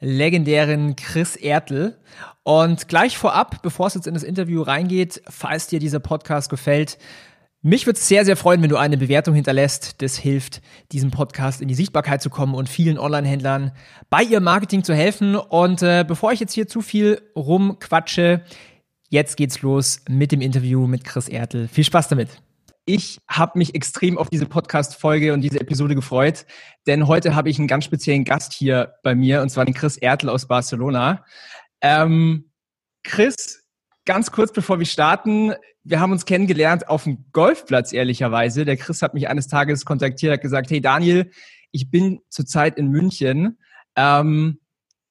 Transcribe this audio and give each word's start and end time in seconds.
legendären 0.00 0.96
Chris 0.96 1.36
Ertl. 1.36 1.96
Und 2.42 2.88
gleich 2.88 3.18
vorab, 3.18 3.62
bevor 3.62 3.88
es 3.88 3.94
jetzt 3.94 4.06
in 4.06 4.14
das 4.14 4.22
Interview 4.22 4.62
reingeht, 4.62 5.22
falls 5.28 5.66
dir 5.66 5.80
dieser 5.80 6.00
Podcast 6.00 6.48
gefällt, 6.50 6.98
mich 7.62 7.84
würde 7.84 7.98
es 7.98 8.06
sehr, 8.06 8.24
sehr 8.24 8.36
freuen, 8.36 8.62
wenn 8.62 8.70
du 8.70 8.76
eine 8.76 8.96
Bewertung 8.96 9.34
hinterlässt. 9.34 10.00
Das 10.00 10.16
hilft, 10.16 10.62
diesem 10.92 11.10
Podcast 11.10 11.60
in 11.60 11.66
die 11.66 11.74
Sichtbarkeit 11.74 12.22
zu 12.22 12.30
kommen 12.30 12.54
und 12.54 12.68
vielen 12.68 12.96
Online-Händlern 12.96 13.72
bei 14.08 14.22
ihrem 14.22 14.44
Marketing 14.44 14.84
zu 14.84 14.94
helfen. 14.94 15.34
Und 15.34 15.82
äh, 15.82 16.04
bevor 16.06 16.30
ich 16.30 16.38
jetzt 16.38 16.52
hier 16.52 16.68
zu 16.68 16.80
viel 16.80 17.20
rumquatsche, 17.34 18.42
jetzt 19.08 19.36
geht's 19.36 19.62
los 19.62 20.02
mit 20.08 20.30
dem 20.30 20.42
Interview 20.42 20.86
mit 20.86 21.02
Chris 21.02 21.28
Ertl. 21.28 21.66
Viel 21.66 21.82
Spaß 21.82 22.06
damit. 22.06 22.40
Ich 22.88 23.18
habe 23.28 23.58
mich 23.58 23.74
extrem 23.74 24.16
auf 24.16 24.30
diese 24.30 24.46
Podcast-Folge 24.46 25.32
und 25.32 25.40
diese 25.40 25.60
Episode 25.60 25.96
gefreut, 25.96 26.46
denn 26.86 27.08
heute 27.08 27.34
habe 27.34 27.50
ich 27.50 27.58
einen 27.58 27.66
ganz 27.66 27.84
speziellen 27.84 28.22
Gast 28.22 28.52
hier 28.52 28.94
bei 29.02 29.16
mir, 29.16 29.42
und 29.42 29.48
zwar 29.48 29.64
den 29.64 29.74
Chris 29.74 29.96
Ertl 29.96 30.28
aus 30.28 30.46
Barcelona. 30.46 31.24
Ähm, 31.80 32.52
Chris, 33.02 33.64
ganz 34.04 34.30
kurz 34.30 34.52
bevor 34.52 34.78
wir 34.78 34.86
starten, 34.86 35.52
wir 35.82 35.98
haben 35.98 36.12
uns 36.12 36.26
kennengelernt 36.26 36.88
auf 36.88 37.02
dem 37.02 37.26
Golfplatz, 37.32 37.92
ehrlicherweise. 37.92 38.64
Der 38.64 38.76
Chris 38.76 39.02
hat 39.02 39.14
mich 39.14 39.28
eines 39.28 39.48
Tages 39.48 39.84
kontaktiert, 39.84 40.34
hat 40.34 40.40
gesagt, 40.40 40.70
hey 40.70 40.80
Daniel, 40.80 41.32
ich 41.72 41.90
bin 41.90 42.20
zurzeit 42.28 42.78
in 42.78 42.88
München. 42.88 43.58
Ähm, 43.96 44.60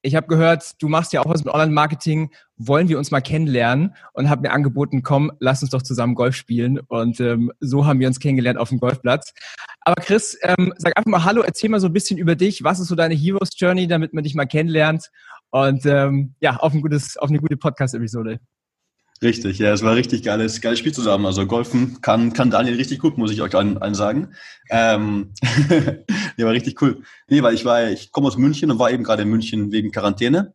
ich 0.05 0.15
habe 0.15 0.27
gehört, 0.27 0.81
du 0.81 0.87
machst 0.87 1.13
ja 1.13 1.21
auch 1.21 1.25
was 1.25 1.43
mit 1.43 1.53
Online-Marketing, 1.53 2.31
wollen 2.57 2.87
wir 2.87 2.97
uns 2.99 3.09
mal 3.09 3.21
kennenlernen? 3.21 3.95
Und 4.13 4.29
habe 4.29 4.43
mir 4.43 4.51
angeboten, 4.51 5.01
komm, 5.01 5.31
lass 5.39 5.63
uns 5.63 5.71
doch 5.71 5.81
zusammen 5.81 6.13
Golf 6.13 6.35
spielen. 6.35 6.79
Und 6.79 7.19
ähm, 7.19 7.51
so 7.59 7.85
haben 7.85 7.99
wir 7.99 8.07
uns 8.07 8.19
kennengelernt 8.19 8.59
auf 8.59 8.69
dem 8.69 8.79
Golfplatz. 8.79 9.33
Aber 9.81 10.01
Chris, 10.01 10.37
ähm, 10.43 10.73
sag 10.77 10.95
einfach 10.95 11.09
mal 11.09 11.23
Hallo, 11.25 11.41
erzähl 11.41 11.69
mal 11.69 11.79
so 11.79 11.87
ein 11.87 11.93
bisschen 11.93 12.19
über 12.19 12.35
dich. 12.35 12.63
Was 12.63 12.79
ist 12.79 12.87
so 12.87 12.95
deine 12.95 13.15
Heroes 13.15 13.49
Journey, 13.57 13.87
damit 13.87 14.13
man 14.13 14.23
dich 14.23 14.35
mal 14.35 14.45
kennenlernt? 14.45 15.09
Und 15.49 15.85
ähm, 15.85 16.35
ja, 16.39 16.57
auf, 16.57 16.73
ein 16.73 16.81
gutes, 16.81 17.17
auf 17.17 17.29
eine 17.29 17.39
gute 17.39 17.57
Podcast-Episode. 17.57 18.39
Richtig, 19.23 19.59
ja, 19.59 19.71
es 19.71 19.81
war 19.81 19.95
richtig 19.95 20.23
geiles, 20.23 20.59
geiles 20.59 20.79
Spiel 20.79 20.93
zusammen. 20.93 21.25
Also 21.25 21.45
Golfen 21.45 22.01
kann, 22.01 22.33
kann 22.33 22.51
Daniel 22.51 22.75
richtig 22.75 22.99
gut, 22.99 23.17
muss 23.17 23.31
ich 23.31 23.41
euch 23.41 23.55
allen, 23.55 23.77
allen 23.77 23.95
sagen. 23.95 24.33
Ähm, 24.69 25.31
ja, 26.37 26.45
war 26.45 26.51
richtig 26.51 26.81
cool. 26.81 27.01
Nee, 27.29 27.41
weil 27.41 27.55
ich 27.55 27.63
war, 27.63 27.89
ich 27.89 28.11
komme 28.11 28.27
aus 28.27 28.37
München 28.37 28.71
und 28.71 28.79
war 28.79 28.91
eben 28.91 29.03
gerade 29.05 29.21
in 29.21 29.29
München 29.29 29.71
wegen 29.71 29.91
Quarantäne. 29.91 30.53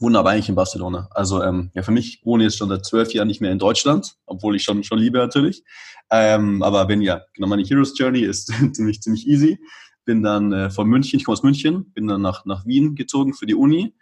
Aber 0.00 0.30
eigentlich 0.30 0.48
in 0.48 0.54
Barcelona. 0.54 1.08
Also 1.10 1.42
ähm, 1.42 1.70
ja, 1.74 1.82
für 1.82 1.90
mich 1.90 2.20
wohne 2.24 2.44
jetzt 2.44 2.56
schon 2.56 2.68
seit 2.68 2.86
zwölf 2.86 3.12
Jahren 3.12 3.26
nicht 3.26 3.40
mehr 3.40 3.50
in 3.50 3.58
Deutschland, 3.58 4.14
obwohl 4.26 4.54
ich 4.54 4.62
schon 4.62 4.84
schon 4.84 5.00
liebe 5.00 5.18
natürlich. 5.18 5.64
Ähm, 6.08 6.62
aber 6.62 6.86
wenn 6.86 7.02
ja, 7.02 7.22
genau 7.34 7.48
meine 7.48 7.64
Heroes 7.64 7.98
Journey 7.98 8.20
ist 8.20 8.46
ziemlich 8.72 9.02
ziemlich 9.02 9.26
easy. 9.26 9.58
Bin 10.04 10.22
dann 10.22 10.52
äh, 10.52 10.70
von 10.70 10.88
München, 10.88 11.18
ich 11.18 11.24
komme 11.24 11.32
aus 11.32 11.42
München, 11.42 11.92
bin 11.94 12.06
dann 12.06 12.22
nach 12.22 12.44
nach 12.44 12.64
Wien 12.64 12.94
gezogen 12.94 13.34
für 13.34 13.46
die 13.46 13.56
Uni 13.56 13.92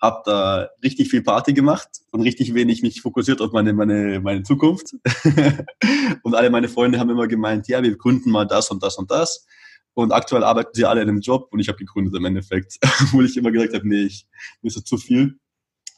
habe 0.00 0.22
da 0.24 0.68
richtig 0.82 1.08
viel 1.10 1.22
Party 1.22 1.52
gemacht 1.52 1.88
und 2.10 2.20
richtig 2.22 2.54
wenig 2.54 2.82
mich 2.82 3.00
fokussiert 3.00 3.40
auf 3.40 3.52
meine, 3.52 3.72
meine, 3.72 4.20
meine 4.20 4.42
Zukunft. 4.42 4.94
und 6.22 6.34
alle 6.34 6.50
meine 6.50 6.68
Freunde 6.68 6.98
haben 6.98 7.10
immer 7.10 7.26
gemeint, 7.26 7.68
ja, 7.68 7.82
wir 7.82 7.96
gründen 7.96 8.30
mal 8.30 8.46
das 8.46 8.70
und 8.70 8.82
das 8.82 8.96
und 8.96 9.10
das. 9.10 9.46
Und 9.94 10.12
aktuell 10.12 10.42
arbeiten 10.42 10.70
sie 10.74 10.84
alle 10.84 11.02
in 11.02 11.08
einem 11.08 11.20
Job 11.20 11.48
und 11.52 11.60
ich 11.60 11.68
habe 11.68 11.78
gegründet 11.78 12.14
im 12.16 12.24
Endeffekt, 12.24 12.78
wo 13.12 13.22
ich 13.22 13.36
immer 13.36 13.52
gesagt 13.52 13.74
habe, 13.74 13.88
nee, 13.88 14.04
ich 14.04 14.26
mir 14.60 14.68
ist 14.68 14.76
das 14.76 14.84
zu 14.84 14.96
viel. 14.96 15.38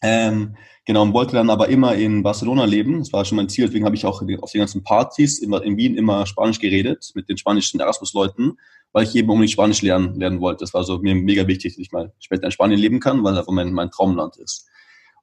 Ähm, 0.02 0.56
genau, 0.84 1.02
und 1.02 1.12
wollte 1.12 1.32
dann 1.32 1.50
aber 1.50 1.68
immer 1.68 1.94
in 1.94 2.22
Barcelona 2.22 2.64
leben. 2.64 2.98
Das 2.98 3.12
war 3.12 3.24
schon 3.24 3.36
mein 3.36 3.48
Ziel. 3.48 3.66
Deswegen 3.66 3.84
habe 3.84 3.96
ich 3.96 4.04
auch 4.04 4.22
auf 4.40 4.52
den 4.52 4.60
ganzen 4.60 4.82
Partys 4.84 5.38
in, 5.38 5.52
in 5.52 5.76
Wien 5.76 5.96
immer 5.96 6.26
Spanisch 6.26 6.58
geredet 6.58 7.10
mit 7.14 7.28
den 7.28 7.38
spanischen 7.38 7.80
Erasmus-Leuten 7.80 8.56
weil 8.96 9.04
ich 9.04 9.14
eben 9.14 9.28
unbedingt 9.28 9.50
Spanisch 9.50 9.82
lernen, 9.82 10.14
lernen 10.14 10.40
wollte. 10.40 10.64
Das 10.64 10.72
war 10.72 10.82
so 10.82 10.96
mir 10.96 11.14
mega 11.14 11.46
wichtig, 11.46 11.74
dass 11.74 11.78
ich 11.78 11.92
mal 11.92 12.14
später 12.18 12.44
in 12.44 12.50
Spanien 12.50 12.80
leben 12.80 12.98
kann, 12.98 13.22
weil 13.22 13.34
das 13.34 13.46
mein, 13.48 13.70
mein 13.74 13.90
Traumland 13.90 14.38
ist. 14.38 14.70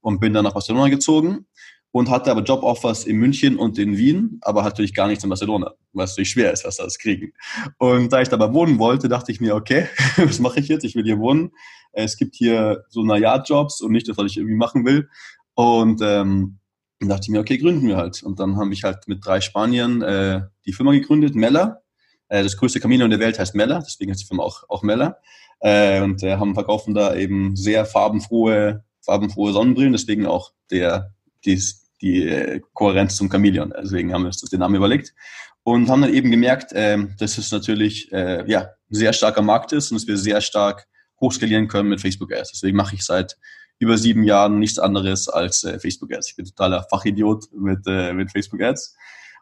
Und 0.01 0.19
bin 0.19 0.31
dann 0.31 0.43
nach 0.43 0.53
Barcelona 0.53 0.89
gezogen 0.89 1.47
und 1.91 2.11
hatte 2.11 2.29
aber 2.29 2.43
Joboffers 2.43 3.05
in 3.05 3.17
München 3.17 3.57
und 3.57 3.79
in 3.79 3.97
Wien, 3.97 4.37
aber 4.41 4.61
natürlich 4.61 4.93
gar 4.93 5.07
nichts 5.07 5.23
in 5.23 5.29
Barcelona, 5.31 5.71
weil 5.91 6.05
es 6.05 6.11
natürlich 6.11 6.29
schwer 6.29 6.53
ist, 6.53 6.65
was 6.65 6.77
da 6.77 6.83
das 6.83 6.99
kriegen. 6.99 7.33
Und 7.79 8.13
da 8.13 8.21
ich 8.21 8.29
dabei 8.29 8.53
wohnen 8.53 8.77
wollte, 8.77 9.09
dachte 9.09 9.31
ich 9.31 9.41
mir, 9.41 9.55
okay, 9.55 9.87
was 10.17 10.39
mache 10.39 10.59
ich 10.59 10.67
jetzt? 10.67 10.83
Ich 10.83 10.93
will 10.93 11.03
hier 11.03 11.17
wohnen. 11.17 11.49
Es 11.93 12.17
gibt 12.17 12.35
hier 12.35 12.83
so 12.89 13.03
Naja-Jobs 13.03 13.81
und 13.81 13.91
nicht 13.91 14.09
das, 14.09 14.17
was 14.17 14.31
ich 14.31 14.37
irgendwie 14.37 14.55
machen 14.55 14.85
will. 14.85 15.09
Und 15.55 16.01
ähm, 16.03 16.59
dann 16.99 17.09
dachte 17.09 17.23
ich 17.23 17.29
mir, 17.29 17.39
okay, 17.39 17.57
gründen 17.57 17.87
wir 17.87 17.97
halt. 17.97 18.23
Und 18.23 18.39
dann 18.39 18.57
habe 18.57 18.73
ich 18.73 18.83
halt 18.83 19.07
mit 19.07 19.25
drei 19.25 19.41
Spaniern 19.41 20.01
äh, 20.01 20.41
die 20.65 20.73
Firma 20.73 20.91
gegründet, 20.91 21.35
Mella. 21.35 21.81
Äh, 22.29 22.43
das 22.43 22.57
größte 22.57 22.79
Camino 22.79 23.05
in 23.05 23.11
der 23.11 23.19
Welt 23.19 23.37
heißt 23.39 23.55
Mella, 23.55 23.79
deswegen 23.79 24.11
heißt 24.11 24.21
die 24.21 24.25
Firma 24.25 24.43
auch, 24.43 24.63
auch 24.69 24.83
Mella. 24.83 25.17
Äh, 25.59 26.01
und 26.01 26.23
äh, 26.23 26.37
haben 26.37 26.55
verkaufen 26.55 26.93
da 26.93 27.15
eben 27.15 27.55
sehr 27.55 27.85
farbenfrohe, 27.85 28.83
farbenfrohe 29.01 29.53
Sonnenbrillen, 29.53 29.93
deswegen 29.93 30.25
auch 30.25 30.53
der, 30.71 31.13
die, 31.45 31.61
die 32.01 32.27
äh, 32.27 32.61
Kohärenz 32.73 33.15
zum 33.15 33.29
Chameleon. 33.29 33.73
Deswegen 33.81 34.13
haben 34.13 34.23
wir 34.23 34.27
uns 34.27 34.41
den 34.41 34.59
Namen 34.59 34.75
überlegt 34.75 35.13
und 35.63 35.89
haben 35.89 36.01
dann 36.01 36.13
eben 36.13 36.31
gemerkt, 36.31 36.73
äh, 36.73 36.97
dass 37.17 37.37
es 37.37 37.51
natürlich 37.51 38.11
äh, 38.11 38.49
ja, 38.49 38.61
ein 38.61 38.95
sehr 38.95 39.13
starker 39.13 39.41
Markt 39.41 39.71
ist 39.71 39.91
und 39.91 39.99
dass 39.99 40.07
wir 40.07 40.17
sehr 40.17 40.41
stark 40.41 40.87
hochskalieren 41.23 41.67
können 41.67 41.89
mit 41.89 42.01
Facebook 42.01 42.33
Ads. 42.33 42.51
Deswegen 42.51 42.77
mache 42.77 42.95
ich 42.95 43.05
seit 43.05 43.37
über 43.79 43.97
sieben 43.97 44.23
Jahren 44.23 44.59
nichts 44.59 44.77
anderes 44.77 45.29
als 45.29 45.63
äh, 45.63 45.79
Facebook 45.79 46.13
Ads. 46.13 46.29
Ich 46.29 46.35
bin 46.35 46.45
totaler 46.45 46.85
Fachidiot 46.89 47.45
mit, 47.53 47.79
äh, 47.87 48.13
mit 48.13 48.31
Facebook 48.31 48.61
Ads. 48.61 48.95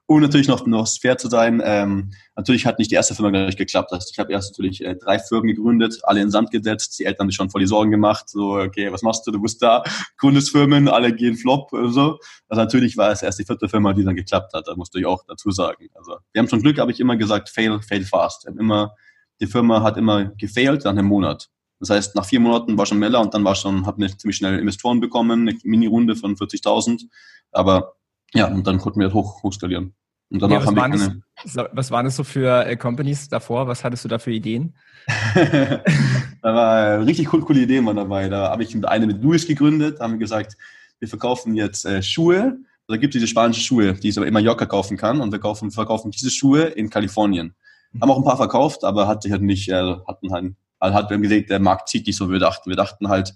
Und 0.07 0.21
natürlich 0.23 0.47
noch, 0.49 0.65
noch 0.65 0.87
fair 0.89 1.17
zu 1.17 1.29
sein, 1.29 1.61
ähm, 1.63 2.11
natürlich 2.35 2.65
hat 2.65 2.79
nicht 2.79 2.91
die 2.91 2.95
erste 2.95 3.15
Firma 3.15 3.29
gleich 3.29 3.55
geklappt. 3.55 3.93
Also 3.93 4.09
ich 4.11 4.19
habe 4.19 4.33
erst 4.33 4.51
natürlich 4.51 4.83
äh, 4.83 4.95
drei 4.95 5.19
Firmen 5.19 5.47
gegründet, 5.47 5.99
alle 6.03 6.21
in 6.21 6.29
Sand 6.29 6.51
gesetzt. 6.51 6.99
Die 6.99 7.05
Eltern 7.05 7.23
haben 7.23 7.29
sich 7.29 7.37
schon 7.37 7.49
voll 7.49 7.61
die 7.61 7.67
Sorgen 7.67 7.91
gemacht. 7.91 8.27
So, 8.27 8.57
okay, 8.57 8.91
was 8.91 9.03
machst 9.03 9.25
du? 9.25 9.31
Du 9.31 9.41
bist 9.41 9.61
da, 9.61 9.83
gründest 10.17 10.51
Firmen, 10.51 10.89
alle 10.89 11.13
gehen 11.13 11.35
flop 11.35 11.71
und 11.71 11.93
so. 11.93 12.19
Also 12.49 12.61
natürlich 12.61 12.97
war 12.97 13.11
es 13.11 13.21
erst 13.21 13.39
die 13.39 13.45
vierte 13.45 13.69
Firma, 13.69 13.93
die 13.93 14.03
dann 14.03 14.15
geklappt 14.15 14.53
hat. 14.53 14.67
Da 14.67 14.75
musste 14.75 14.99
ich 14.99 15.05
auch 15.05 15.23
dazu 15.27 15.49
sagen. 15.51 15.87
Also 15.93 16.17
wir 16.33 16.39
haben 16.39 16.49
schon 16.49 16.61
Glück, 16.61 16.77
habe 16.79 16.91
ich 16.91 16.99
immer 16.99 17.15
gesagt, 17.15 17.49
fail, 17.49 17.79
fail 17.81 18.03
fast. 18.03 18.43
Wir 18.43 18.51
haben 18.51 18.59
immer, 18.59 18.95
die 19.39 19.47
Firma 19.47 19.81
hat 19.81 19.95
immer 19.95 20.25
gefailt 20.25 20.83
nach 20.83 20.91
einem 20.91 21.05
Monat. 21.05 21.49
Das 21.81 21.89
heißt, 21.89 22.15
nach 22.15 22.25
vier 22.25 22.39
Monaten 22.39 22.77
war 22.77 22.85
schon 22.85 22.99
Meller 22.99 23.19
und 23.19 23.33
dann 23.33 23.43
war 23.43 23.55
schon, 23.55 23.87
hat 23.87 23.97
wir 23.97 24.07
ziemlich 24.15 24.37
schnell 24.37 24.59
Investoren 24.59 24.99
bekommen, 24.99 25.49
eine 25.49 25.57
Mini-Runde 25.63 26.15
von 26.15 26.35
40.000. 26.35 27.05
Aber 27.51 27.95
ja, 28.33 28.47
und 28.47 28.65
dann 28.67 28.77
konnten 28.77 28.99
wir 28.99 29.11
hoch, 29.11 29.41
hochskalieren. 29.41 29.95
Und 30.29 30.41
danach 30.41 30.61
ja, 30.61 30.65
haben 30.67 30.75
wir 30.75 30.81
keine... 30.83 31.21
Das, 31.43 31.57
was 31.73 31.91
waren 31.91 32.05
das 32.05 32.15
so 32.15 32.23
für 32.23 32.65
äh, 32.65 32.77
Companies 32.77 33.27
davor? 33.27 33.67
Was 33.67 33.83
hattest 33.83 34.05
du 34.05 34.07
da 34.07 34.19
für 34.19 34.31
Ideen? 34.31 34.75
da 35.35 36.53
war 36.53 37.05
richtig 37.05 37.33
cool, 37.33 37.41
coole 37.41 37.61
Ideen 37.61 37.83
waren 37.87 37.97
dabei. 37.97 38.29
Da 38.29 38.51
habe 38.51 38.63
ich 38.63 38.85
eine 38.85 39.07
mit 39.07 39.23
Luis 39.23 39.47
gegründet, 39.47 39.99
haben 39.99 40.13
wir 40.13 40.19
gesagt, 40.19 40.55
wir 40.99 41.07
verkaufen 41.07 41.55
jetzt 41.55 41.83
äh, 41.85 42.03
Schuhe. 42.03 42.59
Da 42.87 42.97
gibt 42.97 43.15
es 43.15 43.19
diese 43.19 43.27
spanischen 43.27 43.63
Schuhe, 43.63 43.93
die 43.93 44.11
man 44.13 44.27
immer 44.27 44.39
Mallorca 44.39 44.67
kaufen 44.67 44.97
kann. 44.97 45.19
Und 45.19 45.31
wir 45.31 45.39
kaufen, 45.39 45.71
verkaufen 45.71 46.11
diese 46.11 46.29
Schuhe 46.29 46.61
in 46.61 46.91
Kalifornien. 46.91 47.55
Haben 47.99 48.11
auch 48.11 48.17
ein 48.17 48.23
paar 48.23 48.37
verkauft, 48.37 48.83
aber 48.83 49.07
hat 49.07 49.23
sich 49.23 49.31
halt 49.31 49.41
nicht, 49.41 49.67
äh, 49.69 49.95
hatten 50.07 50.31
halt, 50.31 50.53
also 50.81 50.95
hat, 50.95 51.09
haben 51.09 51.21
gesehen, 51.21 51.45
der 51.47 51.59
Markt 51.59 51.87
zieht 51.89 52.07
nicht 52.07 52.17
so, 52.17 52.27
wie 52.27 52.33
wir 52.33 52.39
dachten. 52.39 52.69
Wir 52.69 52.77
dachten 52.77 53.07
halt, 53.07 53.35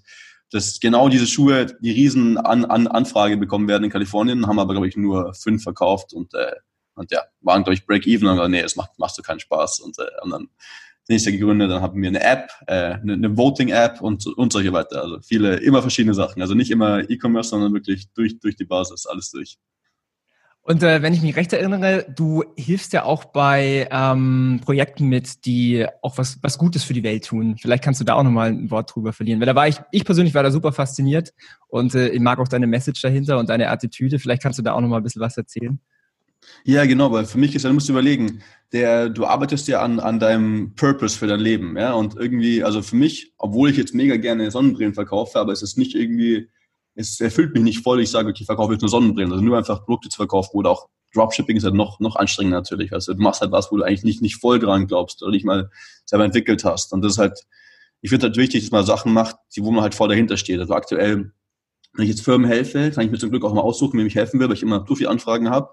dass 0.50 0.78
genau 0.80 1.08
diese 1.08 1.26
Schuhe 1.26 1.66
die 1.80 1.90
riesen 1.90 2.36
An 2.36 2.64
An 2.64 2.86
Anfrage 2.86 3.36
bekommen 3.38 3.68
werden 3.68 3.84
in 3.84 3.90
Kalifornien, 3.90 4.46
haben 4.46 4.58
aber, 4.58 4.74
glaube 4.74 4.88
ich, 4.88 4.96
nur 4.96 5.32
fünf 5.34 5.62
verkauft 5.62 6.12
und 6.12 6.34
äh, 6.34 6.52
und 6.96 7.12
ja, 7.12 7.22
waren, 7.40 7.62
glaube 7.62 7.74
ich, 7.74 7.86
Break-Even 7.86 8.26
und 8.26 8.50
nee, 8.50 8.60
es 8.60 8.74
macht, 8.74 8.98
macht 8.98 9.14
so 9.14 9.22
keinen 9.22 9.38
Spaß. 9.38 9.80
Und, 9.80 9.98
äh, 9.98 10.06
und 10.22 10.30
dann 10.30 10.48
das 11.02 11.08
nächste 11.08 11.32
gegründet, 11.32 11.70
dann 11.70 11.82
haben 11.82 12.00
wir 12.00 12.08
eine 12.08 12.22
App, 12.22 12.50
äh, 12.66 12.94
eine, 12.94 13.12
eine 13.12 13.36
Voting-App 13.36 14.00
und, 14.00 14.26
und 14.26 14.52
solche 14.52 14.72
weiter. 14.72 15.02
Also 15.02 15.20
viele, 15.20 15.56
immer 15.56 15.82
verschiedene 15.82 16.14
Sachen. 16.14 16.42
Also 16.42 16.54
nicht 16.54 16.70
immer 16.70 17.08
E-Commerce, 17.08 17.50
sondern 17.50 17.72
wirklich 17.74 18.10
durch, 18.14 18.40
durch 18.40 18.56
die 18.56 18.64
Basis, 18.64 19.06
alles 19.06 19.30
durch. 19.30 19.58
Und 20.66 20.82
äh, 20.82 21.00
wenn 21.00 21.14
ich 21.14 21.22
mich 21.22 21.36
recht 21.36 21.52
erinnere, 21.52 22.04
du 22.12 22.42
hilfst 22.56 22.92
ja 22.92 23.04
auch 23.04 23.26
bei 23.26 23.86
ähm, 23.92 24.60
Projekten 24.64 25.06
mit, 25.06 25.46
die 25.46 25.86
auch 26.02 26.18
was, 26.18 26.42
was 26.42 26.58
Gutes 26.58 26.82
für 26.82 26.92
die 26.92 27.04
Welt 27.04 27.24
tun. 27.24 27.56
Vielleicht 27.56 27.84
kannst 27.84 28.00
du 28.00 28.04
da 28.04 28.14
auch 28.14 28.24
nochmal 28.24 28.48
ein 28.48 28.68
Wort 28.72 28.92
drüber 28.92 29.12
verlieren. 29.12 29.38
Weil 29.38 29.46
da 29.46 29.54
war 29.54 29.68
ich, 29.68 29.76
ich 29.92 30.04
persönlich 30.04 30.34
war 30.34 30.42
da 30.42 30.50
super 30.50 30.72
fasziniert 30.72 31.32
und 31.68 31.94
äh, 31.94 32.08
ich 32.08 32.18
mag 32.18 32.40
auch 32.40 32.48
deine 32.48 32.66
Message 32.66 33.00
dahinter 33.00 33.38
und 33.38 33.48
deine 33.48 33.70
Attitüde. 33.70 34.18
Vielleicht 34.18 34.42
kannst 34.42 34.58
du 34.58 34.64
da 34.64 34.72
auch 34.72 34.80
nochmal 34.80 34.98
ein 34.98 35.04
bisschen 35.04 35.22
was 35.22 35.36
erzählen. 35.36 35.78
Ja, 36.64 36.84
genau, 36.84 37.12
weil 37.12 37.26
für 37.26 37.38
mich 37.38 37.54
ist, 37.54 37.64
du 37.64 37.72
musst 37.72 37.88
überlegen, 37.88 38.42
der, 38.72 39.08
du 39.08 39.24
arbeitest 39.24 39.68
ja 39.68 39.82
an, 39.82 40.00
an 40.00 40.18
deinem 40.18 40.74
Purpose 40.74 41.16
für 41.16 41.28
dein 41.28 41.40
Leben, 41.40 41.76
ja, 41.76 41.92
und 41.92 42.16
irgendwie, 42.16 42.64
also 42.64 42.82
für 42.82 42.96
mich, 42.96 43.32
obwohl 43.38 43.70
ich 43.70 43.76
jetzt 43.76 43.94
mega 43.94 44.16
gerne 44.16 44.50
Sonnenbrillen 44.50 44.94
verkaufe, 44.94 45.38
aber 45.38 45.52
es 45.52 45.62
ist 45.62 45.78
nicht 45.78 45.94
irgendwie, 45.94 46.48
es 46.96 47.20
erfüllt 47.20 47.54
mich 47.54 47.62
nicht 47.62 47.82
voll, 47.82 48.00
ich 48.00 48.10
sage, 48.10 48.30
okay, 48.30 48.40
ich 48.40 48.46
verkaufe 48.46 48.72
jetzt 48.72 48.80
nur 48.80 48.88
Sonnenbrillen, 48.88 49.30
also 49.30 49.44
nur 49.44 49.56
einfach 49.56 49.84
Produkte 49.84 50.08
zu 50.08 50.16
verkaufen 50.16 50.56
oder 50.56 50.70
auch 50.70 50.88
Dropshipping 51.14 51.56
ist 51.56 51.64
halt 51.64 51.74
noch, 51.74 52.00
noch 52.00 52.16
anstrengender 52.16 52.58
natürlich, 52.58 52.92
also 52.92 53.14
du 53.14 53.22
machst 53.22 53.40
halt 53.40 53.52
was, 53.52 53.70
wo 53.70 53.76
du 53.76 53.84
eigentlich 53.84 54.02
nicht, 54.02 54.22
nicht 54.22 54.36
voll 54.36 54.58
dran 54.58 54.86
glaubst 54.86 55.22
oder 55.22 55.30
nicht 55.30 55.44
mal 55.44 55.70
selber 56.04 56.24
entwickelt 56.24 56.64
hast. 56.64 56.92
Und 56.92 57.02
das 57.02 57.12
ist 57.12 57.18
halt, 57.18 57.46
ich 58.00 58.10
finde 58.10 58.26
halt 58.26 58.36
wichtig, 58.36 58.62
dass 58.62 58.70
man 58.70 58.84
Sachen 58.84 59.12
macht, 59.12 59.36
die, 59.54 59.62
wo 59.62 59.70
man 59.70 59.82
halt 59.82 59.94
voll 59.94 60.08
dahinter 60.08 60.36
steht, 60.36 60.58
also 60.58 60.74
aktuell, 60.74 61.32
wenn 61.94 62.04
ich 62.04 62.10
jetzt 62.10 62.22
Firmen 62.22 62.46
helfe, 62.46 62.90
kann 62.90 63.04
ich 63.04 63.10
mir 63.10 63.18
zum 63.18 63.30
Glück 63.30 63.44
auch 63.44 63.54
mal 63.54 63.62
aussuchen, 63.62 63.98
wem 63.98 64.06
ich 64.06 64.14
helfen 64.14 64.40
will, 64.40 64.48
weil 64.48 64.56
ich 64.56 64.62
immer 64.62 64.84
so 64.86 64.94
viele 64.94 65.10
Anfragen 65.10 65.48
habe. 65.50 65.70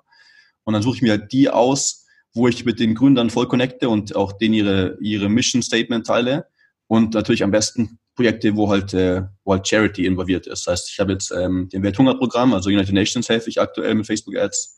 Und 0.63 0.73
dann 0.73 0.81
suche 0.81 0.97
ich 0.97 1.01
mir 1.01 1.11
halt 1.11 1.31
die 1.33 1.49
aus, 1.49 2.05
wo 2.33 2.47
ich 2.47 2.63
mit 2.63 2.79
den 2.79 2.95
Gründern 2.95 3.29
voll 3.29 3.47
connecte 3.47 3.89
und 3.89 4.15
auch 4.15 4.31
denen 4.33 4.53
ihre, 4.53 4.97
ihre 5.01 5.29
Mission 5.29 5.61
Statement 5.61 6.07
teile. 6.07 6.47
Und 6.87 7.13
natürlich 7.13 7.43
am 7.43 7.51
besten 7.51 7.99
Projekte, 8.15 8.55
wo 8.55 8.69
halt, 8.69 8.93
äh, 8.93 9.23
wo 9.43 9.53
halt 9.53 9.67
Charity 9.67 10.05
involviert 10.05 10.47
ist. 10.47 10.67
Das 10.67 10.71
heißt, 10.71 10.91
ich 10.91 10.99
habe 10.99 11.13
jetzt 11.13 11.31
ähm, 11.31 11.69
den 11.69 11.83
Welthungerprogramm, 11.83 12.53
also 12.53 12.69
United 12.69 12.93
Nations 12.93 13.29
helfe 13.29 13.49
ich 13.49 13.59
aktuell 13.59 13.95
mit 13.95 14.05
Facebook 14.05 14.37
Ads, 14.37 14.77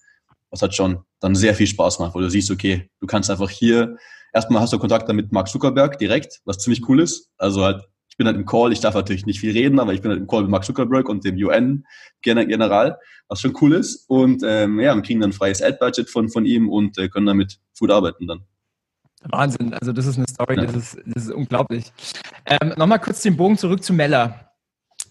was 0.50 0.62
hat 0.62 0.76
schon 0.76 1.00
dann 1.20 1.36
sehr 1.36 1.54
viel 1.54 1.68
Spaß 1.68 2.00
macht, 2.00 2.16
wo 2.16 2.20
du 2.20 2.30
siehst, 2.30 2.52
okay, 2.52 2.90
du 3.00 3.08
kannst 3.08 3.30
einfach 3.30 3.50
hier, 3.50 3.98
erstmal 4.34 4.62
hast 4.62 4.74
du 4.74 4.80
Kontakt 4.80 5.12
mit 5.14 5.32
Mark 5.32 5.50
Zuckerberg 5.50 5.98
direkt, 5.98 6.42
was 6.46 6.60
ziemlich 6.60 6.88
cool 6.88 7.02
ist. 7.02 7.30
Also 7.38 7.64
halt 7.64 7.84
ich 8.16 8.18
bin 8.18 8.28
halt 8.28 8.38
im 8.38 8.46
Call, 8.46 8.72
ich 8.72 8.80
darf 8.80 8.96
natürlich 8.96 9.26
nicht 9.26 9.42
viel 9.42 9.52
reden, 9.52 9.78
aber 9.78 9.94
ich 9.94 10.02
bin 10.02 10.10
halt 10.10 10.22
im 10.22 10.28
Call 10.28 10.44
mit 10.44 10.50
Mark 10.50 10.64
Zuckerberg 10.64 11.10
und 11.10 11.26
dem 11.26 11.36
UN-General, 11.36 12.98
was 13.28 13.42
schon 13.42 13.54
cool 13.60 13.74
ist. 13.74 14.06
Und 14.08 14.42
ähm, 14.46 14.80
ja, 14.80 14.96
wir 14.96 15.02
kriegen 15.02 15.20
dann 15.20 15.32
ein 15.32 15.34
freies 15.34 15.62
Ad-Budget 15.62 16.10
von, 16.10 16.30
von 16.30 16.46
ihm 16.46 16.70
und 16.70 16.98
äh, 16.98 17.10
können 17.10 17.26
damit 17.26 17.60
gut 17.78 17.92
arbeiten 17.92 18.26
dann. 18.26 18.46
Wahnsinn, 19.30 19.74
also 19.74 19.92
das 19.92 20.06
ist 20.06 20.18
eine 20.18 20.28
Story, 20.28 20.56
ja. 20.58 20.66
das, 20.66 20.76
ist, 20.76 20.98
das 21.06 21.24
ist 21.26 21.32
unglaublich. 21.32 21.92
Ähm, 22.46 22.74
Nochmal 22.78 23.00
kurz 23.00 23.22
den 23.22 23.38
Bogen 23.38 23.58
zurück 23.58 23.84
zu 23.84 23.94
Mella. 23.94 24.52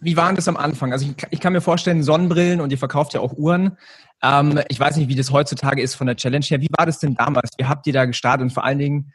Wie 0.01 0.17
war 0.17 0.33
das 0.35 0.49
am 0.49 0.57
Anfang? 0.57 0.93
Also 0.93 1.07
ich, 1.07 1.27
ich, 1.31 1.41
kann 1.41 1.53
mir 1.53 1.61
vorstellen, 1.61 2.03
Sonnenbrillen 2.03 2.61
und 2.61 2.71
ihr 2.71 2.79
verkauft 2.79 3.15
ja 3.15 3.21
auch 3.21 3.33
Uhren. 3.33 3.79
Ähm, 4.23 4.61
ich 4.69 4.79
weiß 4.79 4.97
nicht, 4.97 5.09
wie 5.09 5.15
das 5.15 5.31
heutzutage 5.31 5.83
ist 5.83 5.95
von 5.95 6.07
der 6.07 6.17
Challenge 6.17 6.45
her. 6.45 6.61
Wie 6.61 6.69
war 6.77 6.87
das 6.87 6.99
denn 6.99 7.15
damals? 7.15 7.51
Wie 7.59 7.65
habt 7.65 7.87
ihr 7.87 7.93
da 7.93 8.05
gestartet 8.05 8.43
und 8.43 8.51
vor 8.53 8.65
allen 8.65 8.79
Dingen, 8.79 9.13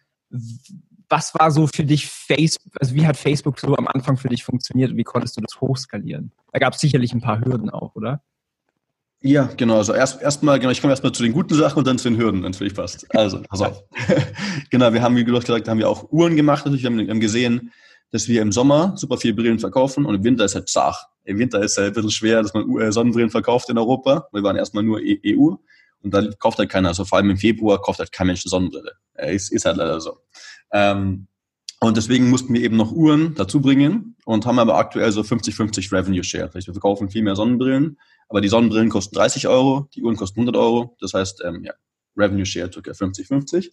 was 1.10 1.34
war 1.36 1.52
so 1.52 1.68
für 1.68 1.84
dich 1.84 2.07
Facebook, 2.07 2.74
also 2.80 2.94
wie 2.94 3.06
hat 3.06 3.18
Facebook 3.18 3.60
so 3.60 3.75
am 3.75 3.88
Anfang 3.88 4.18
für 4.18 4.30
dich 4.30 4.44
funktioniert 4.44 4.92
und 4.92 4.98
wie 4.98 5.04
konntest 5.04 5.38
du 5.38 5.42
das 5.42 5.60
hochskalieren? 5.60 6.31
Da 6.52 6.60
gab 6.60 6.74
es 6.74 6.80
sicherlich 6.80 7.13
ein 7.13 7.22
paar 7.22 7.40
Hürden 7.40 7.69
auch, 7.69 7.95
oder? 7.95 8.22
Ja, 9.21 9.50
genau. 9.57 9.77
Also 9.77 9.94
erst 9.94 10.21
erstmal, 10.21 10.60
genau, 10.60 10.71
ich 10.71 10.80
komme 10.80 10.94
erstmal 10.94 11.12
zu 11.12 11.24
den 11.24 11.33
guten 11.33 11.54
Sachen 11.54 11.80
und 11.80 11.88
dann 11.88 11.98
zu 11.98 12.10
den 12.10 12.18
Hürden, 12.18 12.44
wenn 12.44 12.51
es 12.51 12.57
für 12.57 12.63
dich 12.63 12.74
passt. 12.74 13.06
Also, 13.13 13.42
pass 13.42 13.62
auf. 13.62 13.83
genau, 14.69 14.94
wir 14.94 15.01
haben, 15.01 15.16
wie 15.18 15.25
gesagt, 15.25 15.68
haben 15.68 15.77
wir 15.77 15.89
auch 15.89 16.10
Uhren 16.12 16.38
gemacht. 16.38 16.66
Natürlich, 16.66 16.83
wir 16.83 17.10
haben 17.10 17.19
gesehen, 17.19 17.71
dass 18.12 18.27
wir 18.27 18.42
im 18.42 18.51
Sommer 18.51 18.94
super 18.95 19.18
viel 19.18 19.33
Brillen 19.33 19.60
verkaufen 19.60 20.06
und 20.06 20.16
im 20.16 20.24
Winter 20.24 20.45
ist 20.45 20.56
halt 20.56 20.69
zart. 20.69 20.95
Im 21.25 21.38
Winter 21.38 21.62
ist 21.62 21.71
es 21.74 21.77
halt 21.77 21.88
ein 21.89 21.94
bisschen 21.94 22.12
schwer, 22.12 22.42
dass 22.42 22.54
man 22.54 22.80
äh, 22.80 22.92
Sonnenbrillen 22.92 23.30
verkauft 23.30 23.69
in 23.69 23.77
Europa. 23.77 24.27
Wir 24.31 24.42
waren 24.42 24.56
erstmal 24.56 24.83
nur 24.83 25.00
EU 25.00 25.56
und 26.01 26.13
da 26.13 26.24
kauft 26.39 26.57
halt 26.57 26.69
keiner. 26.69 26.89
Also 26.89 27.04
vor 27.04 27.18
allem 27.18 27.30
im 27.30 27.38
Februar 27.38 27.81
kauft 27.81 28.00
halt 28.00 28.12
kein 28.12 28.27
Mensch 28.27 28.44
eine 28.45 28.50
Sonnenbrille. 28.50 28.94
Ist, 29.16 29.51
ist 29.51 29.66
halt 29.66 29.77
leider 29.77 30.00
so. 30.00 30.18
Ähm, 30.71 31.27
und 31.81 31.95
deswegen 31.98 32.30
mussten 32.30 32.54
wir 32.54 32.62
eben 32.62 32.75
noch 32.75 32.92
Uhren 32.92 33.36
dazu 33.36 33.62
bringen 33.62 34.16
und 34.25 34.45
haben 34.45 34.60
aber 34.60 34.77
aktuell 34.77 35.12
so 35.12 35.21
50-50 35.21 35.92
Revenue 35.94 36.24
Share. 36.24 36.48
Das 36.48 36.56
heißt, 36.56 36.68
wir 36.68 36.74
verkaufen 36.74 37.10
viel 37.10 37.24
mehr 37.24 37.36
Sonnenbrillen, 37.36 37.98
aber 38.30 38.42
die 38.42 38.48
Sonnenbrillen 38.48 38.90
kosten 38.90 39.16
30 39.16 39.48
Euro, 39.48 39.90
die 39.96 40.04
Uhren 40.04 40.16
kosten 40.16 40.40
100 40.40 40.56
Euro. 40.56 40.96
Das 41.02 41.14
heißt, 41.14 41.44
ähm, 41.46 41.64
ja, 41.64 41.74
Revenue 42.16 42.46
Share 42.46 42.72
circa 42.72 42.92
50-50. 42.92 43.72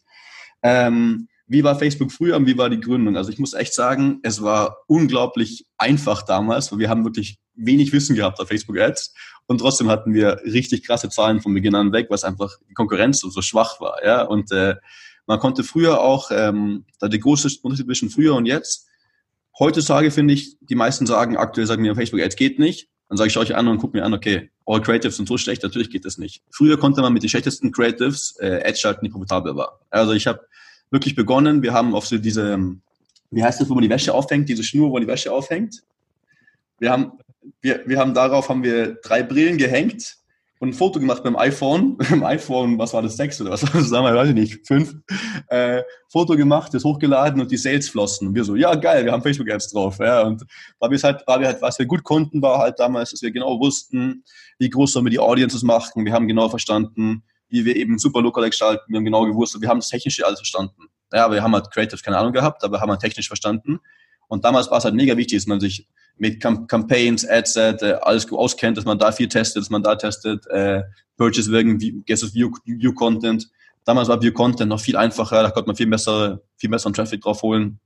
Ähm, 0.62 1.28
wie 1.46 1.62
war 1.62 1.78
Facebook 1.78 2.10
früher 2.10 2.36
und 2.36 2.46
wie 2.46 2.58
war 2.58 2.70
die 2.70 2.80
Gründung? 2.80 3.16
Also 3.16 3.30
ich 3.30 3.38
muss 3.38 3.54
echt 3.54 3.74
sagen, 3.74 4.18
es 4.22 4.42
war 4.42 4.78
unglaublich 4.88 5.66
einfach 5.78 6.22
damals, 6.22 6.72
weil 6.72 6.80
wir 6.80 6.88
haben 6.88 7.04
wirklich 7.04 7.38
wenig 7.54 7.92
Wissen 7.92 8.16
gehabt 8.16 8.40
auf 8.40 8.48
Facebook 8.48 8.78
Ads 8.78 9.14
und 9.46 9.58
trotzdem 9.58 9.88
hatten 9.88 10.12
wir 10.12 10.40
richtig 10.44 10.84
krasse 10.84 11.08
Zahlen 11.08 11.40
von 11.40 11.54
Beginn 11.54 11.74
an 11.74 11.92
weg, 11.92 12.08
was 12.10 12.24
einfach 12.24 12.56
die 12.68 12.74
Konkurrenz 12.74 13.20
so, 13.20 13.30
so 13.30 13.42
schwach 13.42 13.80
war. 13.80 14.04
Ja? 14.04 14.22
Und 14.22 14.50
äh, 14.50 14.74
man 15.26 15.38
konnte 15.38 15.62
früher 15.62 16.00
auch, 16.00 16.30
ähm, 16.32 16.84
da 16.98 17.08
der 17.08 17.20
große 17.20 17.48
Unterschied 17.62 17.86
zwischen 17.86 18.10
früher 18.10 18.34
und 18.34 18.46
jetzt, 18.46 18.88
heutzutage 19.58 20.10
finde 20.10 20.34
ich, 20.34 20.56
die 20.60 20.74
meisten 20.74 21.06
sagen, 21.06 21.36
aktuell 21.36 21.66
sagen 21.66 21.82
mir 21.82 21.94
Facebook 21.94 22.20
Ads 22.20 22.36
geht 22.36 22.58
nicht. 22.58 22.88
Dann 23.08 23.18
sage 23.18 23.28
ich 23.28 23.38
euch 23.38 23.54
an 23.54 23.68
und 23.68 23.78
gucke 23.78 23.96
mir 23.96 24.04
an, 24.04 24.14
okay, 24.14 24.50
all 24.66 24.82
Creatives 24.82 25.16
sind 25.16 25.28
so 25.28 25.38
schlecht, 25.38 25.62
natürlich 25.62 25.90
geht 25.90 26.04
das 26.04 26.18
nicht. 26.18 26.42
Früher 26.50 26.78
konnte 26.78 27.00
man 27.00 27.12
mit 27.12 27.22
den 27.22 27.28
schlechtesten 27.28 27.70
Creatives 27.70 28.36
äh, 28.40 28.62
Ads 28.64 28.80
schalten, 28.80 29.04
die 29.04 29.10
profitabel 29.10 29.54
war. 29.54 29.80
Also 29.90 30.12
ich 30.12 30.26
habe 30.26 30.40
wirklich 30.90 31.14
begonnen. 31.14 31.62
Wir 31.62 31.72
haben 31.72 31.94
auf 31.94 32.06
so 32.06 32.18
diese, 32.18 32.58
wie 33.30 33.42
heißt 33.42 33.60
das, 33.60 33.68
wo 33.68 33.74
man 33.74 33.82
die 33.82 33.90
Wäsche 33.90 34.12
aufhängt, 34.12 34.48
diese 34.48 34.64
Schnur, 34.64 34.88
wo 34.88 34.94
man 34.94 35.02
die 35.02 35.08
Wäsche 35.08 35.32
aufhängt. 35.32 35.82
Wir 36.78 36.90
haben, 36.90 37.12
wir, 37.60 37.82
wir 37.86 37.98
haben 37.98 38.14
darauf 38.14 38.48
haben 38.48 38.62
wir 38.62 38.94
drei 39.02 39.22
Brillen 39.22 39.56
gehängt 39.56 40.16
und 40.58 40.70
ein 40.70 40.72
Foto 40.72 40.98
gemacht 40.98 41.22
beim 41.22 41.36
iPhone, 41.36 41.96
beim 42.10 42.24
iPhone, 42.24 42.78
was 42.78 42.94
war 42.94 43.02
das, 43.02 43.16
6 43.16 43.42
oder 43.42 43.50
was 43.50 43.62
war 43.62 43.80
das 43.80 43.90
damals, 43.90 44.16
weiß 44.16 44.28
ich 44.30 44.34
nicht, 44.34 44.66
5, 44.66 44.94
äh, 45.48 45.82
Foto 46.08 46.36
gemacht, 46.36 46.72
das 46.72 46.84
hochgeladen 46.84 47.40
und 47.40 47.50
die 47.50 47.56
Sales 47.56 47.88
flossen. 47.88 48.28
Und 48.28 48.34
wir 48.34 48.44
so, 48.44 48.56
ja 48.56 48.74
geil, 48.74 49.04
wir 49.04 49.12
haben 49.12 49.22
Facebook-Ads 49.22 49.72
drauf. 49.72 49.98
Ja, 49.98 50.22
und 50.22 50.42
weil 50.78 50.90
wir 50.90 50.98
halt, 50.98 51.22
weil 51.26 51.40
wir 51.40 51.46
halt, 51.48 51.62
was 51.62 51.78
wir 51.78 51.86
gut 51.86 52.04
konnten, 52.04 52.40
war 52.40 52.58
halt 52.58 52.78
damals, 52.78 53.10
dass 53.10 53.22
wir 53.22 53.30
genau 53.30 53.60
wussten, 53.60 54.24
wie 54.58 54.70
groß 54.70 54.92
sollen 54.92 55.06
wir 55.06 55.10
die 55.10 55.18
Audiences 55.18 55.62
machen. 55.62 56.04
Wir 56.04 56.12
haben 56.12 56.28
genau 56.28 56.48
verstanden, 56.48 57.22
wie 57.48 57.64
wir 57.64 57.76
eben 57.76 57.98
super 57.98 58.22
lokal 58.22 58.48
gestalten. 58.48 58.84
Wir 58.88 58.96
haben 58.96 59.04
genau 59.04 59.24
gewusst, 59.26 59.60
wir 59.60 59.68
haben 59.68 59.80
das 59.80 59.88
Technische 59.88 60.26
alles 60.26 60.40
verstanden. 60.40 60.86
Ja, 61.12 61.30
wir 61.30 61.42
haben 61.42 61.54
halt 61.54 61.70
Creative 61.70 62.00
keine 62.02 62.18
Ahnung 62.18 62.32
gehabt, 62.32 62.64
aber 62.64 62.80
haben 62.80 62.90
halt 62.90 63.00
technisch 63.00 63.28
verstanden. 63.28 63.78
Und 64.28 64.44
damals 64.44 64.70
war 64.70 64.78
es 64.78 64.84
halt 64.84 64.94
mega 64.94 65.16
wichtig, 65.16 65.38
dass 65.38 65.46
man 65.46 65.60
sich 65.60 65.86
mit 66.18 66.40
Cam 66.40 66.66
Campaigns, 66.66 67.28
Adset, 67.28 67.82
äh, 67.82 67.98
alles 68.02 68.30
auskennt, 68.30 68.76
dass 68.76 68.84
man 68.84 68.98
da 68.98 69.12
viel 69.12 69.28
testet, 69.28 69.62
dass 69.62 69.70
man 69.70 69.82
da 69.82 69.96
testet, 69.96 70.46
äh, 70.48 70.82
Purchase 71.16 71.50
wirken, 71.50 71.78
Guesses 72.06 72.34
View, 72.34 72.50
View 72.64 72.92
Content. 72.92 73.48
Damals 73.84 74.08
war 74.08 74.20
View 74.20 74.32
Content 74.32 74.68
noch 74.68 74.80
viel 74.80 74.96
einfacher, 74.96 75.42
da 75.42 75.50
konnte 75.50 75.68
man 75.68 75.76
viel 75.76 75.86
besser, 75.86 76.40
viel 76.56 76.70
besseren 76.70 76.94
Traffic 76.94 77.20
drauf 77.20 77.42
holen. 77.42 77.78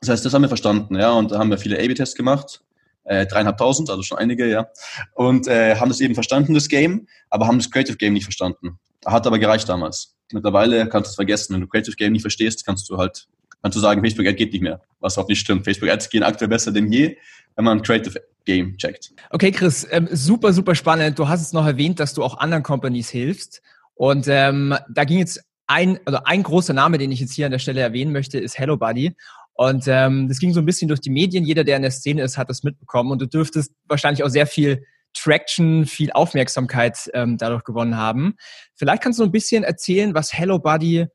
Das 0.00 0.10
heißt, 0.10 0.24
das 0.24 0.32
haben 0.32 0.42
wir 0.42 0.48
verstanden, 0.48 0.96
ja, 0.96 1.12
und 1.12 1.32
da 1.32 1.38
haben 1.38 1.50
wir 1.50 1.58
viele 1.58 1.76
A-B-Tests 1.76 2.14
gemacht, 2.14 2.62
äh, 3.04 3.26
dreieinhalbtausend, 3.26 3.90
also 3.90 4.02
schon 4.02 4.18
einige, 4.18 4.48
ja, 4.48 4.68
und 5.14 5.48
äh, 5.48 5.76
haben 5.76 5.88
das 5.88 6.00
eben 6.00 6.14
verstanden, 6.14 6.54
das 6.54 6.68
Game, 6.68 7.08
aber 7.30 7.46
haben 7.46 7.58
das 7.58 7.70
Creative 7.70 7.96
Game 7.96 8.12
nicht 8.12 8.24
verstanden. 8.24 8.78
Hat 9.04 9.26
aber 9.26 9.38
gereicht 9.38 9.68
damals. 9.68 10.16
Mittlerweile 10.32 10.88
kannst 10.88 11.08
du 11.08 11.10
es 11.10 11.16
vergessen, 11.16 11.54
wenn 11.54 11.62
du 11.62 11.66
Creative 11.66 11.96
Game 11.96 12.12
nicht 12.12 12.22
verstehst, 12.22 12.64
kannst 12.64 12.88
du 12.90 12.98
halt 12.98 13.28
kannst 13.62 13.76
du 13.76 13.80
sagen, 13.80 14.00
Facebook 14.00 14.26
Ads 14.26 14.36
geht 14.36 14.52
nicht 14.52 14.62
mehr, 14.62 14.80
was 15.00 15.18
auch 15.18 15.28
nicht 15.28 15.40
stimmt. 15.40 15.64
Facebook 15.64 15.88
Ads 15.88 16.10
gehen 16.10 16.22
aktuell 16.22 16.48
besser 16.48 16.72
denn 16.72 16.90
je, 16.92 17.16
wenn 17.56 17.64
man 17.64 17.82
Creative 17.82 18.20
Game 18.44 18.76
checkt. 18.78 19.12
Okay, 19.30 19.52
Chris, 19.52 19.86
ähm, 19.90 20.08
super, 20.10 20.52
super 20.52 20.74
spannend. 20.74 21.18
Du 21.18 21.28
hast 21.28 21.42
es 21.42 21.52
noch 21.52 21.66
erwähnt, 21.66 22.00
dass 22.00 22.14
du 22.14 22.22
auch 22.22 22.38
anderen 22.38 22.62
Companies 22.62 23.10
hilfst. 23.10 23.60
Und 23.94 24.26
ähm, 24.28 24.74
da 24.88 25.04
ging 25.04 25.18
jetzt 25.18 25.42
ein, 25.66 25.98
also 26.04 26.20
ein 26.24 26.42
großer 26.42 26.72
Name, 26.72 26.98
den 26.98 27.12
ich 27.12 27.20
jetzt 27.20 27.34
hier 27.34 27.46
an 27.46 27.52
der 27.52 27.58
Stelle 27.58 27.80
erwähnen 27.80 28.12
möchte, 28.12 28.38
ist 28.38 28.58
Hello 28.58 28.76
Buddy. 28.76 29.14
Und 29.52 29.84
ähm, 29.88 30.28
das 30.28 30.38
ging 30.38 30.54
so 30.54 30.60
ein 30.60 30.66
bisschen 30.66 30.88
durch 30.88 31.00
die 31.00 31.10
Medien. 31.10 31.44
Jeder, 31.44 31.64
der 31.64 31.76
in 31.76 31.82
der 31.82 31.90
Szene 31.90 32.22
ist, 32.22 32.38
hat 32.38 32.48
das 32.48 32.62
mitbekommen. 32.62 33.10
Und 33.10 33.20
du 33.20 33.26
dürftest 33.26 33.72
wahrscheinlich 33.86 34.22
auch 34.22 34.28
sehr 34.28 34.46
viel 34.46 34.84
Traction, 35.14 35.84
viel 35.84 36.12
Aufmerksamkeit 36.12 37.10
ähm, 37.12 37.38
dadurch 37.38 37.64
gewonnen 37.64 37.96
haben. 37.96 38.36
Vielleicht 38.76 39.02
kannst 39.02 39.18
du 39.18 39.24
ein 39.24 39.32
bisschen 39.32 39.64
erzählen, 39.64 40.14
was 40.14 40.32
Hello 40.32 40.58
Buddy 40.58 41.06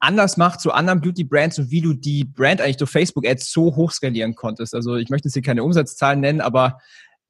anders 0.00 0.38
macht 0.38 0.60
zu 0.60 0.72
anderen 0.72 1.02
Beauty-Brands 1.02 1.58
und 1.58 1.70
wie 1.70 1.82
du 1.82 1.92
die 1.92 2.24
Brand 2.24 2.62
eigentlich 2.62 2.78
durch 2.78 2.90
Facebook-Ads 2.90 3.52
so 3.52 3.76
hochskalieren 3.76 4.34
konntest. 4.34 4.74
Also 4.74 4.96
ich 4.96 5.10
möchte 5.10 5.28
jetzt 5.28 5.34
hier 5.34 5.42
keine 5.42 5.62
Umsatzzahlen 5.62 6.20
nennen, 6.20 6.40
aber 6.40 6.78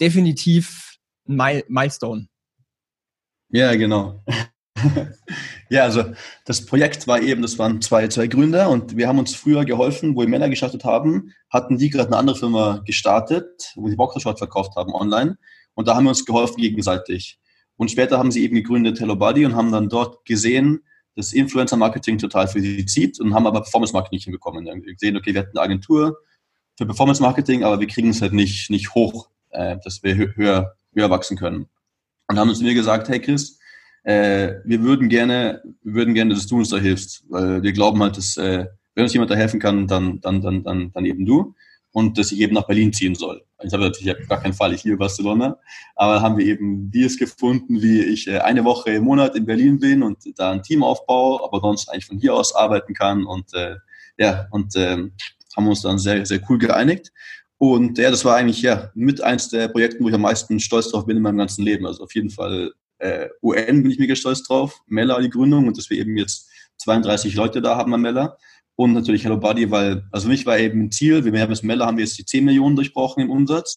definitiv 0.00 0.98
ein 1.28 1.62
Milestone. 1.68 2.28
Ja, 3.48 3.74
genau. 3.74 4.22
ja, 5.68 5.82
also 5.82 6.04
das 6.44 6.64
Projekt 6.64 7.08
war 7.08 7.20
eben, 7.20 7.42
das 7.42 7.58
waren 7.58 7.82
zwei, 7.82 8.06
zwei 8.06 8.28
Gründer 8.28 8.70
und 8.70 8.96
wir 8.96 9.08
haben 9.08 9.18
uns 9.18 9.34
früher 9.34 9.64
geholfen, 9.64 10.14
wo 10.14 10.20
wir 10.20 10.28
Männer 10.28 10.48
gestartet 10.48 10.84
haben, 10.84 11.32
hatten 11.50 11.76
die 11.76 11.90
gerade 11.90 12.08
eine 12.08 12.18
andere 12.18 12.36
Firma 12.36 12.82
gestartet, 12.86 13.72
wo 13.74 13.88
sie 13.88 13.96
Boxershort 13.96 14.38
verkauft 14.38 14.76
haben 14.76 14.94
online 14.94 15.38
und 15.74 15.88
da 15.88 15.96
haben 15.96 16.04
wir 16.04 16.10
uns 16.10 16.24
geholfen 16.24 16.60
gegenseitig. 16.60 17.40
Und 17.76 17.90
später 17.90 18.18
haben 18.18 18.30
sie 18.30 18.44
eben 18.44 18.54
gegründet 18.54 19.00
Hello 19.00 19.16
Buddy 19.16 19.44
und 19.44 19.56
haben 19.56 19.72
dann 19.72 19.88
dort 19.88 20.24
gesehen, 20.24 20.84
das 21.16 21.32
Influencer-Marketing 21.32 22.18
total 22.18 22.48
für 22.48 22.60
sie 22.60 22.84
zieht 22.86 23.20
und 23.20 23.34
haben 23.34 23.46
aber 23.46 23.62
Performance-Marketing 23.62 24.16
nicht 24.16 24.24
hinbekommen. 24.24 24.64
Wir 24.64 24.72
haben 24.72 24.82
gesehen, 24.82 25.16
okay, 25.16 25.34
wir 25.34 25.40
hatten 25.40 25.56
eine 25.56 25.64
Agentur 25.64 26.18
für 26.76 26.86
Performance-Marketing, 26.86 27.64
aber 27.64 27.80
wir 27.80 27.86
kriegen 27.86 28.10
es 28.10 28.22
halt 28.22 28.32
nicht, 28.32 28.70
nicht 28.70 28.94
hoch, 28.94 29.28
äh, 29.50 29.76
dass 29.84 30.02
wir 30.02 30.16
höher, 30.16 30.76
höher 30.94 31.10
wachsen 31.10 31.36
können. 31.36 31.66
Und 32.28 32.38
haben 32.38 32.48
uns 32.48 32.62
mir 32.62 32.74
gesagt, 32.74 33.08
hey 33.08 33.20
Chris, 33.20 33.58
äh, 34.04 34.54
wir 34.64 34.82
würden 34.82 35.08
gerne, 35.08 35.62
wir 35.82 35.94
würden 35.94 36.14
gerne, 36.14 36.34
dass 36.34 36.46
du 36.46 36.58
uns 36.58 36.70
da 36.70 36.78
hilfst, 36.78 37.24
weil 37.28 37.62
wir 37.62 37.72
glauben 37.72 38.02
halt, 38.02 38.16
dass 38.16 38.36
äh, 38.36 38.66
wenn 38.94 39.04
uns 39.04 39.12
jemand 39.12 39.30
da 39.30 39.34
helfen 39.34 39.60
kann, 39.60 39.86
dann, 39.86 40.20
dann, 40.20 40.40
dann, 40.40 40.62
dann, 40.64 40.92
dann 40.92 41.04
eben 41.04 41.24
du. 41.24 41.54
Und 41.92 42.18
dass 42.18 42.32
ich 42.32 42.40
eben 42.40 42.54
nach 42.54 42.66
Berlin 42.66 42.92
ziehen 42.92 43.14
soll. 43.14 43.44
Ich 43.62 43.72
habe 43.72 43.84
natürlich 43.84 44.28
gar 44.28 44.40
keinen 44.40 44.54
Fall, 44.54 44.74
liebe 44.82 44.96
Barcelona, 44.96 45.58
aber 45.94 46.20
haben 46.20 46.36
wir 46.36 46.46
eben 46.46 46.90
Deals 46.90 47.16
gefunden, 47.16 47.80
wie 47.80 48.00
ich 48.02 48.26
äh, 48.26 48.38
eine 48.38 48.64
Woche 48.64 48.90
im 48.90 49.04
Monat 49.04 49.36
in 49.36 49.46
Berlin 49.46 49.78
bin 49.78 50.02
und 50.02 50.18
da 50.36 50.50
ein 50.50 50.62
Team 50.62 50.82
aufbaue, 50.82 51.42
aber 51.44 51.60
sonst 51.60 51.88
eigentlich 51.88 52.06
von 52.06 52.18
hier 52.18 52.34
aus 52.34 52.54
arbeiten 52.54 52.94
kann 52.94 53.24
und 53.24 53.52
äh, 53.54 53.76
ja, 54.18 54.46
und 54.50 54.74
äh, 54.76 54.98
haben 55.56 55.68
uns 55.68 55.82
dann 55.82 55.98
sehr, 55.98 56.24
sehr 56.26 56.40
cool 56.48 56.58
geeinigt. 56.58 57.12
Und 57.58 57.98
ja, 57.98 58.10
das 58.10 58.24
war 58.24 58.36
eigentlich 58.36 58.62
ja 58.62 58.90
mit 58.94 59.20
eins 59.20 59.48
der 59.48 59.68
Projekte, 59.68 60.02
wo 60.02 60.08
ich 60.08 60.14
am 60.14 60.22
meisten 60.22 60.58
stolz 60.58 60.90
drauf 60.90 61.06
bin 61.06 61.16
in 61.16 61.22
meinem 61.22 61.38
ganzen 61.38 61.64
Leben. 61.64 61.86
Also 61.86 62.02
auf 62.02 62.14
jeden 62.14 62.30
Fall 62.30 62.72
äh, 62.98 63.28
UN 63.42 63.82
bin 63.82 63.90
ich 63.90 63.98
mega 63.98 64.16
stolz 64.16 64.42
drauf, 64.42 64.80
Mella 64.86 65.20
die 65.20 65.30
Gründung 65.30 65.68
und 65.68 65.78
dass 65.78 65.88
wir 65.90 65.98
eben 65.98 66.16
jetzt 66.16 66.50
32 66.78 67.34
Leute 67.34 67.62
da 67.62 67.76
haben 67.76 67.94
am 67.94 68.00
Mella. 68.00 68.36
Und 68.76 68.94
natürlich 68.94 69.24
Hello 69.24 69.36
Buddy, 69.36 69.70
weil, 69.70 70.04
also 70.10 70.24
für 70.24 70.30
mich 70.30 70.46
war 70.46 70.58
eben 70.58 70.84
ein 70.84 70.90
Ziel, 70.90 71.24
wir 71.24 71.40
haben 71.40 71.50
das 71.50 71.62
Mella 71.62 71.86
haben 71.86 71.98
wir 71.98 72.04
jetzt 72.04 72.18
die 72.18 72.24
10 72.24 72.44
Millionen 72.44 72.76
durchbrochen 72.76 73.22
im 73.22 73.30
Umsatz. 73.30 73.76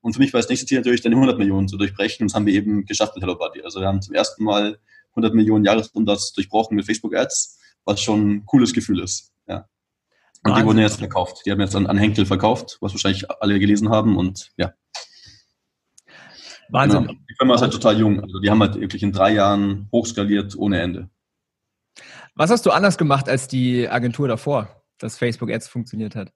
Und 0.00 0.14
für 0.14 0.18
mich 0.18 0.32
war 0.32 0.40
das 0.40 0.48
nächste 0.48 0.66
Ziel 0.66 0.78
natürlich 0.78 1.00
dann 1.00 1.12
die 1.12 1.16
100 1.16 1.38
Millionen 1.38 1.68
zu 1.68 1.76
durchbrechen. 1.76 2.24
Und 2.24 2.30
das 2.30 2.34
haben 2.34 2.46
wir 2.46 2.54
eben 2.54 2.84
geschafft 2.84 3.14
mit 3.14 3.22
Hello 3.22 3.36
Buddy. 3.36 3.62
Also 3.62 3.80
wir 3.80 3.86
haben 3.86 4.02
zum 4.02 4.14
ersten 4.14 4.42
Mal 4.42 4.78
100 5.10 5.32
Millionen 5.34 5.64
Jahresumsatz 5.64 6.32
durchbrochen 6.32 6.74
mit 6.74 6.84
Facebook 6.84 7.14
Ads, 7.14 7.60
was 7.84 8.00
schon 8.00 8.30
ein 8.30 8.46
cooles 8.46 8.72
Gefühl 8.72 9.00
ist. 9.00 9.32
Ja. 9.46 9.58
Und 10.44 10.50
Wahnsinn. 10.50 10.62
die 10.62 10.66
wurden 10.66 10.78
jetzt 10.80 10.98
verkauft. 10.98 11.42
Die 11.46 11.52
haben 11.52 11.60
jetzt 11.60 11.76
an, 11.76 11.86
an 11.86 11.98
Henkel 11.98 12.26
verkauft, 12.26 12.78
was 12.80 12.92
wahrscheinlich 12.92 13.30
alle 13.30 13.60
gelesen 13.60 13.90
haben. 13.90 14.16
Und 14.16 14.50
ja. 14.56 14.72
Wahnsinn. 16.70 17.02
Genau. 17.02 17.12
Die 17.12 17.34
Firma 17.36 17.54
ist 17.54 17.62
halt 17.62 17.72
total 17.72 17.98
jung. 17.98 18.20
Also 18.20 18.40
die 18.40 18.50
haben 18.50 18.60
halt 18.60 18.80
wirklich 18.80 19.04
in 19.04 19.12
drei 19.12 19.34
Jahren 19.34 19.88
hochskaliert 19.92 20.56
ohne 20.56 20.80
Ende. 20.80 21.10
Was 22.34 22.50
hast 22.50 22.64
du 22.66 22.70
anders 22.70 22.98
gemacht 22.98 23.28
als 23.28 23.48
die 23.48 23.88
Agentur 23.88 24.28
davor, 24.28 24.82
dass 24.98 25.18
Facebook 25.18 25.50
Ads 25.50 25.68
funktioniert 25.68 26.14
hat? 26.14 26.32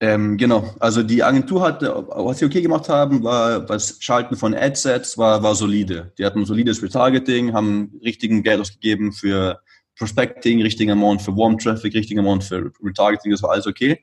Ähm, 0.00 0.36
genau, 0.36 0.74
also 0.80 1.02
die 1.02 1.22
Agentur 1.22 1.62
hat, 1.62 1.82
was 1.82 2.38
sie 2.38 2.44
okay 2.44 2.60
gemacht 2.60 2.88
haben, 2.88 3.22
war 3.22 3.60
das 3.60 3.96
Schalten 4.00 4.36
von 4.36 4.54
Adsets 4.54 5.16
war, 5.16 5.42
war 5.42 5.54
solide. 5.54 6.12
Die 6.18 6.24
hatten 6.24 6.44
solides 6.44 6.82
Retargeting, 6.82 7.54
haben 7.54 7.98
richtigen 8.04 8.42
Geld 8.42 8.60
ausgegeben 8.60 9.12
für 9.12 9.60
Prospecting, 9.96 10.60
richtigen 10.62 10.90
Amount 10.90 11.22
für 11.22 11.36
Warm 11.36 11.58
Traffic, 11.58 11.94
richtigen 11.94 12.20
Amount 12.20 12.44
für 12.44 12.72
Retargeting, 12.82 13.30
das 13.30 13.42
war 13.42 13.50
alles 13.52 13.66
okay. 13.66 14.02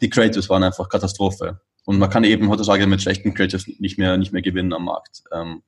Die 0.00 0.10
Creatives 0.10 0.48
waren 0.48 0.64
einfach 0.64 0.88
Katastrophe. 0.88 1.60
Und 1.84 1.98
man 1.98 2.10
kann 2.10 2.24
eben 2.24 2.50
heutzutage 2.50 2.86
mit 2.86 3.00
schlechten 3.00 3.32
Creatives 3.32 3.66
nicht 3.78 3.98
mehr, 3.98 4.18
nicht 4.18 4.32
mehr 4.32 4.42
gewinnen 4.42 4.72
am 4.72 4.84
Markt. 4.84 5.22
Ähm, 5.32 5.62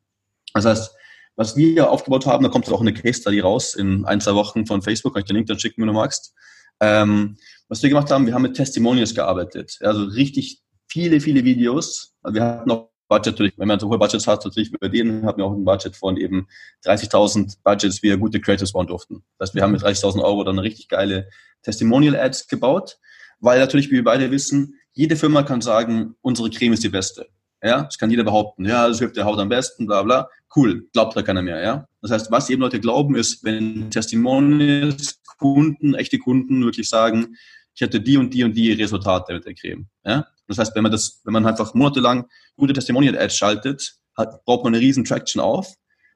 das 0.53 0.67
heißt, 0.67 0.95
was 1.37 1.57
wir 1.57 1.91
aufgebaut 1.91 2.27
haben, 2.27 2.45
da 2.45 2.51
kommt 2.51 2.71
auch 2.71 2.81
eine 2.81 2.93
Case 2.93 3.21
Study 3.21 3.41
raus 3.41 3.75
in 3.75 4.05
ein, 4.05 4.21
zwei 4.21 4.35
Wochen 4.35 4.67
von 4.67 4.83
Facebook, 4.83 5.15
kann 5.15 5.21
ich 5.21 5.27
den 5.27 5.37
Link 5.37 5.49
dann 5.49 5.59
schicken, 5.59 5.81
wenn 5.81 5.89
du 5.89 5.95
magst. 5.95 6.35
Ähm, 6.81 7.37
was 7.69 7.83
wir 7.83 7.89
gemacht 7.89 8.11
haben, 8.11 8.27
wir 8.27 8.35
haben 8.35 8.43
mit 8.43 8.57
Testimonials 8.57 9.15
gearbeitet. 9.15 9.79
Also 9.81 10.05
richtig 10.05 10.63
viele, 10.89 11.21
viele 11.21 11.45
Videos. 11.45 12.15
Wir 12.25 12.43
hatten 12.43 12.71
auch 12.71 12.91
Budget 13.11 13.35
natürlich, 13.35 13.55
wenn 13.59 13.69
man 13.69 13.81
so 13.81 13.89
hohe 13.89 13.99
Budgets 13.99 14.27
hat, 14.27 14.45
natürlich 14.45 14.71
bei 14.73 14.89
denen 14.89 15.27
hatten 15.27 15.39
wir 15.39 15.45
auch 15.45 15.53
ein 15.53 15.65
Budget 15.65 15.97
von 15.97 16.17
eben 16.17 16.47
30.000 16.85 17.59
Budgets, 17.65 18.03
wie 18.03 18.09
wir 18.09 18.17
gute 18.17 18.41
Creators 18.41 18.73
bauen 18.73 18.87
durften. 18.87 19.25
Das 19.37 19.49
heißt, 19.49 19.55
wir 19.57 19.63
haben 19.63 19.73
mit 19.73 19.83
30.000 19.83 20.23
Euro 20.23 20.45
dann 20.45 20.59
richtig 20.59 20.89
geile 20.89 21.29
Testimonial-Ads 21.63 22.47
gebaut, 22.47 22.99
weil 23.41 23.59
natürlich, 23.59 23.91
wie 23.91 23.97
wir 23.97 24.05
beide 24.05 24.31
wissen, 24.31 24.75
jede 24.93 25.17
Firma 25.17 25.43
kann 25.43 25.61
sagen, 25.61 26.15
unsere 26.21 26.51
Creme 26.51 26.75
ist 26.75 26.85
die 26.85 26.89
beste. 26.89 27.27
Ja, 27.63 27.83
das 27.83 27.99
kann 27.99 28.11
jeder 28.11 28.25
behaupten. 28.25 28.65
Ja, 28.65 28.89
das 28.89 28.99
hilft 28.99 29.17
der 29.17 29.25
Haut 29.25 29.39
am 29.39 29.49
besten, 29.49 29.87
bla, 29.87 30.03
bla. 30.03 30.29
Cool, 30.55 30.89
glaubt 30.93 31.17
da 31.17 31.23
keiner 31.23 31.43
mehr, 31.43 31.63
ja. 31.63 31.87
Das 32.03 32.11
heißt, 32.11 32.31
was 32.31 32.49
eben 32.51 32.63
Leute 32.63 32.81
glauben, 32.81 33.15
ist, 33.15 33.45
wenn 33.45 33.91
Testimonials, 33.91 35.21
Kunden, 35.39 35.95
echte 35.95 36.19
Kunden 36.19 36.65
wirklich 36.65 36.89
sagen, 36.89 37.37
ich 37.75 37.83
hatte 37.83 38.01
die 38.01 38.17
und 38.17 38.35
die 38.35 38.45
und 38.45 38.55
die 38.55 38.73
Resultate 38.73 39.35
mit 39.35 39.45
der 39.45 39.55
Creme, 39.55 39.87
ja. 40.05 40.27
Das 40.49 40.59
heißt, 40.59 40.75
wenn 40.75 40.83
man 40.83 40.91
das, 40.91 41.21
wenn 41.25 41.33
man 41.33 41.47
einfach 41.47 41.75
monatelang 41.75 42.27
gute 42.57 42.73
Testimonial-Ads 42.73 43.37
schaltet, 43.37 43.95
hat, 44.17 44.45
baut 44.45 44.65
man 44.65 44.75
eine 44.75 44.83
riesen 44.83 45.05
Traction 45.05 45.41
auf. 45.41 45.75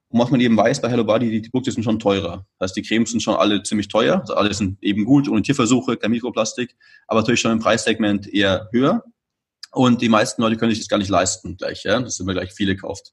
Und 0.08 0.20
was 0.20 0.30
man 0.30 0.40
eben 0.40 0.56
weiß 0.56 0.80
bei 0.80 0.88
Hello 0.88 1.04
Body, 1.04 1.40
die 1.40 1.48
Produkte 1.48 1.72
sind 1.72 1.82
schon 1.82 1.98
teurer. 1.98 2.46
Das 2.58 2.70
heißt, 2.70 2.76
die 2.76 2.82
Cremes 2.82 3.10
sind 3.10 3.22
schon 3.22 3.36
alle 3.36 3.62
ziemlich 3.62 3.88
teuer. 3.88 4.20
Also 4.20 4.34
alle 4.34 4.52
sind 4.52 4.82
eben 4.82 5.04
gut, 5.04 5.28
ohne 5.28 5.42
Tierversuche, 5.42 5.96
kein 5.96 6.10
Mikroplastik, 6.10 6.76
aber 7.06 7.20
natürlich 7.20 7.40
schon 7.40 7.52
im 7.52 7.58
Preissegment 7.60 8.32
eher 8.32 8.68
höher. 8.72 9.04
Und 9.74 10.00
die 10.02 10.08
meisten 10.08 10.42
Leute 10.42 10.56
können 10.56 10.70
sich 10.70 10.80
das 10.80 10.88
gar 10.88 10.98
nicht 10.98 11.10
leisten 11.10 11.56
gleich, 11.56 11.84
ja. 11.84 12.00
Das 12.00 12.16
sind 12.16 12.26
wir 12.26 12.34
gleich 12.34 12.52
viele 12.52 12.76
kauft. 12.76 13.12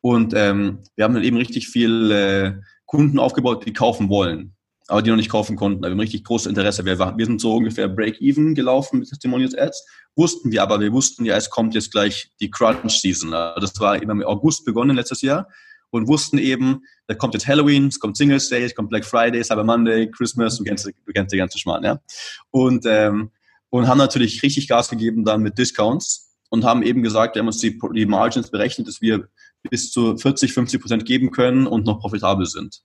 Und 0.00 0.32
ähm, 0.36 0.80
wir 0.94 1.04
haben 1.04 1.14
dann 1.14 1.24
eben 1.24 1.36
richtig 1.36 1.68
viel 1.68 2.10
äh, 2.10 2.52
Kunden 2.86 3.18
aufgebaut, 3.18 3.66
die 3.66 3.72
kaufen 3.72 4.08
wollen 4.08 4.54
aber 4.88 5.02
die 5.02 5.10
noch 5.10 5.16
nicht 5.16 5.30
kaufen 5.30 5.54
konnten. 5.54 5.82
Wir 5.82 5.90
haben 5.90 6.00
richtig 6.00 6.24
großes 6.24 6.46
Interesse. 6.46 6.84
Wir, 6.84 6.98
wir 6.98 7.26
sind 7.26 7.40
so 7.40 7.54
ungefähr 7.54 7.88
Break-Even 7.88 8.54
gelaufen 8.54 9.00
mit 9.00 9.08
Testimonials 9.08 9.54
Ads. 9.54 9.86
Wussten 10.16 10.50
wir 10.50 10.62
aber, 10.62 10.80
wir 10.80 10.92
wussten 10.92 11.26
ja, 11.26 11.36
es 11.36 11.50
kommt 11.50 11.74
jetzt 11.74 11.92
gleich 11.92 12.32
die 12.40 12.50
Crunch-Season. 12.50 13.30
Das 13.30 13.78
war 13.78 14.02
immer 14.02 14.14
im 14.14 14.24
August 14.24 14.64
begonnen 14.64 14.96
letztes 14.96 15.20
Jahr 15.20 15.46
und 15.90 16.08
wussten 16.08 16.38
eben, 16.38 16.82
da 17.06 17.14
kommt 17.14 17.34
jetzt 17.34 17.46
Halloween, 17.46 17.88
es 17.88 18.00
kommt 18.00 18.16
Singles 18.16 18.48
Day, 18.48 18.64
es 18.64 18.74
kommt 18.74 18.88
Black 18.88 19.04
Friday, 19.04 19.44
Cyber 19.44 19.64
Monday, 19.64 20.10
Christmas, 20.10 20.56
du 20.56 20.64
kennst, 20.64 20.86
du 20.86 21.12
kennst 21.12 21.32
den 21.32 21.38
ganzen 21.38 21.58
Schmarrn, 21.58 21.84
ja. 21.84 22.00
Und, 22.50 22.84
ähm, 22.86 23.30
und 23.70 23.86
haben 23.86 23.98
natürlich 23.98 24.42
richtig 24.42 24.68
Gas 24.68 24.88
gegeben 24.88 25.24
dann 25.24 25.42
mit 25.42 25.58
Discounts 25.58 26.36
und 26.50 26.64
haben 26.64 26.82
eben 26.82 27.02
gesagt, 27.02 27.34
wir 27.34 27.40
haben 27.40 27.48
uns 27.48 27.58
die, 27.58 27.78
die 27.94 28.06
Margins 28.06 28.50
berechnet, 28.50 28.88
dass 28.88 29.00
wir 29.00 29.28
bis 29.70 29.90
zu 29.90 30.16
40, 30.16 30.52
50 30.52 30.80
Prozent 30.80 31.04
geben 31.04 31.30
können 31.30 31.66
und 31.66 31.86
noch 31.86 32.00
profitabel 32.00 32.46
sind 32.46 32.82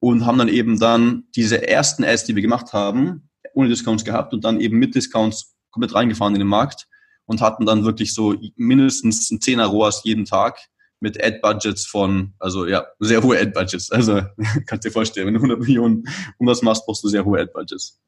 und 0.00 0.24
haben 0.24 0.38
dann 0.38 0.48
eben 0.48 0.78
dann 0.80 1.24
diese 1.36 1.66
ersten 1.68 2.04
Ads, 2.04 2.24
die 2.24 2.34
wir 2.34 2.42
gemacht 2.42 2.72
haben, 2.72 3.28
ohne 3.54 3.68
Discounts 3.68 4.04
gehabt 4.04 4.32
und 4.32 4.44
dann 4.44 4.60
eben 4.60 4.78
mit 4.78 4.94
Discounts 4.94 5.54
komplett 5.70 5.94
reingefahren 5.94 6.34
in 6.34 6.40
den 6.40 6.48
Markt 6.48 6.88
und 7.26 7.40
hatten 7.40 7.66
dann 7.66 7.84
wirklich 7.84 8.12
so 8.14 8.34
mindestens 8.56 9.30
ein 9.30 9.40
Zehner 9.40 9.66
ROAS 9.66 10.02
jeden 10.04 10.24
Tag 10.24 10.58
mit 11.00 11.22
Ad-Budgets 11.22 11.86
von, 11.86 12.34
also 12.38 12.66
ja, 12.66 12.86
sehr 12.98 13.22
hohe 13.22 13.38
Ad-Budgets. 13.38 13.90
Also 13.90 14.22
kannst 14.66 14.84
dir 14.84 14.90
vorstellen, 14.90 15.26
wenn 15.26 15.34
du 15.34 15.40
100 15.40 15.60
Millionen 15.60 16.04
Umsatz 16.38 16.62
machst, 16.62 16.84
brauchst 16.84 17.04
du 17.04 17.08
sehr 17.08 17.24
hohe 17.24 17.40
Ad-Budgets. 17.40 18.00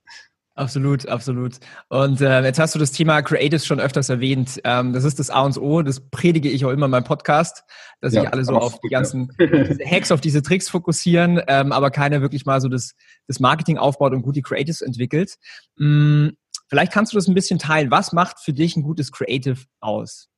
Absolut, 0.54 1.09
absolut. 1.09 1.54
Und 1.88 2.21
äh, 2.21 2.42
jetzt 2.44 2.59
hast 2.59 2.75
du 2.75 2.78
das 2.78 2.92
Thema 2.92 3.23
Creatives 3.23 3.64
schon 3.64 3.80
öfters 3.80 4.11
erwähnt. 4.11 4.61
Ähm, 4.64 4.92
das 4.92 5.04
ist 5.04 5.18
das 5.18 5.30
A 5.30 5.40
und 5.40 5.56
O. 5.56 5.80
Das 5.80 6.00
predige 6.11 6.50
ich 6.50 6.66
auch 6.66 6.71
immer 6.71 6.85
in 6.85 6.90
meinem 6.90 7.04
Podcast, 7.04 7.64
dass 8.02 8.12
ja, 8.12 8.21
sich 8.21 8.32
alle 8.32 8.44
so 8.44 8.56
auf 8.56 8.78
die 8.80 8.88
ganzen 8.88 9.30
ja. 9.38 9.47
Hacks, 9.90 10.12
auf 10.12 10.21
diese 10.21 10.42
Tricks 10.42 10.68
fokussieren, 10.68 11.40
ähm, 11.47 11.73
aber 11.73 11.90
keiner 11.90 12.21
wirklich 12.21 12.44
mal 12.44 12.61
so 12.61 12.68
das, 12.68 12.92
das 13.28 13.40
Marketing 13.40 13.78
aufbaut 13.78 14.12
und 14.12 14.21
gute 14.21 14.42
Creatives 14.42 14.82
entwickelt. 14.82 15.37
Hm, 15.78 16.37
vielleicht 16.68 16.92
kannst 16.92 17.14
du 17.14 17.16
das 17.16 17.28
ein 17.28 17.35
bisschen 17.35 17.59
teilen. 17.59 17.90
Was 17.90 18.12
macht 18.12 18.38
für 18.38 18.52
dich 18.52 18.76
ein 18.76 18.82
gutes 18.82 19.11
Creative 19.11 19.59
aus? 19.80 20.28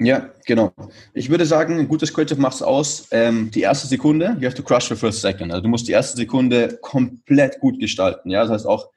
Ja, 0.00 0.30
genau. 0.44 0.72
Ich 1.12 1.30
würde 1.30 1.46
sagen, 1.46 1.78
ein 1.78 1.86
gutes 1.86 2.12
Creative 2.12 2.40
macht 2.40 2.56
es 2.56 2.62
aus. 2.62 3.06
Ähm, 3.12 3.50
die 3.52 3.60
erste 3.60 3.86
Sekunde, 3.86 4.36
you 4.40 4.46
have 4.46 4.56
to 4.56 4.62
crush 4.62 4.88
the 4.88 4.96
first 4.96 5.20
second. 5.20 5.52
Also 5.52 5.62
du 5.62 5.68
musst 5.68 5.86
die 5.86 5.92
erste 5.92 6.16
Sekunde 6.16 6.78
komplett 6.82 7.60
gut 7.60 7.78
gestalten. 7.78 8.30
Ja, 8.30 8.42
das 8.42 8.50
heißt 8.50 8.66
auch, 8.66 8.90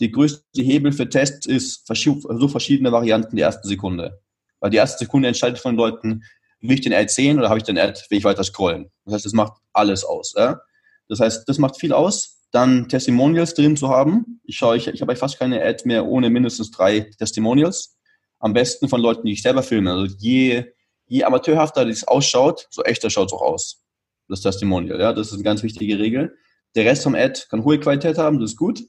die 0.00 0.10
größte 0.10 0.62
Hebel 0.62 0.92
für 0.92 1.08
Tests 1.08 1.46
ist 1.46 1.86
so 1.86 2.48
verschiedene 2.48 2.92
Varianten 2.92 3.36
die 3.36 3.42
erste 3.42 3.68
Sekunde. 3.68 4.20
Weil 4.60 4.70
die 4.70 4.78
erste 4.78 5.04
Sekunde 5.04 5.28
entscheidet 5.28 5.58
von 5.58 5.76
Leuten, 5.76 6.22
will 6.60 6.74
ich 6.74 6.80
den 6.80 6.94
Ad 6.94 7.08
sehen 7.08 7.38
oder 7.38 7.50
habe 7.50 7.58
ich 7.58 7.64
den 7.64 7.78
Ad, 7.78 8.00
will 8.08 8.18
ich 8.18 8.24
weiter 8.24 8.42
scrollen. 8.42 8.90
Das 9.04 9.14
heißt, 9.14 9.26
das 9.26 9.32
macht 9.34 9.52
alles 9.72 10.02
aus. 10.02 10.34
Ja? 10.36 10.60
Das 11.08 11.20
heißt, 11.20 11.48
das 11.48 11.58
macht 11.58 11.78
viel 11.78 11.92
aus. 11.92 12.36
Dann 12.52 12.88
Testimonials 12.88 13.52
drin 13.52 13.76
zu 13.76 13.90
haben. 13.90 14.40
Ich 14.44 14.56
schaue, 14.56 14.78
ich, 14.78 14.88
ich 14.88 15.02
habe 15.02 15.14
fast 15.14 15.38
keine 15.38 15.62
Ad 15.62 15.82
mehr 15.84 16.06
ohne 16.06 16.30
mindestens 16.30 16.70
drei 16.70 17.10
Testimonials 17.18 17.97
am 18.38 18.52
besten 18.52 18.88
von 18.88 19.00
Leuten, 19.00 19.26
die 19.26 19.32
ich 19.32 19.42
selber 19.42 19.62
filme. 19.62 19.92
Also 19.92 20.14
je, 20.18 20.64
je 21.06 21.24
amateurhafter 21.24 21.84
das 21.84 22.04
ausschaut, 22.04 22.66
so 22.70 22.82
echter 22.82 23.10
schaut 23.10 23.28
es 23.28 23.32
auch 23.32 23.42
aus. 23.42 23.82
Das 24.28 24.42
Testimonial, 24.42 25.00
ja, 25.00 25.12
das 25.12 25.28
ist 25.28 25.34
eine 25.34 25.42
ganz 25.42 25.62
wichtige 25.62 25.98
Regel. 25.98 26.36
Der 26.74 26.84
Rest 26.84 27.02
vom 27.02 27.14
Ad 27.14 27.40
kann 27.48 27.64
hohe 27.64 27.80
Qualität 27.80 28.18
haben, 28.18 28.40
das 28.40 28.50
ist 28.50 28.56
gut. 28.56 28.82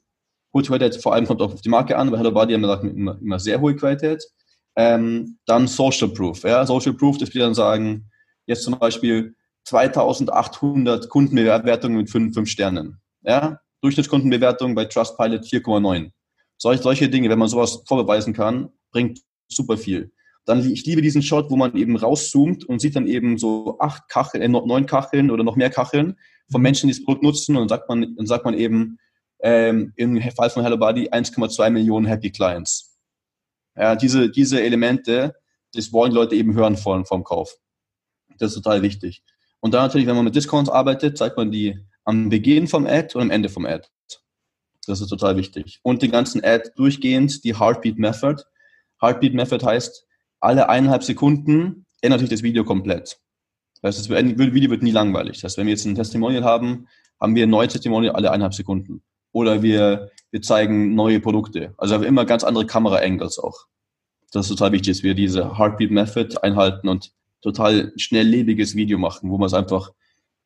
Hohe 0.53 0.63
Qualität 0.63 1.01
vor 1.01 1.13
allem 1.13 1.25
kommt 1.25 1.41
auch 1.41 1.53
auf 1.53 1.61
die 1.61 1.69
Marke 1.69 1.97
an, 1.97 2.11
weil 2.11 2.19
Hello 2.19 2.31
Body 2.31 2.53
haben 2.53 2.61
wir 2.61 2.81
immer, 2.81 3.17
immer 3.21 3.39
sehr 3.39 3.61
hohe 3.61 3.75
Qualität. 3.75 4.23
Ähm, 4.75 5.37
dann 5.45 5.67
Social 5.67 6.09
Proof. 6.09 6.43
Ja, 6.43 6.65
Social 6.65 6.93
Proof, 6.93 7.17
das 7.17 7.33
wir 7.33 7.41
dann 7.41 7.53
sagen, 7.53 8.09
jetzt 8.45 8.63
zum 8.63 8.77
Beispiel 8.77 9.35
2800 9.65 11.09
Kundenbewertungen 11.09 11.97
mit 11.97 12.09
5, 12.09 12.33
5 12.33 12.49
Sternen. 12.49 12.99
Ja, 13.21 13.59
Durchschnittskundenbewertung 13.81 14.75
bei 14.75 14.85
Trustpilot 14.85 15.43
4,9. 15.43 16.11
Solche, 16.57 16.83
solche 16.83 17.09
Dinge, 17.09 17.29
wenn 17.29 17.39
man 17.39 17.47
sowas 17.47 17.83
vorbeweisen 17.87 18.33
kann, 18.33 18.69
bringt 18.91 19.21
super 19.51 19.77
viel. 19.77 20.11
Dann, 20.45 20.67
ich 20.71 20.85
liebe 20.85 21.01
diesen 21.01 21.21
Shot, 21.21 21.51
wo 21.51 21.55
man 21.55 21.75
eben 21.75 21.95
rauszoomt 21.95 22.65
und 22.65 22.79
sieht 22.79 22.95
dann 22.95 23.07
eben 23.07 23.37
so 23.37 23.77
acht 23.79 24.07
Kacheln, 24.09 24.41
äh, 24.41 24.47
neun 24.47 24.85
Kacheln 24.85 25.29
oder 25.29 25.43
noch 25.43 25.55
mehr 25.55 25.69
Kacheln 25.69 26.17
von 26.49 26.61
mhm. 26.61 26.63
Menschen, 26.63 26.87
die 26.87 26.95
das 26.95 27.03
Produkt 27.03 27.23
nutzen 27.23 27.55
und 27.55 27.61
dann 27.63 27.69
sagt 27.69 27.89
man, 27.89 28.15
dann 28.15 28.25
sagt 28.25 28.45
man 28.45 28.53
eben, 28.53 28.97
ähm, 29.41 29.93
im 29.95 30.21
Fall 30.31 30.49
von 30.49 30.63
Hello 30.63 30.77
Body 30.77 31.09
1,2 31.09 31.69
Millionen 31.69 32.05
Happy 32.05 32.31
Clients. 32.31 32.97
Ja, 33.75 33.95
diese, 33.95 34.29
diese 34.29 34.61
Elemente, 34.61 35.35
das 35.73 35.93
wollen 35.93 36.11
die 36.11 36.17
Leute 36.17 36.35
eben 36.35 36.53
hören 36.53 36.75
vor, 36.75 37.05
vom 37.05 37.23
Kauf. 37.23 37.55
Das 38.37 38.51
ist 38.51 38.63
total 38.63 38.81
wichtig. 38.81 39.23
Und 39.61 39.73
dann 39.73 39.83
natürlich, 39.83 40.07
wenn 40.07 40.15
man 40.15 40.25
mit 40.25 40.35
Discounts 40.35 40.69
arbeitet, 40.69 41.17
zeigt 41.17 41.37
man 41.37 41.51
die 41.51 41.77
am 42.03 42.29
Beginn 42.29 42.67
vom 42.67 42.85
Ad 42.85 43.15
und 43.15 43.23
am 43.23 43.31
Ende 43.31 43.49
vom 43.49 43.65
Ad. 43.65 43.87
Das 44.87 45.01
ist 45.01 45.09
total 45.09 45.37
wichtig. 45.37 45.79
Und 45.83 46.01
die 46.01 46.09
ganzen 46.09 46.43
Ad 46.43 46.71
durchgehend 46.75 47.43
die 47.43 47.57
Heartbeat 47.57 47.97
Method. 47.97 48.43
Heartbeat 49.01 49.33
Method 49.33 49.65
heißt, 49.65 50.05
alle 50.39 50.69
eineinhalb 50.69 51.03
Sekunden 51.03 51.85
ändert 52.01 52.21
sich 52.21 52.29
das 52.29 52.43
Video 52.43 52.63
komplett. 52.63 53.19
Das 53.81 53.97
heißt, 53.97 54.09
das 54.11 54.17
Video 54.37 54.71
wird 54.71 54.83
nie 54.83 54.91
langweilig. 54.91 55.37
Das 55.37 55.43
heißt, 55.43 55.57
wenn 55.57 55.67
wir 55.67 55.73
jetzt 55.73 55.85
ein 55.85 55.95
Testimonial 55.95 56.43
haben, 56.43 56.87
haben 57.19 57.35
wir 57.35 57.43
ein 57.43 57.49
neues 57.49 57.73
Testimonial 57.73 58.15
alle 58.15 58.31
eineinhalb 58.31 58.53
Sekunden. 58.53 59.01
Oder 59.31 59.61
wir, 59.61 60.11
wir 60.31 60.41
zeigen 60.41 60.95
neue 60.95 61.19
Produkte. 61.19 61.73
Also 61.77 61.93
wir 61.93 61.99
haben 61.99 62.05
immer 62.05 62.25
ganz 62.25 62.43
andere 62.43 62.65
Kamera-Angles 62.65 63.39
auch. 63.39 63.67
Das 64.31 64.45
ist 64.45 64.49
total 64.49 64.71
wichtig, 64.71 64.95
dass 64.95 65.03
wir 65.03 65.13
diese 65.13 65.57
Heartbeat 65.57 65.91
Method 65.91 66.37
einhalten 66.41 66.87
und 66.87 67.11
total 67.41 67.93
schnelllebiges 67.95 68.75
Video 68.75 68.97
machen, 68.97 69.29
wo 69.29 69.37
man 69.37 69.47
es 69.47 69.53
einfach, 69.53 69.91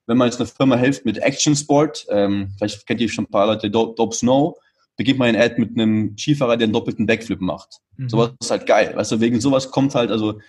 wenn 0.05 0.17
man 0.17 0.27
jetzt 0.27 0.39
einer 0.39 0.47
Firma 0.47 0.75
hilft 0.75 1.05
mit 1.05 1.17
Action 1.17 1.55
Sport, 1.55 2.05
ähm, 2.09 2.51
vielleicht 2.57 2.85
kennt 2.85 3.01
ihr 3.01 3.09
schon 3.09 3.25
ein 3.25 3.31
paar 3.31 3.47
Leute, 3.47 3.69
Dope 3.69 4.15
Snow, 4.15 4.57
beginnt 4.95 5.19
man 5.19 5.29
ein 5.29 5.35
Ad 5.35 5.55
mit 5.57 5.71
einem 5.71 6.15
Skifahrer, 6.17 6.57
der 6.57 6.65
einen 6.65 6.73
doppelten 6.73 7.05
Backflip 7.05 7.41
macht. 7.41 7.79
Mhm. 7.97 8.09
Sowas 8.09 8.31
ist 8.39 8.51
halt 8.51 8.65
geil. 8.65 8.93
Weißt 8.95 9.11
du, 9.11 9.19
wegen 9.19 9.39
sowas 9.41 9.71
kommt 9.71 9.95
halt, 9.95 10.11
also 10.11 10.39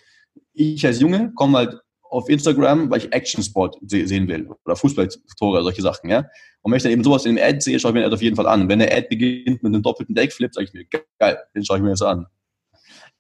ich 0.53 0.85
als 0.87 1.01
Junge 1.01 1.33
komme 1.35 1.59
halt 1.59 1.81
auf 2.03 2.29
Instagram, 2.29 2.91
weil 2.91 2.99
ich 2.99 3.13
Action-Sport 3.13 3.79
sehen 3.87 4.29
will 4.29 4.49
oder 4.65 4.77
Fußballtore, 4.77 5.63
solche 5.63 5.83
Sachen, 5.83 6.11
ja. 6.11 6.27
Und 6.63 6.71
wenn 6.71 6.77
ich 6.77 6.83
dann 6.83 6.93
eben 6.93 7.03
sowas 7.03 7.27
in 7.27 7.37
dem 7.37 7.45
Ad 7.45 7.61
sehe, 7.61 7.79
schaue 7.81 7.91
ich 7.91 7.95
mir 7.95 8.03
das 8.03 8.13
auf 8.13 8.23
jeden 8.23 8.37
Fall 8.37 8.47
an. 8.47 8.69
Wenn 8.69 8.79
der 8.79 8.97
Ad 8.97 9.09
beginnt 9.09 9.63
mit 9.63 9.75
einem 9.75 9.83
doppelten 9.83 10.15
Backflip, 10.15 10.55
sage 10.55 10.67
ich 10.67 10.73
mir, 10.73 10.85
geil, 11.19 11.39
den 11.55 11.65
schaue 11.65 11.79
ich 11.79 11.83
mir 11.83 11.91
jetzt 11.91 12.03
an. 12.03 12.27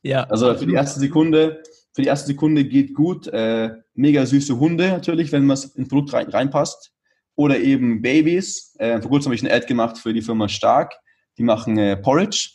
Ja. 0.02 0.24
Also 0.24 0.54
für 0.54 0.66
die 0.66 0.74
erste 0.74 1.00
Sekunde, 1.00 1.62
für 1.92 2.02
die 2.02 2.08
erste 2.08 2.28
Sekunde 2.28 2.64
geht 2.64 2.94
gut. 2.94 3.26
Äh, 3.28 3.70
mega 3.94 4.26
süße 4.26 4.58
Hunde 4.58 4.88
natürlich, 4.88 5.32
wenn 5.32 5.46
man 5.46 5.54
es 5.54 5.64
ins 5.64 5.88
Produkt 5.88 6.12
rein, 6.12 6.28
reinpasst. 6.28 6.92
Oder 7.36 7.58
eben 7.58 8.00
Babys. 8.00 8.76
Äh, 8.78 9.00
vor 9.00 9.10
kurzem 9.10 9.30
habe 9.30 9.34
ich 9.34 9.44
eine 9.44 9.52
Ad 9.52 9.66
gemacht 9.66 9.98
für 9.98 10.12
die 10.12 10.22
Firma 10.22 10.48
Stark. 10.48 10.94
Die 11.38 11.42
machen 11.42 11.78
äh, 11.78 11.96
Porridge. 11.96 12.50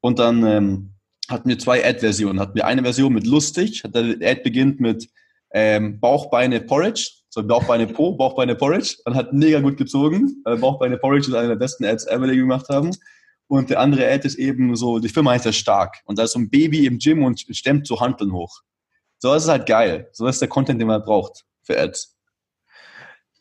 Und 0.00 0.18
dann 0.18 0.44
ähm, 0.44 0.94
hatten 1.28 1.48
wir 1.48 1.58
zwei 1.58 1.84
Ad-Versionen. 1.84 2.40
Hatten 2.40 2.54
wir 2.54 2.66
eine 2.66 2.82
Version 2.82 3.12
mit 3.12 3.26
lustig. 3.26 3.82
Der 3.84 4.02
Ad 4.02 4.42
beginnt 4.42 4.80
mit 4.80 5.08
ähm, 5.52 6.00
Bauchbeine 6.00 6.60
Porridge. 6.60 7.10
So 7.28 7.42
Bauchbeine 7.46 7.86
Po, 7.86 8.12
Bauchbeine 8.16 8.54
Porridge. 8.54 8.96
Dann 9.04 9.14
hat 9.14 9.32
mega 9.32 9.60
gut 9.60 9.76
gezogen. 9.76 10.42
Äh, 10.44 10.56
Bauchbeine 10.56 10.98
Porridge 10.98 11.28
ist 11.28 11.34
eine 11.34 11.48
der 11.48 11.56
besten 11.56 11.84
Ads 11.84 12.06
ever, 12.06 12.26
die 12.26 12.34
wir 12.34 12.42
gemacht 12.42 12.68
haben. 12.68 12.90
Und 13.48 13.70
der 13.70 13.80
andere 13.80 14.10
Ad 14.10 14.26
ist 14.26 14.36
eben 14.36 14.74
so, 14.74 14.98
die 14.98 15.08
Firma 15.08 15.32
heißt 15.32 15.44
ja 15.44 15.52
stark. 15.52 15.98
Und 16.04 16.18
da 16.18 16.24
ist 16.24 16.32
so 16.32 16.38
ein 16.38 16.50
Baby 16.50 16.86
im 16.86 16.98
Gym 16.98 17.22
und 17.22 17.40
stemmt 17.50 17.86
so 17.86 18.00
Handeln 18.00 18.32
hoch. 18.32 18.60
So 19.18 19.32
ist 19.34 19.44
es 19.44 19.48
halt 19.48 19.66
geil. 19.66 20.08
So 20.12 20.26
ist 20.26 20.40
der 20.40 20.48
Content, 20.48 20.80
den 20.80 20.88
man 20.88 21.02
braucht 21.02 21.44
für 21.62 21.78
Ads. 21.80 22.15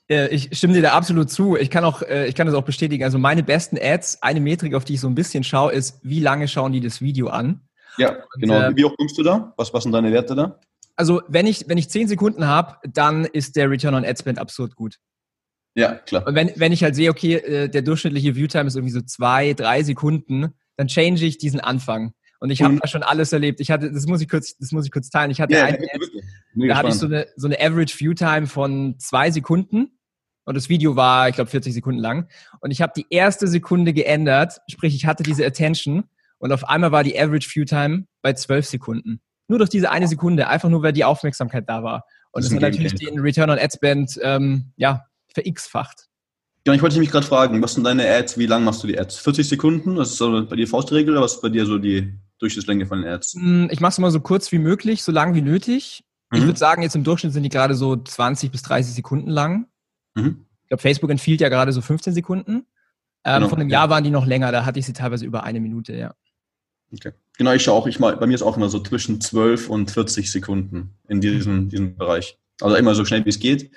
Ich 0.07 0.55
stimme 0.55 0.73
dir 0.73 0.83
da 0.83 0.91
absolut 0.91 1.31
zu. 1.31 1.55
Ich 1.55 1.71
kann 1.71 1.83
auch, 1.83 2.03
äh, 2.03 2.27
ich 2.27 2.35
kann 2.35 2.45
das 2.45 2.55
auch 2.55 2.63
bestätigen. 2.63 3.03
Also 3.03 3.17
meine 3.17 3.41
besten 3.41 3.77
Ads, 3.81 4.21
eine 4.21 4.39
Metrik, 4.39 4.75
auf 4.75 4.85
die 4.85 4.93
ich 4.93 4.99
so 4.99 5.07
ein 5.07 5.15
bisschen 5.15 5.43
schaue, 5.43 5.71
ist, 5.71 5.99
wie 6.03 6.19
lange 6.19 6.47
schauen 6.47 6.73
die 6.73 6.79
das 6.79 7.01
Video 7.01 7.29
an? 7.29 7.61
Ja, 7.97 8.17
genau. 8.39 8.57
Und, 8.57 8.73
äh, 8.73 8.75
wie 8.75 8.85
hoch 8.85 8.95
kommst 8.97 9.17
du 9.17 9.23
da? 9.23 9.53
Was, 9.57 9.73
was 9.73 9.83
sind 9.83 9.93
deine 9.93 10.11
Werte 10.11 10.35
da? 10.35 10.59
Also 10.95 11.21
wenn 11.27 11.47
ich, 11.47 11.67
wenn 11.67 11.77
ich 11.77 11.89
zehn 11.89 12.07
Sekunden 12.07 12.45
habe, 12.45 12.77
dann 12.83 13.25
ist 13.25 13.55
der 13.55 13.69
Return 13.69 13.95
on 13.95 14.05
Ad 14.05 14.19
Spend 14.19 14.37
absurd 14.39 14.75
gut. 14.75 14.97
Ja, 15.73 15.95
klar. 15.95 16.25
Und 16.25 16.35
wenn, 16.35 16.51
wenn 16.55 16.71
ich 16.71 16.83
halt 16.83 16.95
sehe, 16.95 17.09
okay, 17.09 17.33
äh, 17.35 17.69
der 17.69 17.81
durchschnittliche 17.81 18.35
Viewtime 18.35 18.67
ist 18.67 18.75
irgendwie 18.75 18.93
so 18.93 19.01
zwei, 19.01 19.53
drei 19.53 19.83
Sekunden, 19.83 20.53
dann 20.77 20.87
change 20.87 21.25
ich 21.25 21.37
diesen 21.37 21.59
Anfang. 21.59 22.13
Und 22.39 22.49
ich 22.51 22.61
habe 22.61 22.77
da 22.79 22.87
schon 22.87 23.01
alles 23.01 23.33
erlebt. 23.33 23.59
Ich 23.59 23.71
hatte, 23.71 23.91
das 23.91 24.05
muss 24.05 24.21
ich 24.21 24.29
kurz, 24.29 24.55
das 24.57 24.71
muss 24.71 24.85
ich 24.85 24.91
kurz 24.91 25.09
teilen. 25.09 25.31
Ich 25.31 25.41
hatte 25.41 25.55
ja, 25.55 25.65
eine 25.65 25.79
App, 25.79 26.01
da 26.53 26.77
hatte 26.77 26.89
ich 26.89 26.95
so 26.95 27.07
eine, 27.07 27.27
so 27.35 27.47
eine 27.47 27.59
Average 27.59 27.97
Viewtime 27.97 28.47
von 28.47 28.99
zwei 28.99 29.31
Sekunden. 29.31 29.94
Und 30.45 30.55
das 30.55 30.69
Video 30.69 30.95
war, 30.95 31.27
ich 31.27 31.35
glaube, 31.35 31.49
40 31.49 31.73
Sekunden 31.73 31.99
lang. 31.99 32.27
Und 32.61 32.71
ich 32.71 32.81
habe 32.81 32.93
die 32.95 33.07
erste 33.09 33.47
Sekunde 33.47 33.93
geändert, 33.93 34.61
sprich, 34.69 34.95
ich 34.95 35.05
hatte 35.05 35.23
diese 35.23 35.45
Attention 35.45 36.05
und 36.37 36.51
auf 36.51 36.69
einmal 36.69 36.91
war 36.91 37.03
die 37.03 37.19
Average 37.19 37.49
Viewtime 37.49 38.05
bei 38.21 38.33
zwölf 38.33 38.65
Sekunden. 38.65 39.19
Nur 39.47 39.59
durch 39.59 39.69
diese 39.69 39.91
eine 39.91 40.07
Sekunde, 40.07 40.47
einfach 40.47 40.69
nur, 40.69 40.81
weil 40.81 40.93
die 40.93 41.03
Aufmerksamkeit 41.03 41.67
da 41.67 41.83
war. 41.83 42.05
Und 42.31 42.43
das, 42.43 42.49
das 42.49 42.55
hat 42.55 42.71
natürlich 42.71 42.95
den 42.95 43.19
Return 43.19 43.49
on 43.49 43.59
Ad 43.59 43.73
Spend 43.73 44.19
ähm, 44.21 44.71
ja, 44.75 45.05
verx-facht. 45.33 46.07
Ja, 46.67 46.73
ich 46.73 46.81
wollte 46.81 46.97
mich 46.97 47.11
gerade 47.11 47.25
fragen, 47.25 47.61
was 47.61 47.75
sind 47.75 47.83
deine 47.83 48.07
Ads, 48.07 48.39
wie 48.39 48.47
lang 48.47 48.63
machst 48.63 48.81
du 48.81 48.87
die 48.87 48.99
Ads? 48.99 49.19
40 49.19 49.47
Sekunden? 49.47 49.97
Was 49.97 50.11
ist 50.11 50.17
so 50.17 50.45
bei 50.45 50.55
dir 50.55 50.67
Faustregel 50.67 51.13
oder 51.13 51.23
was 51.23 51.35
ist 51.35 51.41
bei 51.41 51.49
dir 51.49 51.65
so 51.65 51.77
die 51.77 52.11
Durchschnittslänge 52.39 52.87
von 52.87 53.01
den 53.01 53.11
Ads? 53.11 53.35
Hm, 53.35 53.69
ich 53.71 53.79
mache 53.81 53.91
es 53.91 53.97
immer 53.99 54.09
so 54.09 54.19
kurz 54.19 54.51
wie 54.51 54.57
möglich, 54.57 55.03
so 55.03 55.11
lang 55.11 55.35
wie 55.35 55.41
nötig. 55.41 56.03
Mhm. 56.31 56.39
Ich 56.39 56.45
würde 56.45 56.57
sagen, 56.57 56.81
jetzt 56.81 56.95
im 56.95 57.03
Durchschnitt 57.03 57.33
sind 57.33 57.43
die 57.43 57.49
gerade 57.49 57.75
so 57.75 57.95
20 57.95 58.51
bis 58.51 58.63
30 58.63 58.95
Sekunden 58.95 59.29
lang. 59.29 59.67
Mhm. 60.15 60.45
Ich 60.63 60.69
glaube, 60.69 60.81
Facebook 60.81 61.11
empfiehlt 61.11 61.41
ja 61.41 61.49
gerade 61.49 61.71
so 61.71 61.81
15 61.81 62.13
Sekunden. 62.13 62.65
Ähm, 63.23 63.35
genau, 63.35 63.49
von 63.49 63.59
einem 63.59 63.69
Jahr 63.69 63.89
waren 63.89 64.03
die 64.03 64.09
noch 64.09 64.25
länger, 64.25 64.51
da 64.51 64.65
hatte 64.65 64.79
ich 64.79 64.85
sie 64.85 64.93
teilweise 64.93 65.25
über 65.25 65.43
eine 65.43 65.59
Minute, 65.59 65.93
ja. 65.93 66.15
Okay. 66.93 67.11
Genau, 67.37 67.51
ich 67.51 67.63
schaue 67.63 67.75
auch, 67.75 67.87
ich 67.87 67.99
mal, 67.99 68.15
bei 68.17 68.27
mir 68.27 68.35
ist 68.35 68.43
auch 68.43 68.55
immer 68.55 68.69
so 68.69 68.79
zwischen 68.79 69.19
12 69.19 69.69
und 69.69 69.91
40 69.91 70.31
Sekunden 70.31 70.97
in 71.09 71.21
diesem, 71.21 71.69
diesem 71.69 71.97
Bereich. 71.97 72.37
Also 72.61 72.75
immer 72.75 72.95
so 72.95 73.03
schnell 73.03 73.25
wie 73.25 73.29
es 73.29 73.39
geht. 73.39 73.71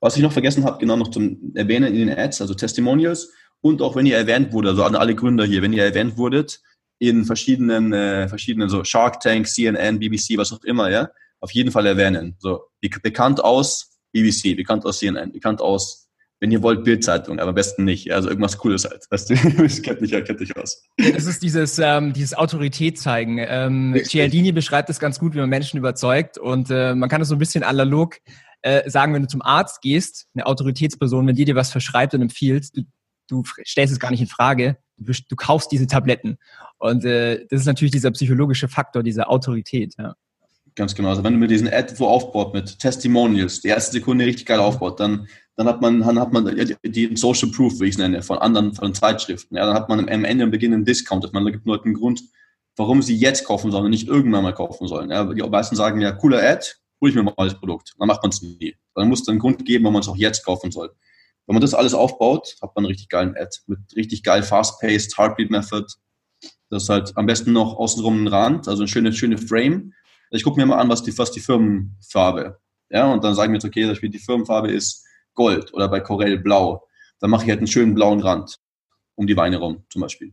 Was 0.00 0.16
ich 0.16 0.22
noch 0.22 0.32
vergessen 0.32 0.64
habe, 0.64 0.78
genau 0.78 0.96
noch 0.96 1.08
zum 1.08 1.52
Erwähnen 1.54 1.94
in 1.94 2.08
den 2.08 2.18
Ads, 2.18 2.40
also 2.40 2.54
Testimonials 2.54 3.32
und 3.60 3.82
auch 3.82 3.96
wenn 3.96 4.06
ihr 4.06 4.16
erwähnt 4.16 4.52
wurde, 4.52 4.70
also 4.70 4.84
alle 4.84 5.14
Gründer 5.14 5.44
hier, 5.44 5.62
wenn 5.62 5.72
ihr 5.72 5.84
erwähnt 5.84 6.16
wurdet 6.16 6.60
in 6.98 7.24
verschiedenen, 7.24 7.92
äh, 7.92 8.28
verschiedenen 8.28 8.68
so 8.68 8.84
Shark 8.84 9.20
Tank, 9.20 9.46
CNN, 9.46 9.98
BBC, 9.98 10.36
was 10.36 10.52
auch 10.52 10.62
immer, 10.64 10.90
ja, 10.90 11.10
auf 11.40 11.52
jeden 11.52 11.70
Fall 11.70 11.86
erwähnen. 11.86 12.36
So 12.38 12.62
bekannt 12.80 13.42
aus 13.42 13.87
BBC, 14.12 14.56
bekannt 14.56 14.84
aus 14.84 14.98
CNN, 14.98 15.32
bekannt 15.32 15.60
aus 15.60 16.08
wenn 16.40 16.52
ihr 16.52 16.62
wollt, 16.62 16.84
Bildzeitung, 16.84 17.40
aber 17.40 17.48
am 17.48 17.54
besten 17.54 17.84
nicht. 17.84 18.12
Also 18.12 18.28
irgendwas 18.28 18.58
Cooles 18.58 18.84
halt. 18.84 19.06
Weißt 19.10 19.30
du, 19.30 19.34
das 19.62 19.82
kennt 19.82 20.00
mich, 20.00 20.12
kennt 20.12 20.40
dich 20.40 20.56
aus. 20.56 20.84
Ja, 20.98 21.10
das 21.10 21.26
ist 21.26 21.42
dieses, 21.42 21.78
ähm, 21.78 22.12
dieses 22.12 22.34
Autorität 22.34 22.98
zeigen. 22.98 23.38
Ähm, 23.40 24.00
Cialdini 24.04 24.52
beschreibt 24.52 24.88
das 24.88 25.00
ganz 25.00 25.18
gut, 25.18 25.34
wie 25.34 25.38
man 25.38 25.48
Menschen 25.48 25.78
überzeugt. 25.78 26.38
Und 26.38 26.70
äh, 26.70 26.94
man 26.94 27.08
kann 27.08 27.20
es 27.20 27.28
so 27.28 27.34
ein 27.34 27.40
bisschen 27.40 27.64
analog 27.64 28.18
äh, 28.62 28.88
sagen, 28.88 29.14
wenn 29.14 29.22
du 29.22 29.28
zum 29.28 29.42
Arzt 29.42 29.82
gehst, 29.82 30.28
eine 30.34 30.46
Autoritätsperson, 30.46 31.26
wenn 31.26 31.36
die 31.36 31.44
dir 31.44 31.56
was 31.56 31.72
verschreibt 31.72 32.14
und 32.14 32.22
empfiehlt, 32.22 32.76
du, 32.76 32.82
du 33.28 33.42
stellst 33.66 33.92
es 33.92 34.00
gar 34.00 34.10
nicht 34.10 34.20
in 34.20 34.28
Frage, 34.28 34.78
du, 34.96 35.12
du 35.28 35.36
kaufst 35.36 35.72
diese 35.72 35.88
Tabletten. 35.88 36.38
Und 36.78 37.04
äh, 37.04 37.46
das 37.50 37.60
ist 37.60 37.66
natürlich 37.66 37.92
dieser 37.92 38.12
psychologische 38.12 38.68
Faktor, 38.68 39.02
diese 39.02 39.26
Autorität. 39.26 39.94
Ja. 39.98 40.14
Ganz 40.78 40.94
genau. 40.94 41.08
Also 41.08 41.24
wenn 41.24 41.32
du 41.32 41.40
mir 41.40 41.48
diesen 41.48 41.66
Ad 41.66 41.92
so 41.96 42.06
aufbaut 42.06 42.54
mit 42.54 42.78
Testimonials, 42.78 43.62
die 43.62 43.68
erste 43.68 43.90
Sekunde 43.90 44.24
richtig 44.24 44.46
geil 44.46 44.60
aufbaut, 44.60 45.00
dann, 45.00 45.26
dann 45.56 45.66
hat 45.66 45.80
man, 45.80 45.98
dann 45.98 46.20
hat 46.20 46.32
man 46.32 46.44
die 46.84 47.16
Social 47.16 47.50
Proof, 47.50 47.80
wie 47.80 47.86
ich 47.86 47.96
es 47.96 47.98
nenne, 47.98 48.22
von 48.22 48.38
anderen, 48.38 48.72
von 48.74 48.94
Zeitschriften. 48.94 49.56
Ja, 49.56 49.66
dann 49.66 49.74
hat 49.74 49.88
man 49.88 49.98
am 49.98 50.24
Ende, 50.24 50.44
am 50.44 50.52
Beginn 50.52 50.72
einen 50.72 50.84
Discount. 50.84 51.32
Man 51.32 51.44
gibt 51.46 51.66
Leuten 51.66 51.88
einen 51.88 51.96
Grund, 51.96 52.22
warum 52.76 53.02
sie 53.02 53.16
jetzt 53.16 53.44
kaufen 53.44 53.72
sollen 53.72 53.86
und 53.86 53.90
nicht 53.90 54.06
irgendwann 54.06 54.44
mal 54.44 54.54
kaufen 54.54 54.86
sollen. 54.86 55.10
Ja, 55.10 55.24
die 55.24 55.42
meisten 55.42 55.74
sagen 55.74 56.00
ja, 56.00 56.12
cooler 56.12 56.40
Ad, 56.40 56.64
hole 57.00 57.10
ich 57.10 57.16
mir 57.16 57.24
mal 57.24 57.34
das 57.36 57.58
Produkt. 57.58 57.94
Dann 57.98 58.06
macht 58.06 58.22
man 58.22 58.30
es 58.30 58.40
nie. 58.40 58.76
Dann 58.94 59.08
muss 59.08 59.22
es 59.22 59.28
einen 59.28 59.40
Grund 59.40 59.64
geben, 59.64 59.82
warum 59.82 59.94
man 59.94 60.02
es 60.02 60.08
auch 60.08 60.16
jetzt 60.16 60.44
kaufen 60.44 60.70
soll. 60.70 60.90
Wenn 61.48 61.54
man 61.54 61.60
das 61.60 61.74
alles 61.74 61.92
aufbaut, 61.92 62.54
hat 62.62 62.76
man 62.76 62.84
einen 62.84 62.92
richtig 62.92 63.08
geilen 63.08 63.34
Ad 63.36 63.50
mit 63.66 63.80
richtig 63.96 64.22
geil 64.22 64.44
fast-paced 64.44 65.18
Heartbeat 65.18 65.50
Method. 65.50 65.86
Das 66.70 66.84
ist 66.84 66.88
halt 66.88 67.16
am 67.16 67.26
besten 67.26 67.52
noch 67.52 67.74
außenrum 67.74 68.22
ein 68.22 68.28
Rand, 68.28 68.68
also 68.68 68.82
eine 68.82 68.88
schöne, 68.88 69.12
schöne 69.12 69.38
Frame. 69.38 69.92
Ich 70.30 70.44
gucke 70.44 70.60
mir 70.60 70.66
mal 70.66 70.78
an, 70.78 70.88
was 70.88 71.02
die, 71.02 71.16
was 71.16 71.30
die 71.30 71.40
Firmenfarbe. 71.40 72.58
Ja, 72.90 73.12
und 73.12 73.24
dann 73.24 73.34
sagen 73.34 73.52
wir 73.52 73.56
jetzt, 73.56 73.64
okay, 73.64 73.92
die 74.08 74.18
Firmenfarbe 74.18 74.70
ist 74.70 75.04
Gold 75.34 75.72
oder 75.74 75.88
bei 75.88 76.00
Corell 76.00 76.38
blau. 76.38 76.86
Dann 77.20 77.30
mache 77.30 77.44
ich 77.44 77.50
halt 77.50 77.58
einen 77.58 77.66
schönen 77.66 77.94
blauen 77.94 78.20
Rand 78.20 78.56
um 79.14 79.26
die 79.26 79.36
Weine 79.36 79.58
rum, 79.58 79.84
zum 79.90 80.02
Beispiel. 80.02 80.32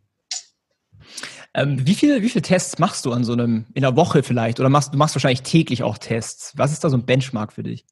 Ähm, 1.53 1.87
wie 1.87 1.95
viele 1.95 2.21
wie 2.21 2.29
viel 2.29 2.41
Tests 2.41 2.79
machst 2.79 3.05
du 3.05 3.13
an 3.13 3.23
so 3.23 3.33
einem, 3.33 3.65
in 3.73 3.81
der 3.81 3.95
Woche 3.95 4.23
vielleicht? 4.23 4.59
Oder 4.59 4.69
machst 4.69 4.93
du 4.93 4.97
machst 4.97 5.15
wahrscheinlich 5.15 5.41
täglich 5.41 5.83
auch 5.83 5.97
Tests? 5.97 6.53
Was 6.57 6.71
ist 6.71 6.83
da 6.83 6.89
so 6.89 6.97
ein 6.97 7.05
Benchmark 7.05 7.53
für 7.53 7.63
dich? 7.63 7.85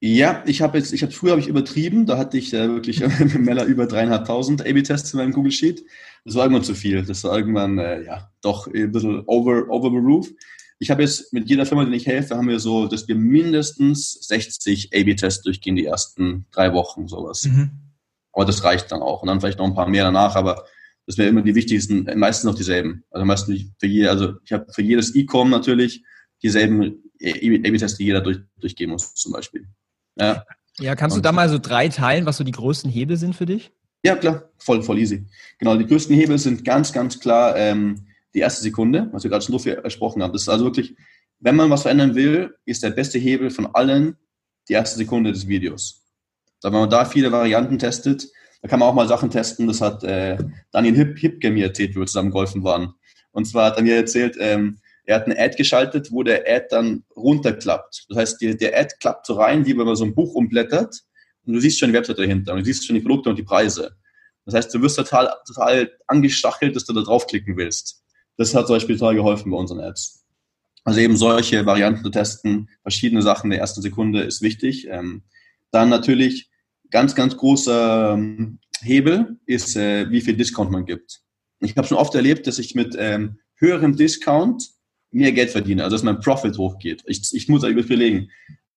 Ja, 0.00 0.42
ich 0.46 0.60
habe 0.60 0.76
jetzt, 0.76 0.92
ich 0.92 1.02
habe 1.02 1.10
früher 1.10 1.30
habe 1.30 1.40
ich 1.40 1.48
übertrieben, 1.48 2.04
da 2.04 2.18
hatte 2.18 2.36
ich 2.36 2.52
äh, 2.52 2.68
wirklich 2.68 3.00
mit 3.00 3.34
Meller 3.40 3.64
über 3.64 3.86
dreieinhalbtausend 3.86 4.60
A/B-Tests 4.60 5.14
in 5.14 5.20
meinem 5.20 5.32
Google 5.32 5.52
Sheet. 5.52 5.84
Das 6.26 6.34
war 6.34 6.44
irgendwann 6.44 6.64
zu 6.64 6.74
viel. 6.74 7.02
Das 7.02 7.24
war 7.24 7.36
irgendwann 7.36 7.78
äh, 7.78 8.04
ja 8.04 8.30
doch 8.42 8.66
ein 8.66 8.92
bisschen 8.92 9.22
over 9.26 9.70
over 9.70 9.88
the 9.88 9.96
roof. 9.96 10.28
Ich 10.78 10.90
habe 10.90 11.02
jetzt 11.02 11.32
mit 11.32 11.48
jeder 11.48 11.64
Firma, 11.64 11.84
die 11.84 11.96
ich 11.96 12.06
helfe, 12.06 12.36
haben 12.36 12.48
wir 12.48 12.60
so, 12.60 12.86
dass 12.86 13.08
wir 13.08 13.14
mindestens 13.14 14.12
60 14.26 14.90
A/B-Tests 14.94 15.42
durchgehen 15.42 15.76
die 15.76 15.86
ersten 15.86 16.46
drei 16.50 16.72
Wochen 16.74 17.08
sowas. 17.08 17.44
Mhm. 17.44 17.70
Aber 18.32 18.44
das 18.44 18.62
reicht 18.64 18.92
dann 18.92 19.00
auch 19.00 19.22
und 19.22 19.28
dann 19.28 19.40
vielleicht 19.40 19.58
noch 19.58 19.66
ein 19.66 19.74
paar 19.74 19.88
mehr 19.88 20.04
danach. 20.04 20.36
Aber 20.36 20.64
das 21.06 21.16
wäre 21.16 21.28
immer 21.28 21.42
die 21.42 21.54
wichtigsten, 21.54 22.04
meistens 22.18 22.44
noch 22.44 22.54
dieselben. 22.54 23.04
Also 23.10 23.24
meistens 23.24 23.64
für 23.78 23.86
je, 23.86 24.08
also 24.08 24.34
ich 24.44 24.52
habe 24.52 24.66
für 24.72 24.82
jedes 24.82 25.14
E-Com 25.14 25.48
natürlich 25.48 26.04
dieselben 26.42 27.02
A-B-Tests, 27.22 27.96
die 27.96 28.04
jeder 28.04 28.20
durch, 28.20 28.38
durchgehen 28.58 28.90
muss, 28.90 29.14
zum 29.14 29.32
Beispiel. 29.32 29.66
Ja, 30.18 30.44
ja 30.78 30.94
kannst 30.94 31.16
du 31.16 31.20
da 31.22 31.32
mal 31.32 31.48
so 31.48 31.58
drei 31.58 31.88
teilen, 31.88 32.26
was 32.26 32.36
so 32.36 32.44
die 32.44 32.52
größten 32.52 32.90
Hebel 32.90 33.16
sind 33.16 33.34
für 33.34 33.46
dich? 33.46 33.72
Ja, 34.04 34.16
klar, 34.16 34.50
voll, 34.58 34.82
voll 34.82 34.98
easy. 34.98 35.26
Genau, 35.58 35.76
die 35.76 35.86
größten 35.86 36.14
Hebel 36.14 36.38
sind 36.38 36.64
ganz, 36.64 36.92
ganz 36.92 37.18
klar 37.18 37.56
ähm, 37.56 38.06
die 38.34 38.40
erste 38.40 38.62
Sekunde, 38.62 39.08
was 39.12 39.22
wir 39.22 39.30
gerade 39.30 39.44
schon 39.44 39.52
so 39.52 39.58
viel 39.58 39.74
ersprochen 39.74 40.22
haben. 40.22 40.32
Das 40.32 40.42
ist 40.42 40.48
also 40.48 40.64
wirklich, 40.64 40.94
wenn 41.40 41.56
man 41.56 41.70
was 41.70 41.82
verändern 41.82 42.14
will, 42.14 42.54
ist 42.64 42.82
der 42.82 42.90
beste 42.90 43.18
Hebel 43.18 43.50
von 43.50 43.66
allen 43.74 44.16
die 44.68 44.74
erste 44.74 44.98
Sekunde 44.98 45.32
des 45.32 45.46
Videos. 45.48 46.04
Da, 46.60 46.72
wenn 46.72 46.80
man 46.80 46.90
da 46.90 47.04
viele 47.04 47.30
Varianten 47.32 47.78
testet, 47.78 48.28
Da 48.62 48.68
kann 48.68 48.80
man 48.80 48.88
auch 48.88 48.94
mal 48.94 49.08
Sachen 49.08 49.30
testen. 49.30 49.66
Das 49.68 49.80
hat 49.80 50.02
äh, 50.02 50.38
Daniel 50.72 50.96
Hip, 50.96 51.18
Hipke 51.18 51.50
mir 51.50 51.66
erzählt, 51.66 51.94
wie 51.94 52.00
wir 52.00 52.06
zusammen 52.06 52.30
golfen 52.30 52.64
waren. 52.64 52.94
Und 53.30 53.44
zwar 53.46 53.66
hat 53.66 53.76
er 53.76 53.82
mir 53.82 53.96
erzählt, 53.96 54.36
ähm, 54.40 54.78
er 55.04 55.16
hat 55.16 55.26
eine 55.26 55.38
Ad 55.38 55.56
geschaltet, 55.56 56.10
wo 56.10 56.22
der 56.22 56.44
Ad 56.48 56.66
dann 56.70 57.04
runterklappt. 57.14 58.06
Das 58.08 58.18
heißt, 58.18 58.40
die, 58.40 58.56
der 58.56 58.76
Ad 58.78 58.94
klappt 58.98 59.26
so 59.26 59.34
rein, 59.34 59.66
wie 59.66 59.78
wenn 59.78 59.86
man 59.86 59.94
so 59.94 60.04
ein 60.04 60.14
Buch 60.14 60.34
umblättert 60.34 61.02
und 61.44 61.52
du 61.52 61.60
siehst 61.60 61.78
schon 61.78 61.90
die 61.90 61.94
Website 61.94 62.18
dahinter 62.18 62.54
und 62.54 62.60
du 62.60 62.64
siehst 62.64 62.86
schon 62.86 62.96
die 62.96 63.02
Produkte 63.02 63.30
und 63.30 63.36
die 63.38 63.44
Preise. 63.44 63.96
Das 64.46 64.54
heißt, 64.54 64.74
du 64.74 64.82
wirst 64.82 64.96
total, 64.96 65.32
total 65.46 65.92
angestachelt, 66.06 66.74
dass 66.74 66.86
du 66.86 66.92
da 66.92 67.02
draufklicken 67.02 67.56
willst. 67.56 68.02
Das 68.36 68.54
hat 68.54 68.66
zum 68.66 68.76
Beispiel 68.76 68.96
total 68.96 69.14
geholfen 69.14 69.50
bei 69.50 69.56
unseren 69.56 69.80
Ads. 69.80 70.24
Also 70.84 71.00
eben 71.00 71.16
solche 71.16 71.66
Varianten 71.66 72.04
zu 72.04 72.10
testen, 72.10 72.68
verschiedene 72.82 73.22
Sachen 73.22 73.46
in 73.46 73.50
der 73.52 73.60
ersten 73.60 73.82
Sekunde 73.82 74.22
ist 74.22 74.40
wichtig. 74.42 74.86
Ähm, 74.88 75.22
dann 75.72 75.88
natürlich 75.88 76.48
ganz, 76.90 77.14
ganz 77.14 77.36
großer 77.36 78.14
ähm, 78.14 78.60
Hebel 78.82 79.38
ist, 79.46 79.76
äh, 79.76 80.10
wie 80.10 80.20
viel 80.20 80.36
Discount 80.36 80.70
man 80.70 80.86
gibt. 80.86 81.22
Ich 81.60 81.76
habe 81.76 81.88
schon 81.88 81.98
oft 81.98 82.14
erlebt, 82.14 82.46
dass 82.46 82.58
ich 82.58 82.74
mit 82.74 82.94
ähm, 82.98 83.38
höherem 83.56 83.96
Discount 83.96 84.70
mehr 85.10 85.32
Geld 85.32 85.50
verdiene, 85.50 85.82
also 85.82 85.96
dass 85.96 86.02
mein 86.02 86.20
Profit 86.20 86.58
hochgeht. 86.58 87.02
Ich, 87.06 87.22
ich 87.32 87.48
muss 87.48 87.62
da 87.62 87.68
überlegen. 87.68 88.30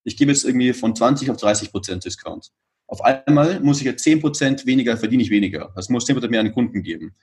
Ich 0.03 0.17
gebe 0.17 0.31
jetzt 0.31 0.45
irgendwie 0.45 0.73
von 0.73 0.95
20 0.95 1.29
auf 1.29 1.37
30 1.37 1.71
Prozent 1.71 2.05
Discount. 2.05 2.51
Auf 2.87 3.01
einmal 3.01 3.59
muss 3.59 3.79
ich 3.79 3.85
ja 3.85 3.95
10 3.95 4.21
Prozent 4.21 4.65
weniger, 4.65 4.97
verdiene 4.97 5.21
ich 5.21 5.29
weniger. 5.29 5.71
Das 5.75 5.89
muss 5.89 6.05
10 6.05 6.15
Prozent 6.15 6.31
mehr 6.31 6.39
an 6.39 6.47
den 6.47 6.55
Kunden 6.55 6.81
geben. 6.81 7.13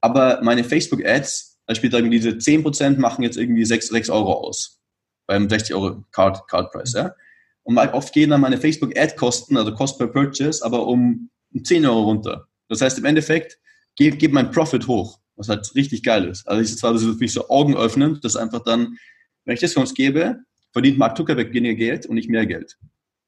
Aber 0.00 0.40
meine 0.42 0.64
Facebook-Ads, 0.64 1.53
da 1.66 1.74
spielt 1.74 1.94
irgendwie 1.94 2.18
diese 2.18 2.38
10 2.38 2.62
Prozent 2.62 2.98
machen 2.98 3.22
jetzt 3.22 3.36
irgendwie 3.36 3.64
6, 3.64 3.88
6 3.88 4.10
Euro 4.10 4.34
aus. 4.34 4.80
Beim 5.26 5.48
60 5.48 5.74
Euro 5.74 6.04
Card, 6.12 6.46
Card 6.48 6.72
Price, 6.72 6.92
ja. 6.92 7.14
Und 7.62 7.78
oft 7.78 8.12
gehen 8.12 8.30
dann 8.30 8.42
meine 8.42 8.58
Facebook-Ad-Kosten, 8.58 9.56
also 9.56 9.72
Cost 9.72 9.98
per 9.98 10.08
Purchase, 10.08 10.62
aber 10.64 10.86
um 10.86 11.30
10 11.62 11.86
Euro 11.86 12.02
runter. 12.02 12.46
Das 12.68 12.82
heißt, 12.82 12.98
im 12.98 13.06
Endeffekt 13.06 13.58
geht, 13.96 14.18
geht 14.18 14.32
mein 14.32 14.50
Profit 14.50 14.86
hoch, 14.86 15.18
was 15.36 15.48
halt 15.48 15.74
richtig 15.74 16.02
geil 16.02 16.26
ist. 16.26 16.46
Also 16.46 16.60
ich 16.60 16.82
war 16.82 16.96
so 16.98 17.06
wirklich 17.06 17.32
so 17.32 17.48
Augen 17.48 17.74
öffnen, 17.76 18.20
dass 18.22 18.36
einfach 18.36 18.62
dann, 18.64 18.98
wenn 19.44 19.54
ich 19.54 19.60
Discounts 19.60 19.94
gebe, 19.94 20.40
verdient 20.72 20.98
Mark 20.98 21.16
Zuckerberg 21.16 21.52
weniger 21.54 21.74
Geld 21.74 22.06
und 22.06 22.16
nicht 22.16 22.28
mehr 22.28 22.44
Geld. 22.44 22.76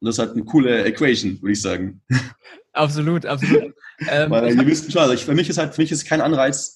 Und 0.01 0.07
das 0.07 0.17
ist 0.17 0.19
halt 0.19 0.33
eine 0.33 0.45
coole 0.45 0.85
Equation, 0.85 1.41
würde 1.41 1.53
ich 1.53 1.63
sagen. 1.63 2.03
Absolut, 2.73 3.25
absolut. 3.25 3.73
ähm, 4.11 4.31
Weil 4.31 4.55
ihr 4.55 4.67
wisst 4.67 4.93
schon, 4.93 5.01
also 5.01 5.15
ich, 5.15 5.25
für 5.25 5.33
mich 5.33 5.49
ist 5.49 5.57
halt, 5.57 5.75
für 5.75 5.81
mich 5.81 5.91
ist 5.91 6.05
kein 6.05 6.21
Anreiz, 6.21 6.76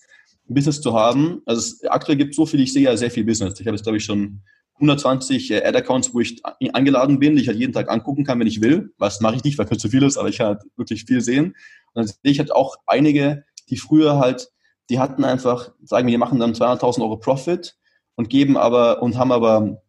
Business 0.54 0.80
zu 0.80 0.94
haben. 0.94 1.42
Also 1.46 1.88
aktuell 1.88 2.18
gibt 2.18 2.30
es 2.30 2.36
so 2.36 2.46
viel, 2.46 2.60
ich 2.60 2.72
sehe 2.72 2.82
ja 2.82 2.96
sehr 2.96 3.10
viel 3.10 3.24
Business. 3.24 3.58
Ich 3.60 3.66
habe 3.66 3.76
jetzt, 3.76 3.84
glaube 3.84 3.98
ich, 3.98 4.04
schon 4.04 4.42
120 4.74 5.50
äh, 5.50 5.64
Ad-Accounts, 5.64 6.14
wo 6.14 6.20
ich 6.20 6.42
eingeladen 6.72 7.18
bin, 7.18 7.36
die 7.36 7.42
ich 7.42 7.48
halt 7.48 7.58
jeden 7.58 7.72
Tag 7.72 7.90
angucken 7.90 8.24
kann, 8.24 8.40
wenn 8.40 8.46
ich 8.46 8.62
will. 8.62 8.92
Was 8.98 9.20
mache 9.20 9.36
ich 9.36 9.44
nicht, 9.44 9.58
weil 9.58 9.66
es 9.70 9.78
zu 9.78 9.88
viel 9.88 10.02
ist, 10.02 10.16
aber 10.16 10.28
ich 10.28 10.40
halt 10.40 10.62
wirklich 10.76 11.04
viel 11.04 11.20
sehen. 11.20 11.54
Und 11.92 11.94
dann 11.94 12.06
sehe 12.06 12.16
ich 12.24 12.38
halt 12.38 12.52
auch 12.52 12.76
einige, 12.86 13.44
die 13.68 13.76
früher 13.76 14.18
halt, 14.18 14.50
die 14.88 14.98
hatten 14.98 15.24
einfach, 15.24 15.72
sagen 15.82 16.06
wir, 16.06 16.12
die 16.12 16.18
machen 16.18 16.38
dann 16.38 16.54
200.000 16.54 17.02
Euro 17.02 17.18
Profit 17.18 17.76
und 18.16 18.30
geben 18.30 18.56
aber 18.56 19.02
und 19.02 19.18
haben 19.18 19.32
aber 19.32 19.82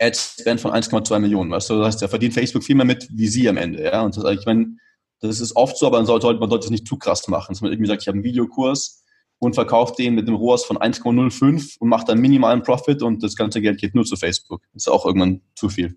Ad-Spend 0.00 0.60
von 0.60 0.72
1,2 0.72 1.18
Millionen. 1.18 1.50
Weißt 1.50 1.70
du? 1.70 1.78
Das 1.78 1.86
heißt, 1.86 2.02
der 2.02 2.08
verdient 2.08 2.34
Facebook 2.34 2.62
viel 2.62 2.76
mehr 2.76 2.86
mit 2.86 3.08
wie 3.10 3.28
sie 3.28 3.48
am 3.48 3.56
Ende. 3.56 3.84
Ja? 3.84 4.02
Und 4.02 4.16
das, 4.16 4.24
ich 4.24 4.46
meine, 4.46 4.76
das 5.20 5.40
ist 5.40 5.56
oft 5.56 5.78
so, 5.78 5.86
aber 5.86 5.98
man 5.98 6.06
sollte, 6.06 6.34
man 6.34 6.50
sollte 6.50 6.66
es 6.66 6.70
nicht 6.70 6.86
zu 6.86 6.98
krass 6.98 7.26
machen. 7.28 7.52
Dass 7.52 7.62
man 7.62 7.72
irgendwie 7.72 7.88
sagt, 7.88 8.02
ich 8.02 8.08
habe 8.08 8.16
einen 8.16 8.24
Videokurs 8.24 9.02
und 9.38 9.54
verkauft 9.54 9.98
den 9.98 10.14
mit 10.14 10.26
einem 10.26 10.36
ROAS 10.36 10.64
von 10.64 10.78
1,05 10.78 11.78
und 11.78 11.88
macht 11.88 12.08
dann 12.08 12.18
minimalen 12.18 12.62
Profit 12.62 13.02
und 13.02 13.22
das 13.22 13.36
ganze 13.36 13.60
Geld 13.60 13.78
geht 13.78 13.94
nur 13.94 14.04
zu 14.04 14.16
Facebook. 14.16 14.62
Ist 14.74 14.88
auch 14.88 15.04
irgendwann 15.04 15.42
zu 15.54 15.68
viel. 15.68 15.96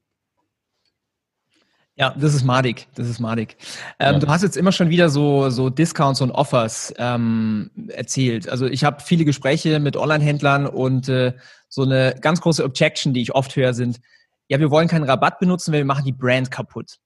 Ja, 1.96 2.16
das 2.18 2.34
ist 2.34 2.46
madig. 2.46 2.88
Das 2.96 3.10
ist 3.10 3.20
madig. 3.20 3.58
Ähm, 4.00 4.14
ja. 4.14 4.20
Du 4.20 4.28
hast 4.28 4.42
jetzt 4.42 4.56
immer 4.56 4.72
schon 4.72 4.90
wieder 4.90 5.10
so, 5.10 5.50
so 5.50 5.70
Discounts 5.70 6.22
und 6.22 6.32
Offers 6.32 6.94
ähm, 6.98 7.72
erzählt. 7.90 8.48
Also 8.48 8.68
ich 8.68 8.86
habe 8.86 9.04
viele 9.04 9.26
Gespräche 9.26 9.82
mit 9.82 9.98
Online-Händlern 9.98 10.66
und 10.66 11.10
äh, 11.10 11.34
so 11.68 11.84
eine 11.84 12.16
ganz 12.22 12.40
große 12.40 12.64
Objection, 12.64 13.14
die 13.14 13.22
ich 13.22 13.36
oft 13.36 13.54
höre, 13.58 13.74
sind, 13.74 14.00
ja, 14.48 14.60
wir 14.62 14.72
wollen 14.72 14.88
keinen 14.88 15.04
Rabatt 15.04 15.40
benutzen, 15.40 15.74
weil 15.74 15.80
wir 15.80 15.86
machen 15.86 16.06
die 16.06 16.14
Brand 16.14 16.50
kaputt. 16.50 17.00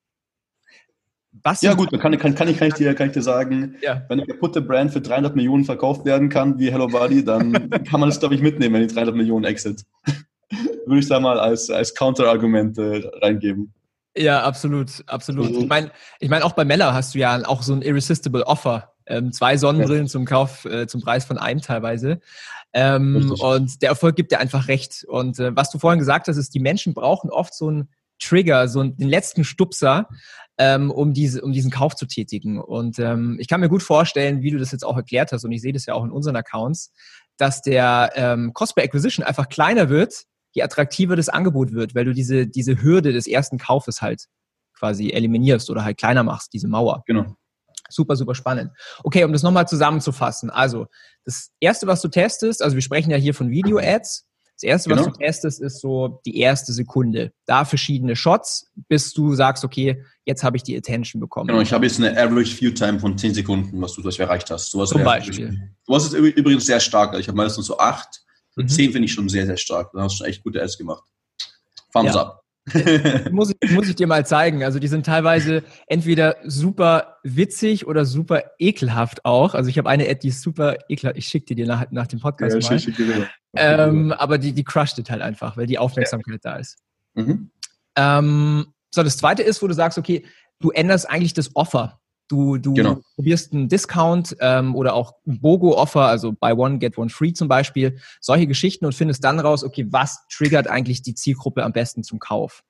Was 1.42 1.60
ja 1.62 1.74
gut, 1.74 1.92
dann 1.92 2.00
kann, 2.00 2.16
kann, 2.16 2.34
kann, 2.34 2.48
ich, 2.48 2.56
kann, 2.56 2.68
ich 2.68 2.74
dir, 2.74 2.94
kann 2.94 3.08
ich 3.08 3.12
dir 3.12 3.22
sagen, 3.22 3.76
ja. 3.82 4.02
wenn 4.08 4.20
eine 4.20 4.26
kaputte 4.26 4.62
Brand 4.62 4.92
für 4.92 5.00
300 5.00 5.34
Millionen 5.34 5.64
verkauft 5.64 6.04
werden 6.04 6.28
kann, 6.28 6.58
wie 6.58 6.70
Hello 6.70 6.86
Body, 6.86 7.24
dann 7.24 7.52
kann 7.84 8.00
man 8.00 8.08
das, 8.08 8.20
glaube 8.20 8.34
ich, 8.34 8.40
mitnehmen, 8.40 8.74
wenn 8.74 8.88
die 8.88 8.94
300 8.94 9.14
Millionen 9.14 9.44
exit. 9.44 9.82
Würde 10.86 11.00
ich 11.00 11.08
da 11.08 11.18
mal 11.18 11.38
als, 11.40 11.70
als 11.70 11.94
Counterargument 11.94 12.78
äh, 12.78 13.02
reingeben. 13.20 13.72
Ja, 14.16 14.42
absolut, 14.44 15.02
absolut. 15.06 15.50
Mhm. 15.50 15.58
Ich 15.58 15.66
meine, 15.66 15.90
ich 16.20 16.28
mein, 16.28 16.42
auch 16.42 16.52
bei 16.52 16.64
Mella 16.64 16.94
hast 16.94 17.14
du 17.14 17.18
ja 17.18 17.44
auch 17.46 17.62
so 17.62 17.72
ein 17.72 17.82
irresistible 17.82 18.46
Offer. 18.46 18.92
Ähm, 19.06 19.32
zwei 19.32 19.56
Sonnenbrillen 19.56 20.06
ja. 20.06 20.10
zum 20.10 20.24
Kauf, 20.24 20.64
äh, 20.64 20.86
zum 20.86 21.02
Preis 21.02 21.24
von 21.24 21.36
einem 21.36 21.60
teilweise. 21.60 22.20
Ähm, 22.72 23.34
und 23.38 23.82
der 23.82 23.90
Erfolg 23.90 24.16
gibt 24.16 24.32
dir 24.32 24.38
einfach 24.38 24.68
recht. 24.68 25.04
Und 25.08 25.38
äh, 25.38 25.54
was 25.54 25.70
du 25.70 25.78
vorhin 25.78 25.98
gesagt 25.98 26.28
hast, 26.28 26.36
ist, 26.36 26.54
die 26.54 26.60
Menschen 26.60 26.94
brauchen 26.94 27.30
oft 27.30 27.54
so 27.54 27.68
einen 27.68 27.88
Trigger, 28.20 28.68
so 28.68 28.80
einen, 28.80 28.96
den 28.96 29.08
letzten 29.08 29.44
Stupser, 29.44 30.08
ähm, 30.58 30.90
um, 30.90 31.12
diese, 31.12 31.42
um 31.42 31.52
diesen 31.52 31.70
Kauf 31.70 31.94
zu 31.96 32.06
tätigen. 32.06 32.60
Und 32.60 32.98
ähm, 32.98 33.36
ich 33.40 33.48
kann 33.48 33.60
mir 33.60 33.68
gut 33.68 33.82
vorstellen, 33.82 34.42
wie 34.42 34.50
du 34.50 34.58
das 34.58 34.72
jetzt 34.72 34.84
auch 34.84 34.96
erklärt 34.96 35.32
hast, 35.32 35.44
und 35.44 35.52
ich 35.52 35.60
sehe 35.60 35.72
das 35.72 35.86
ja 35.86 35.94
auch 35.94 36.04
in 36.04 36.10
unseren 36.10 36.36
Accounts, 36.36 36.92
dass 37.36 37.62
der 37.62 38.12
ähm, 38.14 38.52
Cost 38.52 38.74
per 38.74 38.84
Acquisition 38.84 39.24
einfach 39.24 39.48
kleiner 39.48 39.88
wird, 39.88 40.24
je 40.52 40.62
attraktiver 40.62 41.16
das 41.16 41.28
Angebot 41.28 41.72
wird, 41.72 41.94
weil 41.94 42.04
du 42.04 42.12
diese, 42.12 42.46
diese 42.46 42.80
Hürde 42.80 43.12
des 43.12 43.26
ersten 43.26 43.58
Kaufes 43.58 44.02
halt 44.02 44.26
quasi 44.78 45.10
eliminierst 45.10 45.70
oder 45.70 45.84
halt 45.84 45.98
kleiner 45.98 46.22
machst, 46.22 46.52
diese 46.52 46.68
Mauer. 46.68 47.02
Genau. 47.06 47.36
Super, 47.90 48.16
super 48.16 48.34
spannend. 48.34 48.70
Okay, 49.02 49.24
um 49.24 49.32
das 49.32 49.42
nochmal 49.42 49.68
zusammenzufassen. 49.68 50.50
Also, 50.50 50.86
das 51.24 51.50
erste, 51.60 51.86
was 51.86 52.00
du 52.00 52.08
testest, 52.08 52.62
also 52.62 52.76
wir 52.76 52.82
sprechen 52.82 53.10
ja 53.10 53.16
hier 53.16 53.34
von 53.34 53.50
Video-Ads. 53.50 54.26
Das 54.56 54.62
erste, 54.62 54.88
genau. 54.88 55.06
was 55.06 55.12
du 55.12 55.18
testest, 55.18 55.60
ist 55.60 55.80
so 55.80 56.20
die 56.24 56.38
erste 56.38 56.72
Sekunde. 56.72 57.32
Da 57.44 57.64
verschiedene 57.64 58.14
Shots, 58.14 58.70
bis 58.88 59.12
du 59.12 59.34
sagst, 59.34 59.64
okay, 59.64 60.02
jetzt 60.24 60.44
habe 60.44 60.56
ich 60.56 60.62
die 60.62 60.76
Attention 60.76 61.20
bekommen. 61.20 61.48
Genau, 61.48 61.60
ich 61.60 61.72
habe 61.72 61.86
jetzt 61.86 61.98
eine 61.98 62.16
Average 62.16 62.60
View 62.60 62.70
Time 62.70 63.00
von 63.00 63.18
10 63.18 63.34
Sekunden, 63.34 63.80
was 63.80 63.94
du 63.94 64.02
durch 64.02 64.18
erreicht 64.18 64.50
hast. 64.50 64.70
Sowas 64.70 64.90
Zum 64.90 65.02
Beispiel. 65.02 65.70
Sowas 65.84 66.06
ist 66.06 66.12
übrigens 66.12 66.66
sehr 66.66 66.78
stark. 66.78 67.18
Ich 67.18 67.26
habe 67.26 67.36
meistens 67.36 67.66
so 67.66 67.78
acht 67.78 68.24
Mhm. 68.56 68.68
10 68.68 68.92
finde 68.92 69.06
ich 69.06 69.12
schon 69.12 69.28
sehr, 69.28 69.46
sehr 69.46 69.56
stark. 69.56 69.90
Da 69.92 70.02
hast 70.02 70.14
du 70.14 70.18
schon 70.18 70.26
echt 70.26 70.42
gute 70.42 70.62
Ads 70.62 70.78
gemacht. 70.78 71.04
Thumbs 71.92 72.14
ja. 72.14 72.20
up. 72.20 72.43
muss, 73.30 73.52
ich, 73.60 73.70
muss 73.72 73.88
ich 73.88 73.94
dir 73.94 74.06
mal 74.06 74.24
zeigen. 74.24 74.64
Also 74.64 74.78
die 74.78 74.88
sind 74.88 75.04
teilweise 75.04 75.62
entweder 75.86 76.36
super 76.44 77.18
witzig 77.22 77.86
oder 77.86 78.04
super 78.04 78.42
ekelhaft 78.58 79.24
auch. 79.24 79.54
Also 79.54 79.68
ich 79.68 79.76
habe 79.76 79.90
eine 79.90 80.08
Ad, 80.08 80.20
die 80.22 80.28
ist 80.28 80.40
super 80.40 80.76
ekelhaft. 80.88 81.18
Ich 81.18 81.26
schicke 81.26 81.54
dir 81.54 81.66
nach, 81.66 81.90
nach 81.90 82.06
dem 82.06 82.20
Podcast 82.20 82.54
ja, 82.54 82.70
mal. 82.70 82.78
Schick, 82.78 82.96
schick 82.96 83.28
ähm, 83.56 84.12
aber 84.12 84.38
die, 84.38 84.52
die 84.52 84.64
crusht 84.64 84.98
halt 85.10 85.22
einfach, 85.22 85.56
weil 85.56 85.66
die 85.66 85.78
Aufmerksamkeit 85.78 86.40
ja. 86.44 86.52
da 86.52 86.56
ist. 86.56 86.78
Mhm. 87.14 87.50
Ähm, 87.96 88.66
so, 88.94 89.02
das 89.02 89.16
zweite 89.16 89.42
ist, 89.42 89.62
wo 89.62 89.66
du 89.66 89.74
sagst, 89.74 89.98
okay, 89.98 90.24
du 90.60 90.70
änderst 90.70 91.08
eigentlich 91.08 91.34
das 91.34 91.54
Offer. 91.54 92.00
Du, 92.28 92.56
du 92.56 92.72
genau. 92.72 93.00
probierst 93.16 93.52
einen 93.52 93.68
Discount 93.68 94.34
ähm, 94.40 94.74
oder 94.74 94.94
auch 94.94 95.12
ein 95.26 95.40
BOGO-Offer, 95.40 96.06
also 96.06 96.32
Buy 96.32 96.52
One, 96.52 96.78
Get 96.78 96.96
One 96.96 97.10
Free 97.10 97.34
zum 97.34 97.48
Beispiel, 97.48 97.98
solche 98.20 98.46
Geschichten 98.46 98.86
und 98.86 98.94
findest 98.94 99.22
dann 99.24 99.40
raus, 99.40 99.62
okay, 99.62 99.86
was 99.90 100.26
triggert 100.32 100.66
eigentlich 100.66 101.02
die 101.02 101.14
Zielgruppe 101.14 101.62
am 101.62 101.72
besten 101.72 102.02
zum 102.02 102.18
Kauf? 102.18 102.62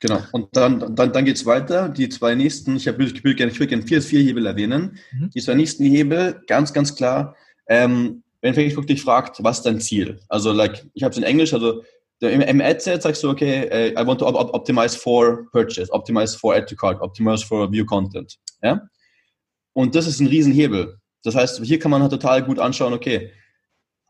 Genau, 0.00 0.20
und 0.32 0.48
dann, 0.52 0.96
dann, 0.96 1.12
dann 1.12 1.24
geht 1.24 1.36
es 1.36 1.46
weiter. 1.46 1.88
Die 1.88 2.08
zwei 2.08 2.34
nächsten, 2.34 2.76
ich, 2.76 2.86
will, 2.86 3.06
ich 3.06 3.24
will 3.24 3.34
gerne, 3.34 3.52
vier, 3.52 4.02
vier 4.02 4.20
Hebel 4.20 4.46
erwähnen. 4.46 4.98
Mhm. 5.12 5.30
Die 5.30 5.40
zwei 5.40 5.54
nächsten 5.54 5.84
Hebel, 5.84 6.42
ganz, 6.48 6.72
ganz 6.72 6.94
klar, 6.94 7.36
ähm, 7.68 8.24
wenn 8.40 8.54
Facebook 8.54 8.88
dich 8.88 9.00
fragt, 9.00 9.42
was 9.42 9.58
ist 9.58 9.66
dein 9.66 9.80
Ziel? 9.80 10.18
Also, 10.28 10.52
like, 10.52 10.84
ich 10.94 11.04
habe 11.04 11.12
es 11.12 11.18
in 11.18 11.22
Englisch, 11.22 11.54
also 11.54 11.82
im, 12.20 12.40
im 12.40 12.60
Ad-Set 12.60 13.02
sagst 13.02 13.22
du, 13.22 13.30
okay, 13.30 13.68
uh, 13.72 14.00
I 14.00 14.06
want 14.06 14.20
to 14.20 14.26
op 14.26 14.54
optimize 14.54 14.96
for 14.96 15.48
purchase, 15.52 15.90
optimize 15.92 16.36
for 16.36 16.54
add 16.54 16.66
to 16.66 16.76
cart, 16.76 17.00
optimize 17.00 17.44
for 17.44 17.70
view 17.70 17.84
content. 17.84 18.36
Ja? 18.62 18.88
Und 19.72 19.94
das 19.94 20.06
ist 20.06 20.20
ein 20.20 20.26
Riesenhebel. 20.26 20.98
Das 21.22 21.34
heißt, 21.34 21.62
hier 21.64 21.78
kann 21.78 21.90
man 21.90 22.02
halt 22.02 22.12
total 22.12 22.42
gut 22.42 22.58
anschauen, 22.58 22.92
okay, 22.92 23.30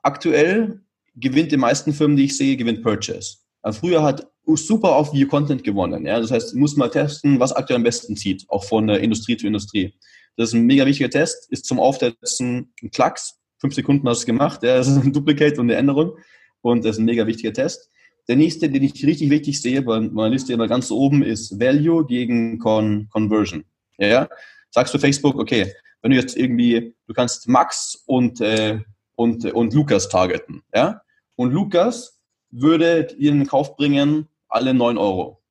aktuell 0.03 0.81
gewinnt 1.15 1.53
die 1.53 1.57
meisten 1.57 1.93
Firmen, 1.93 2.17
die 2.17 2.25
ich 2.25 2.37
sehe, 2.37 2.57
gewinnt 2.57 2.83
Purchase. 2.83 3.37
Also 3.63 3.81
früher 3.81 4.03
hat 4.03 4.27
super 4.47 4.97
auf 4.97 5.13
View 5.13 5.29
Content 5.29 5.63
gewonnen. 5.63 6.07
Ja? 6.07 6.21
Das 6.21 6.31
heißt, 6.31 6.55
muss 6.55 6.77
mal 6.77 6.89
testen, 6.89 7.39
was 7.39 7.53
aktuell 7.53 7.77
am 7.77 7.85
besten 7.85 8.17
zieht, 8.17 8.45
auch 8.49 8.65
von 8.65 8.87
der 8.87 9.01
Industrie 9.01 9.37
zu 9.37 9.47
Industrie. 9.47 9.95
Das 10.37 10.49
ist 10.49 10.55
ein 10.55 10.65
mega 10.65 10.87
wichtiger 10.87 11.11
Test, 11.11 11.51
ist 11.51 11.67
zum 11.67 11.79
Aufsetzen 11.79 12.73
ein 12.83 12.91
Klacks. 12.91 13.39
Fünf 13.59 13.75
Sekunden 13.75 14.09
hast 14.09 14.19
du 14.19 14.23
es 14.23 14.27
gemacht. 14.27 14.63
Ja? 14.63 14.77
Das 14.77 14.89
ist 14.89 14.97
ein 14.97 15.13
Duplicate 15.13 15.61
und 15.61 15.71
eine 15.71 15.77
Änderung. 15.77 16.17
Und 16.63 16.85
das 16.85 16.97
ist 16.97 16.99
ein 16.99 17.05
mega 17.05 17.27
wichtiger 17.27 17.53
Test. 17.53 17.91
Der 18.29 18.37
nächste, 18.37 18.71
den 18.71 18.83
ich 18.83 19.05
richtig 19.05 19.31
wichtig 19.31 19.61
sehe, 19.61 19.83
bei 19.83 20.01
meiner 20.01 20.31
Liste 20.31 20.53
immer 20.53 20.69
ganz 20.69 20.91
oben, 20.91 21.23
ist 21.23 21.59
Value 21.59 22.07
gegen 22.07 22.59
Con 22.59 23.09
Conversion. 23.11 23.65
Ja? 23.99 24.29
Sagst 24.71 24.93
du 24.95 24.99
Facebook, 24.99 25.39
okay, 25.39 25.73
wenn 26.01 26.11
du 26.11 26.17
jetzt 26.17 26.37
irgendwie, 26.37 26.97
du 27.07 27.15
kannst 27.15 27.49
Max 27.49 28.03
und, 28.07 28.41
äh, 28.41 28.81
und, 29.15 29.45
und 29.53 29.75
Lukas 29.75 30.09
targeten, 30.09 30.63
ja? 30.75 31.03
Und 31.37 31.53
Lukas 31.53 32.21
würde 32.51 33.01
in 33.19 33.47
Kauf 33.47 33.77
bringen, 33.77 34.29
alle 34.49 34.75
9 34.75 34.99
Euro. 34.99 35.43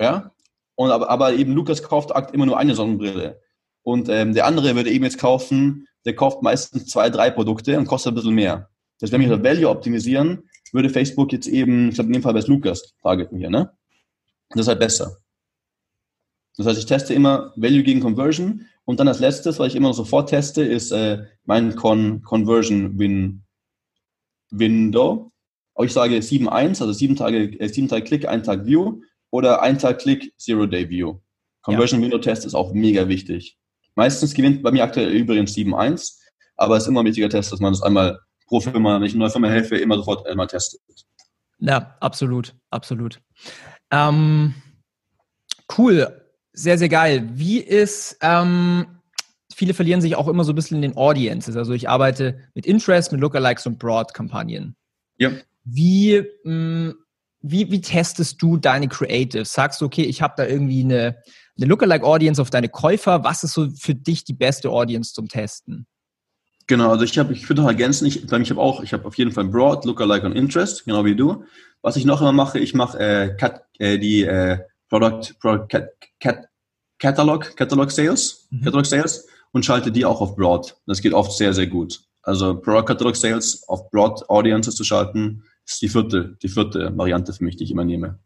Ja? 0.00 0.32
Und 0.74 0.90
aber, 0.90 1.10
aber 1.10 1.34
eben 1.34 1.52
Lukas 1.52 1.82
kauft 1.82 2.10
immer 2.32 2.46
nur 2.46 2.58
eine 2.58 2.74
Sonnenbrille. 2.74 3.40
Und 3.82 4.08
ähm, 4.08 4.34
der 4.34 4.46
andere 4.46 4.74
würde 4.74 4.90
eben 4.90 5.04
jetzt 5.04 5.18
kaufen, 5.18 5.86
der 6.04 6.14
kauft 6.14 6.42
meistens 6.42 6.86
zwei, 6.86 7.10
drei 7.10 7.30
Produkte 7.30 7.78
und 7.78 7.86
kostet 7.86 8.12
ein 8.12 8.14
bisschen 8.14 8.34
mehr. 8.34 8.70
Das 8.98 9.12
wenn 9.12 9.20
wir 9.20 9.28
das 9.28 9.42
Value 9.42 9.68
optimisieren, 9.68 10.48
würde 10.72 10.90
Facebook 10.90 11.32
jetzt 11.32 11.46
eben, 11.46 11.88
ich 11.88 11.94
glaube 11.94 12.08
in 12.08 12.14
dem 12.14 12.22
Fall 12.22 12.34
bei 12.34 12.40
Lukas 12.40 12.94
targeten 13.02 13.38
hier, 13.38 13.50
ne? 13.50 13.72
Das 14.50 14.62
ist 14.62 14.68
halt 14.68 14.80
besser. 14.80 15.16
Das 16.56 16.66
heißt, 16.66 16.78
ich 16.78 16.86
teste 16.86 17.14
immer 17.14 17.52
Value 17.56 17.82
gegen 17.82 18.00
Conversion 18.00 18.66
und 18.84 19.00
dann 19.00 19.08
als 19.08 19.20
letztes, 19.20 19.58
was 19.58 19.68
ich 19.68 19.76
immer 19.76 19.94
sofort 19.94 20.30
teste, 20.30 20.62
ist 20.62 20.90
äh, 20.90 21.24
mein 21.44 21.76
Con 21.76 22.22
Conversion 22.22 22.98
Win 22.98 23.42
Window. 24.50 25.30
Auch 25.74 25.84
ich 25.84 25.92
sage 25.92 26.16
7.1, 26.16 26.80
also 26.80 26.92
sieben 26.92 27.16
Tage, 27.16 27.58
äh, 27.60 27.68
sieben 27.68 27.88
Tage 27.88 28.04
Click, 28.04 28.26
ein 28.26 28.42
Tag 28.42 28.66
View 28.66 29.00
oder 29.30 29.62
ein 29.62 29.78
Tag 29.78 30.00
Click, 30.00 30.34
Zero 30.38 30.66
Day 30.66 30.88
View. 30.90 31.20
Conversion 31.62 32.00
ja. 32.00 32.04
Window 32.04 32.18
Test 32.18 32.44
ist 32.44 32.54
auch 32.54 32.72
mega 32.72 33.08
wichtig. 33.08 33.56
Meistens 33.94 34.34
gewinnt 34.34 34.62
bei 34.62 34.70
mir 34.70 34.84
aktuell 34.84 35.10
übrigens 35.10 35.54
7.1, 35.54 36.18
aber 36.56 36.76
es 36.76 36.84
ist 36.84 36.88
immer 36.88 37.00
ein 37.00 37.06
wichtiger 37.06 37.28
Test, 37.28 37.52
dass 37.52 37.60
man 37.60 37.72
das 37.72 37.82
einmal 37.82 38.18
pro 38.46 38.60
Firma, 38.60 38.96
wenn 38.96 39.06
ich 39.06 39.12
eine 39.12 39.20
neue 39.20 39.30
Firma 39.30 39.48
helfe, 39.48 39.76
immer 39.76 39.96
sofort 39.96 40.26
einmal 40.26 40.46
testet. 40.46 40.80
Ja, 41.60 41.96
absolut, 42.00 42.54
absolut. 42.70 43.20
Ähm, 43.90 44.54
cool, 45.76 46.19
sehr, 46.62 46.78
sehr 46.78 46.88
geil. 46.88 47.28
Wie 47.32 47.58
ist, 47.58 48.18
ähm, 48.22 48.86
viele 49.54 49.74
verlieren 49.74 50.00
sich 50.00 50.16
auch 50.16 50.28
immer 50.28 50.44
so 50.44 50.52
ein 50.52 50.54
bisschen 50.54 50.76
in 50.76 50.82
den 50.82 50.96
Audiences. 50.96 51.56
Also 51.56 51.72
ich 51.72 51.88
arbeite 51.88 52.38
mit 52.54 52.66
Interest, 52.66 53.12
mit 53.12 53.20
Lookalikes 53.20 53.66
und 53.66 53.78
Broad-Kampagnen. 53.78 54.76
Ja. 55.18 55.30
Wie, 55.64 56.22
mh, 56.44 56.52
mm, 56.52 56.94
wie, 57.42 57.70
wie 57.70 57.80
testest 57.80 58.40
du 58.42 58.58
deine 58.58 58.88
Creatives? 58.88 59.52
Sagst 59.52 59.80
du, 59.80 59.86
okay, 59.86 60.02
ich 60.02 60.20
habe 60.20 60.34
da 60.36 60.46
irgendwie 60.46 60.84
eine, 60.84 61.16
eine 61.56 61.66
Lookalike-Audience 61.66 62.40
auf 62.40 62.50
deine 62.50 62.68
Käufer. 62.68 63.24
Was 63.24 63.42
ist 63.44 63.54
so 63.54 63.70
für 63.70 63.94
dich 63.94 64.24
die 64.24 64.34
beste 64.34 64.70
Audience 64.70 65.14
zum 65.14 65.28
Testen? 65.28 65.86
Genau, 66.66 66.90
also 66.90 67.04
ich 67.04 67.18
habe, 67.18 67.32
ich 67.32 67.48
würde 67.48 67.62
noch 67.62 67.68
ergänzen, 67.68 68.06
ich, 68.06 68.24
ich 68.24 68.50
habe 68.50 68.60
auch, 68.60 68.82
ich 68.82 68.92
habe 68.92 69.04
auf 69.04 69.16
jeden 69.16 69.32
Fall 69.32 69.46
Broad, 69.46 69.84
Lookalike 69.84 70.24
und 70.26 70.36
Interest, 70.36 70.84
genau 70.84 71.04
wie 71.04 71.16
du. 71.16 71.44
Was 71.82 71.96
ich 71.96 72.04
noch 72.04 72.20
immer 72.20 72.32
mache, 72.32 72.58
ich 72.58 72.74
mache 72.74 72.98
äh, 72.98 73.36
äh, 73.78 73.98
die 73.98 74.22
äh, 74.22 74.58
Product, 74.88 75.34
Product 75.40 75.66
Cat, 75.68 75.88
Cat, 76.20 76.49
Catalog, 77.00 77.56
Catalog 77.56 77.90
Sales, 77.90 78.46
mhm. 78.50 78.62
Catalog 78.62 78.86
Sales 78.86 79.26
und 79.52 79.64
schalte 79.64 79.90
die 79.90 80.04
auch 80.04 80.20
auf 80.20 80.36
Broad. 80.36 80.76
Das 80.86 81.00
geht 81.00 81.12
oft 81.12 81.32
sehr, 81.32 81.52
sehr 81.52 81.66
gut. 81.66 82.00
Also 82.22 82.54
Product 82.54 82.84
Catalog 82.84 83.16
Sales 83.16 83.64
auf 83.66 83.90
Broad 83.90 84.28
Audiences 84.28 84.76
zu 84.76 84.84
schalten, 84.84 85.42
ist 85.66 85.82
die 85.82 85.88
vierte, 85.88 86.36
die 86.42 86.48
vierte 86.48 86.96
Variante 86.96 87.32
für 87.32 87.44
mich, 87.44 87.56
die 87.56 87.64
ich 87.64 87.70
immer 87.70 87.84
nehme. 87.84 88.18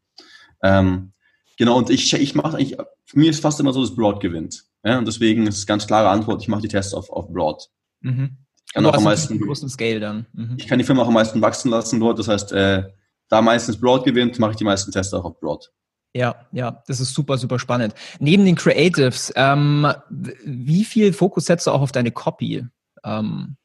Ähm, 0.62 1.12
genau, 1.56 1.78
und 1.78 1.90
ich, 1.90 2.12
ich 2.12 2.34
mache 2.34 2.56
eigentlich, 2.56 2.76
für 3.04 3.18
mich 3.18 3.28
ist 3.28 3.40
fast 3.40 3.60
immer 3.60 3.72
so, 3.72 3.80
dass 3.80 3.94
Broad 3.94 4.20
gewinnt. 4.20 4.64
Ja, 4.84 4.98
und 4.98 5.06
deswegen 5.06 5.46
ist 5.46 5.66
ganz 5.66 5.86
klare 5.86 6.08
Antwort, 6.08 6.42
ich 6.42 6.48
mache 6.48 6.62
die 6.62 6.68
Tests 6.68 6.92
auf, 6.92 7.10
auf 7.10 7.32
Broad. 7.32 7.70
Mhm. 8.00 8.38
Kann 8.72 8.86
auch 8.86 8.94
am 8.94 9.04
meisten, 9.04 9.38
großen 9.38 9.68
Scale 9.68 10.00
dann. 10.00 10.26
Mhm. 10.32 10.56
Ich 10.58 10.66
kann 10.66 10.78
die 10.78 10.84
Firma 10.84 11.02
auch 11.02 11.08
am 11.08 11.14
meisten 11.14 11.40
wachsen 11.40 11.70
lassen 11.70 12.00
dort. 12.00 12.18
Das 12.18 12.26
heißt, 12.26 12.50
äh, 12.52 12.82
da 13.28 13.40
meistens 13.40 13.78
Broad 13.78 14.04
gewinnt, 14.04 14.38
mache 14.40 14.52
ich 14.52 14.56
die 14.56 14.64
meisten 14.64 14.90
Tests 14.90 15.14
auch 15.14 15.24
auf 15.24 15.38
Broad. 15.38 15.70
Ja, 16.14 16.46
ja, 16.52 16.82
das 16.86 17.00
ist 17.00 17.12
super, 17.12 17.38
super 17.38 17.58
spannend. 17.58 17.94
Neben 18.20 18.44
den 18.44 18.54
Creatives, 18.54 19.32
ähm, 19.34 19.92
wie 20.10 20.84
viel 20.84 21.12
Fokus 21.12 21.46
setzt 21.46 21.66
du 21.66 21.72
auch 21.72 21.82
auf 21.82 21.90
deine 21.90 22.12
Copy? 22.12 22.64
Ähm, 23.02 23.56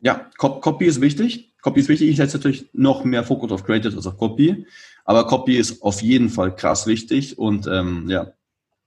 ja, 0.00 0.30
Copy 0.36 0.84
ist 0.84 1.00
wichtig. 1.00 1.54
Copy 1.62 1.80
ist 1.80 1.88
wichtig. 1.88 2.10
Ich 2.10 2.16
setze 2.16 2.36
natürlich 2.36 2.68
noch 2.74 3.04
mehr 3.04 3.24
Fokus 3.24 3.52
auf 3.52 3.64
Creatives 3.64 3.96
als 3.96 4.06
auf 4.06 4.18
Copy. 4.18 4.66
Aber 5.04 5.26
Copy 5.26 5.56
ist 5.56 5.82
auf 5.82 6.02
jeden 6.02 6.28
Fall 6.28 6.54
krass 6.54 6.86
wichtig. 6.86 7.38
Und 7.38 7.66
ähm, 7.66 8.08
ja, 8.10 8.32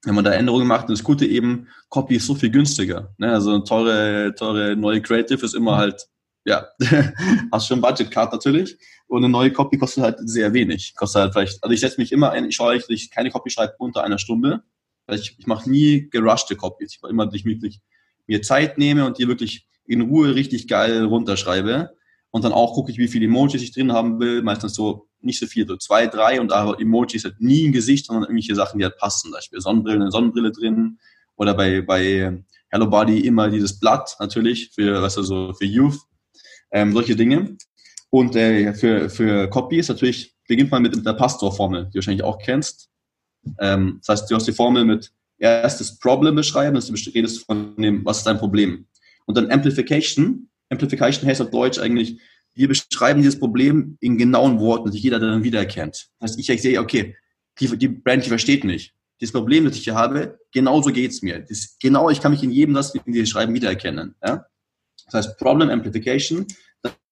wenn 0.03 0.13
man 0.13 0.23
da 0.23 0.31
Änderungen 0.31 0.67
macht, 0.67 0.89
das 0.89 1.03
Gute 1.03 1.25
eben, 1.25 1.67
Copy 1.89 2.17
ist 2.17 2.27
so 2.27 2.35
viel 2.35 2.51
günstiger. 2.51 3.15
Ne? 3.17 3.31
Also 3.31 3.51
eine 3.51 3.63
teure, 3.63 4.35
teure 4.35 4.75
neue 4.75 5.01
Creative 5.01 5.43
ist 5.43 5.55
immer 5.55 5.77
halt 5.77 6.07
ja, 6.45 6.67
hast 7.51 7.67
schon 7.67 7.81
Budget 7.81 8.12
Card 8.12 8.31
natürlich. 8.31 8.77
Und 9.08 9.23
eine 9.23 9.29
neue 9.29 9.51
Copy 9.51 9.77
kostet 9.77 10.03
halt 10.03 10.17
sehr 10.29 10.53
wenig. 10.53 10.95
Kostet 10.95 11.21
halt 11.21 11.34
vielleicht, 11.34 11.63
also 11.63 11.73
ich 11.73 11.79
setze 11.79 11.99
mich 11.99 12.12
immer 12.12 12.31
ein, 12.31 12.45
ich 12.45 12.55
schaue, 12.55 12.77
dass 12.77 12.89
ich 12.89 13.12
keine 13.12 13.31
Copy 13.31 13.49
schreibe 13.49 13.73
unter 13.79 14.03
einer 14.03 14.19
Stunde. 14.19 14.63
Ich, 15.12 15.36
ich 15.38 15.47
mache 15.47 15.69
nie 15.69 16.08
gerushte 16.10 16.55
Copies. 16.55 16.93
Ich 16.93 17.01
mache 17.01 17.12
immer, 17.12 17.25
dass 17.25 17.36
ich 17.36 17.45
wirklich 17.45 17.81
mir 18.27 18.41
Zeit 18.41 18.77
nehme 18.77 19.05
und 19.05 19.17
die 19.17 19.27
wirklich 19.27 19.67
in 19.86 20.01
Ruhe 20.01 20.34
richtig 20.36 20.67
geil 20.67 21.03
runterschreibe. 21.05 21.91
Und 22.31 22.43
dann 22.43 22.53
auch 22.53 22.73
gucke 22.73 22.91
ich, 22.91 22.97
wie 22.97 23.08
viele 23.08 23.25
Emojis 23.25 23.62
ich 23.62 23.71
drin 23.71 23.91
haben 23.91 24.19
will. 24.19 24.41
Meistens 24.41 24.75
so 24.75 25.08
nicht 25.21 25.39
so 25.39 25.47
viel, 25.47 25.67
so 25.67 25.77
zwei, 25.77 26.05
drei 26.05 26.39
und 26.39 26.51
aber 26.51 26.79
Emojis 26.79 27.23
halt 27.23 27.39
nie 27.39 27.67
ein 27.67 27.71
Gesicht, 27.71 28.05
sondern 28.05 28.25
irgendwelche 28.25 28.55
Sachen, 28.55 28.77
die 28.77 28.86
halt 28.86 28.97
passen. 28.97 29.27
Zum 29.27 29.31
Beispiel 29.31 29.62
Sonnenbrille, 29.62 30.01
eine 30.01 30.12
Sonnenbrille 30.12 30.51
drin. 30.51 30.99
Oder 31.38 31.53
bei, 31.53 31.81
bei 31.81 32.43
Hello 32.69 32.88
Body 32.88 33.19
immer 33.21 33.49
dieses 33.49 33.79
Blatt 33.79 34.15
natürlich 34.19 34.71
für, 34.73 35.01
was 35.01 35.17
also 35.17 35.53
für 35.53 35.65
Youth 35.65 35.99
ähm, 36.71 36.93
solche 36.93 37.15
Dinge. 37.15 37.58
Und 38.10 38.36
äh, 38.36 38.73
für, 38.73 39.10
für 39.10 39.49
Copy 39.49 39.78
ist 39.78 39.89
natürlich, 39.89 40.36
beginnt 40.47 40.71
man 40.71 40.82
mit, 40.82 40.95
mit 40.95 41.06
der 41.06 41.13
Pastor-Formel, 41.13 41.86
die 41.86 41.91
du 41.91 41.95
wahrscheinlich 41.95 42.23
auch 42.23 42.39
kennst. 42.39 42.89
Ähm, 43.60 43.99
das 43.99 44.21
heißt, 44.21 44.32
du 44.32 44.36
hast 44.36 44.47
die 44.47 44.54
Formel 44.54 44.86
mit 44.86 45.12
erstes 45.38 45.97
Problem 45.99 46.36
beschreiben, 46.36 46.75
dass 46.75 46.88
du 46.88 46.93
redest 47.12 47.45
von 47.45 47.75
dem, 47.78 48.06
was 48.06 48.19
ist 48.19 48.28
dein 48.28 48.38
Problem. 48.38 48.86
Und 49.25 49.38
dann 49.38 49.51
Amplification. 49.51 50.49
Amplification 50.69 51.28
heißt 51.28 51.41
auf 51.41 51.51
Deutsch 51.51 51.80
eigentlich, 51.80 52.19
wir 52.54 52.67
beschreiben 52.69 53.21
dieses 53.21 53.38
Problem 53.38 53.97
in 53.99 54.17
genauen 54.17 54.60
Worten, 54.60 54.91
die 54.91 54.97
jeder 54.97 55.19
dann 55.19 55.43
wiedererkennt. 55.43 56.08
Das 56.19 56.32
heißt, 56.32 56.39
ich 56.39 56.62
sehe, 56.62 56.80
okay, 56.80 57.15
die, 57.60 57.78
die 57.78 57.89
Brand, 57.89 58.25
die 58.25 58.30
versteht 58.30 58.63
nicht. 58.63 58.93
Das 59.19 59.32
Problem, 59.32 59.65
das 59.65 59.75
ich 59.75 59.84
hier 59.84 59.95
habe, 59.95 60.39
genauso 60.51 60.91
geht's 60.91 61.21
mir. 61.21 61.39
Das, 61.39 61.78
genau, 61.82 62.10
ich 62.10 62.21
kann 62.21 62.32
mich 62.32 62.43
in 62.43 62.51
jedem, 62.51 62.73
das 62.73 62.95
in 62.95 63.13
die 63.13 63.25
Schreiben 63.25 63.54
wiedererkennen. 63.54 64.15
Ja? 64.25 64.45
Das 65.05 65.13
heißt 65.13 65.37
Problem 65.37 65.69
Amplification, 65.69 66.45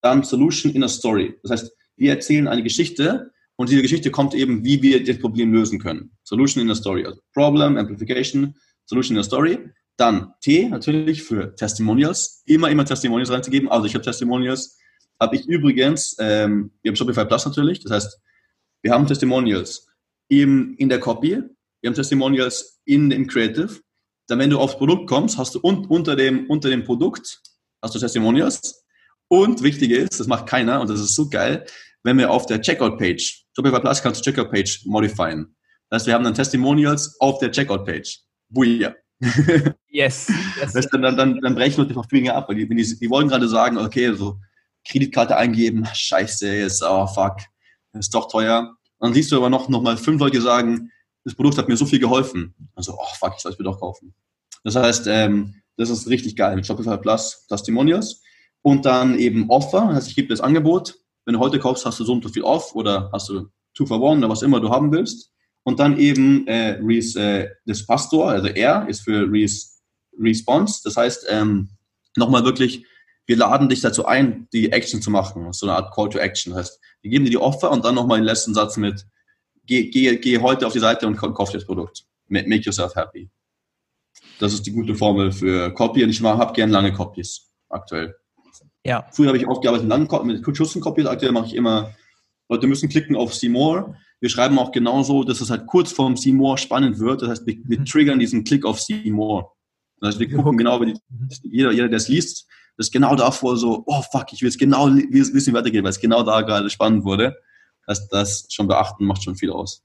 dann 0.01 0.23
Solution 0.23 0.73
in 0.73 0.83
a 0.83 0.87
Story. 0.87 1.35
Das 1.43 1.51
heißt, 1.51 1.71
wir 1.95 2.11
erzählen 2.11 2.47
eine 2.47 2.63
Geschichte 2.63 3.31
und 3.55 3.69
diese 3.69 3.81
Geschichte 3.81 4.11
kommt 4.11 4.33
eben, 4.33 4.63
wie 4.65 4.81
wir 4.81 5.03
das 5.03 5.19
Problem 5.19 5.53
lösen 5.53 5.79
können. 5.79 6.11
Solution 6.23 6.63
in 6.63 6.71
a 6.71 6.75
Story. 6.75 7.05
Also 7.05 7.21
Problem 7.33 7.77
Amplification, 7.77 8.55
Solution 8.85 9.15
in 9.15 9.21
a 9.21 9.23
Story. 9.23 9.59
Dann 9.95 10.33
T 10.41 10.67
natürlich 10.69 11.23
für 11.23 11.55
Testimonials. 11.55 12.41
Immer, 12.45 12.69
immer 12.69 12.85
Testimonials 12.85 13.31
reinzugeben. 13.31 13.69
Also 13.69 13.85
ich 13.85 13.93
habe 13.93 14.03
Testimonials. 14.03 14.77
Habe 15.19 15.35
ich 15.35 15.45
übrigens, 15.45 16.15
ähm, 16.19 16.71
wir 16.81 16.89
haben 16.89 16.95
Shopify 16.95 17.25
Plus 17.25 17.45
natürlich. 17.45 17.79
Das 17.81 17.91
heißt, 17.91 18.19
wir 18.81 18.91
haben 18.91 19.07
Testimonials 19.07 19.87
im, 20.27 20.75
in 20.77 20.89
der 20.89 20.99
Copy. 20.99 21.43
Wir 21.81 21.87
haben 21.87 21.95
Testimonials 21.95 22.81
in 22.85 23.09
dem 23.09 23.27
Creative. 23.27 23.79
Dann, 24.27 24.39
wenn 24.39 24.49
du 24.49 24.57
aufs 24.57 24.77
Produkt 24.77 25.07
kommst, 25.07 25.37
hast 25.37 25.55
du 25.55 25.59
un, 25.61 25.85
unter, 25.85 26.15
dem, 26.15 26.47
unter 26.47 26.69
dem 26.69 26.83
Produkt 26.83 27.41
hast 27.83 27.93
du 27.93 27.99
Testimonials. 27.99 28.83
Und 29.27 29.61
wichtig 29.61 29.91
ist, 29.91 30.19
das 30.19 30.27
macht 30.27 30.47
keiner 30.47 30.81
und 30.81 30.89
das 30.89 30.99
ist 30.99 31.15
so 31.15 31.29
geil, 31.29 31.65
wenn 32.03 32.17
wir 32.17 32.31
auf 32.31 32.45
der 32.45 32.61
Checkout-Page, 32.61 33.45
Shopify 33.55 33.79
Plus 33.79 34.01
kannst 34.01 34.25
du 34.25 34.31
Checkout-Page 34.31 34.85
modifieren. 34.85 35.55
Das 35.89 36.01
heißt, 36.01 36.07
wir 36.07 36.13
haben 36.13 36.23
dann 36.23 36.33
Testimonials 36.33 37.19
auf 37.19 37.39
der 37.39 37.51
Checkout-Page. 37.51 38.19
Buja. 38.49 38.95
Yes. 39.95 40.27
yes. 40.59 40.73
Das 40.73 40.87
dann, 40.87 41.03
dann, 41.03 41.15
dann, 41.15 41.39
dann 41.39 41.53
brechen 41.53 41.77
wir 41.77 41.85
die 41.85 42.09
Finger 42.09 42.33
ab, 42.33 42.49
weil 42.49 42.55
die, 42.55 42.67
die, 42.67 42.99
die 42.99 43.09
wollen 43.11 43.27
gerade 43.27 43.47
sagen, 43.47 43.77
okay, 43.77 44.11
so 44.15 44.39
Kreditkarte 44.87 45.37
eingeben, 45.37 45.85
scheiße, 45.93 46.51
jetzt, 46.51 46.81
oh 46.83 47.05
fuck, 47.05 47.37
ist 47.93 48.11
doch 48.15 48.27
teuer. 48.27 48.75
Und 48.97 49.09
dann 49.09 49.13
siehst 49.13 49.31
du 49.31 49.37
aber 49.37 49.51
noch, 49.51 49.69
noch 49.69 49.83
mal 49.83 49.97
fünf 49.97 50.19
Leute 50.19 50.41
sagen, 50.41 50.89
das 51.23 51.35
Produkt 51.35 51.59
hat 51.59 51.69
mir 51.69 51.77
so 51.77 51.85
viel 51.85 51.99
geholfen. 51.99 52.55
Also, 52.73 52.97
oh 52.97 53.13
fuck, 53.19 53.33
ich 53.35 53.41
soll 53.43 53.51
es 53.51 53.59
mir 53.59 53.65
doch 53.65 53.79
kaufen. 53.79 54.15
Das 54.63 54.75
heißt, 54.75 55.05
ähm, 55.07 55.61
das 55.77 55.89
ist 55.89 56.07
richtig 56.07 56.35
geil 56.35 56.63
Shopify 56.63 56.97
Plus 56.97 57.45
Testimonials. 57.47 58.21
Und 58.61 58.85
dann 58.85 59.19
eben 59.19 59.49
Offer, 59.49 59.87
das 59.87 59.95
heißt, 59.95 60.09
ich 60.09 60.15
gebe 60.15 60.29
das 60.29 60.39
Angebot. 60.39 60.95
Wenn 61.25 61.33
du 61.33 61.39
heute 61.39 61.59
kaufst, 61.59 61.85
hast 61.85 61.99
du 61.99 62.05
so 62.05 62.13
und 62.13 62.23
so 62.23 62.29
viel 62.29 62.43
off 62.43 62.75
oder 62.75 63.09
hast 63.11 63.29
du 63.29 63.49
two 63.73 63.85
for 63.85 64.01
one 64.01 64.19
oder 64.19 64.29
was 64.29 64.41
immer 64.41 64.61
du 64.61 64.69
haben 64.69 64.91
willst. 64.91 65.31
Und 65.63 65.79
dann 65.79 65.97
eben 65.97 66.47
äh, 66.47 66.79
Res, 66.81 67.15
äh, 67.15 67.49
das 67.65 67.85
Pastor, 67.85 68.29
also 68.29 68.47
R 68.47 68.87
ist 68.87 69.01
für 69.01 69.29
Res, 69.31 69.81
Response. 70.19 70.81
Das 70.83 70.97
heißt, 70.97 71.25
ähm, 71.29 71.69
nochmal 72.15 72.43
wirklich, 72.43 72.85
wir 73.25 73.37
laden 73.37 73.69
dich 73.69 73.81
dazu 73.81 74.05
ein, 74.05 74.47
die 74.53 74.71
Action 74.71 75.01
zu 75.01 75.09
machen. 75.09 75.51
So 75.53 75.65
eine 75.65 75.75
Art 75.75 75.93
Call 75.93 76.09
to 76.09 76.19
Action. 76.19 76.53
Das 76.53 76.59
heißt, 76.59 76.79
wir 77.01 77.11
geben 77.11 77.25
dir 77.25 77.31
die 77.31 77.37
Offer 77.37 77.71
und 77.71 77.83
dann 77.85 77.95
nochmal 77.95 78.19
den 78.19 78.25
letzten 78.25 78.53
Satz 78.53 78.77
mit, 78.77 79.05
geh, 79.65 79.89
geh, 79.89 80.17
geh 80.17 80.39
heute 80.39 80.67
auf 80.67 80.73
die 80.73 80.79
Seite 80.79 81.07
und 81.07 81.17
kauf 81.17 81.49
dir 81.49 81.57
das 81.57 81.65
Produkt. 81.65 82.05
Make 82.27 82.61
yourself 82.65 82.95
happy. 82.95 83.29
Das 84.39 84.53
ist 84.53 84.65
die 84.65 84.71
gute 84.71 84.95
Formel 84.95 85.31
für 85.31 85.73
Copy 85.73 86.03
und 86.03 86.09
ich 86.09 86.21
habe 86.21 86.53
gern 86.53 86.69
lange 86.69 86.91
Copies 86.93 87.49
aktuell. 87.69 88.15
Ja. 88.85 89.07
Früher 89.11 89.27
habe 89.27 89.37
ich 89.37 89.47
oft 89.47 89.61
gearbeitet 89.61 90.25
mit 90.25 90.43
kurzen 90.43 90.81
Copies, 90.81 91.05
aktuell 91.05 91.31
mache 91.31 91.47
ich 91.47 91.55
immer, 91.55 91.93
Leute 92.49 92.67
müssen 92.67 92.89
klicken 92.89 93.15
auf 93.15 93.33
See 93.33 93.49
More. 93.49 93.95
Wir 94.19 94.29
schreiben 94.29 94.59
auch 94.59 94.71
genauso, 94.71 95.23
dass 95.23 95.41
es 95.41 95.49
halt 95.49 95.67
kurz 95.67 95.91
vorm 95.91 96.17
See 96.17 96.33
More 96.33 96.57
spannend 96.57 96.99
wird. 96.99 97.21
Das 97.21 97.29
heißt, 97.29 97.47
wir, 97.47 97.57
wir 97.65 97.79
mhm. 97.79 97.85
triggern 97.85 98.19
diesen 98.19 98.43
Klick 98.43 98.65
auf 98.65 98.79
See 98.81 99.09
More. 99.09 99.47
Das 99.99 100.09
heißt, 100.09 100.19
wir 100.19 100.29
gucken 100.29 100.57
genau, 100.57 100.81
wie 100.81 100.87
die, 100.87 100.99
mhm. 101.09 101.29
jeder, 101.43 101.71
jeder, 101.71 101.87
der 101.87 101.97
es 101.97 102.09
liest, 102.09 102.47
das 102.77 102.87
ist 102.87 102.91
genau 102.91 103.15
davor 103.15 103.55
so, 103.55 103.83
oh 103.85 104.01
fuck, 104.11 104.33
ich 104.33 104.41
will 104.41 104.49
es 104.49 104.57
genau 104.57 104.87
wissen, 104.87 105.53
wie 105.53 105.57
weitergeht, 105.57 105.83
weil 105.83 105.91
es 105.91 105.99
genau 105.99 106.23
da 106.23 106.41
gerade 106.41 106.69
spannend 106.69 107.03
wurde. 107.03 107.35
Das, 107.85 108.07
das 108.07 108.47
schon 108.49 108.67
beachten 108.67 109.05
macht 109.05 109.23
schon 109.23 109.35
viel 109.35 109.51
aus. 109.51 109.83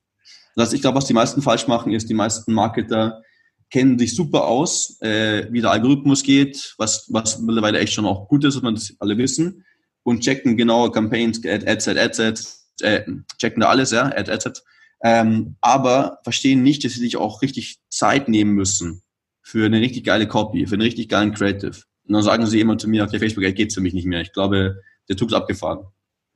Das 0.55 0.67
heißt, 0.67 0.75
ich 0.75 0.81
glaube, 0.81 0.97
was 0.97 1.05
die 1.05 1.14
meisten 1.14 1.43
falsch 1.43 1.69
machen, 1.69 1.93
ist, 1.93 2.09
die 2.09 2.14
meisten 2.14 2.53
Marketer 2.53 3.23
kennen 3.71 3.99
sich 3.99 4.15
super 4.15 4.47
aus, 4.47 5.01
äh, 5.03 5.47
wie 5.51 5.61
der 5.61 5.71
Algorithmus 5.71 6.23
geht, 6.23 6.75
was, 6.79 7.07
was 7.11 7.39
mittlerweile 7.39 7.79
echt 7.79 7.93
schon 7.93 8.07
auch 8.07 8.29
gut 8.29 8.45
ist, 8.45 8.55
dass 8.55 8.63
man 8.63 8.75
das 8.75 8.95
alle 8.99 9.19
wissen 9.19 9.65
und 10.03 10.21
checken 10.21 10.57
genaue 10.57 10.91
Campaigns, 10.91 11.45
Ads, 11.45 11.89
Ads, 11.89 12.21
Ads, 12.21 12.73
äh, 12.81 13.03
checken 13.39 13.61
da 13.61 13.69
alles, 13.69 13.91
ja, 13.91 14.07
Ads, 14.07 14.47
Ads, 14.47 14.65
ähm, 15.03 15.57
aber 15.61 16.19
verstehen 16.25 16.63
nicht, 16.63 16.85
dass 16.85 16.95
sie 16.95 17.01
sich 17.01 17.17
auch 17.17 17.43
richtig 17.43 17.79
Zeit 17.89 18.29
nehmen 18.29 18.53
müssen 18.53 19.03
für 19.43 19.67
eine 19.67 19.81
richtig 19.81 20.05
geile 20.05 20.27
Copy, 20.27 20.67
für 20.67 20.75
einen 20.75 20.83
richtig 20.83 21.09
geilen 21.09 21.35
Creative. 21.35 21.83
Und 22.07 22.15
dann 22.15 22.23
sagen 22.23 22.47
sie 22.47 22.61
immer 22.61 22.79
zu 22.79 22.89
mir, 22.89 23.05
okay, 23.05 23.19
Facebook 23.19 23.45
geht's 23.55 23.75
für 23.75 23.81
mich 23.81 23.95
nicht 23.95 24.07
mehr. 24.07 24.23
Ich 24.23 24.33
glaube, 24.33 24.83
der 25.09 25.17
Zug 25.17 25.29
ist 25.29 25.35
abgefahren. 25.35 25.87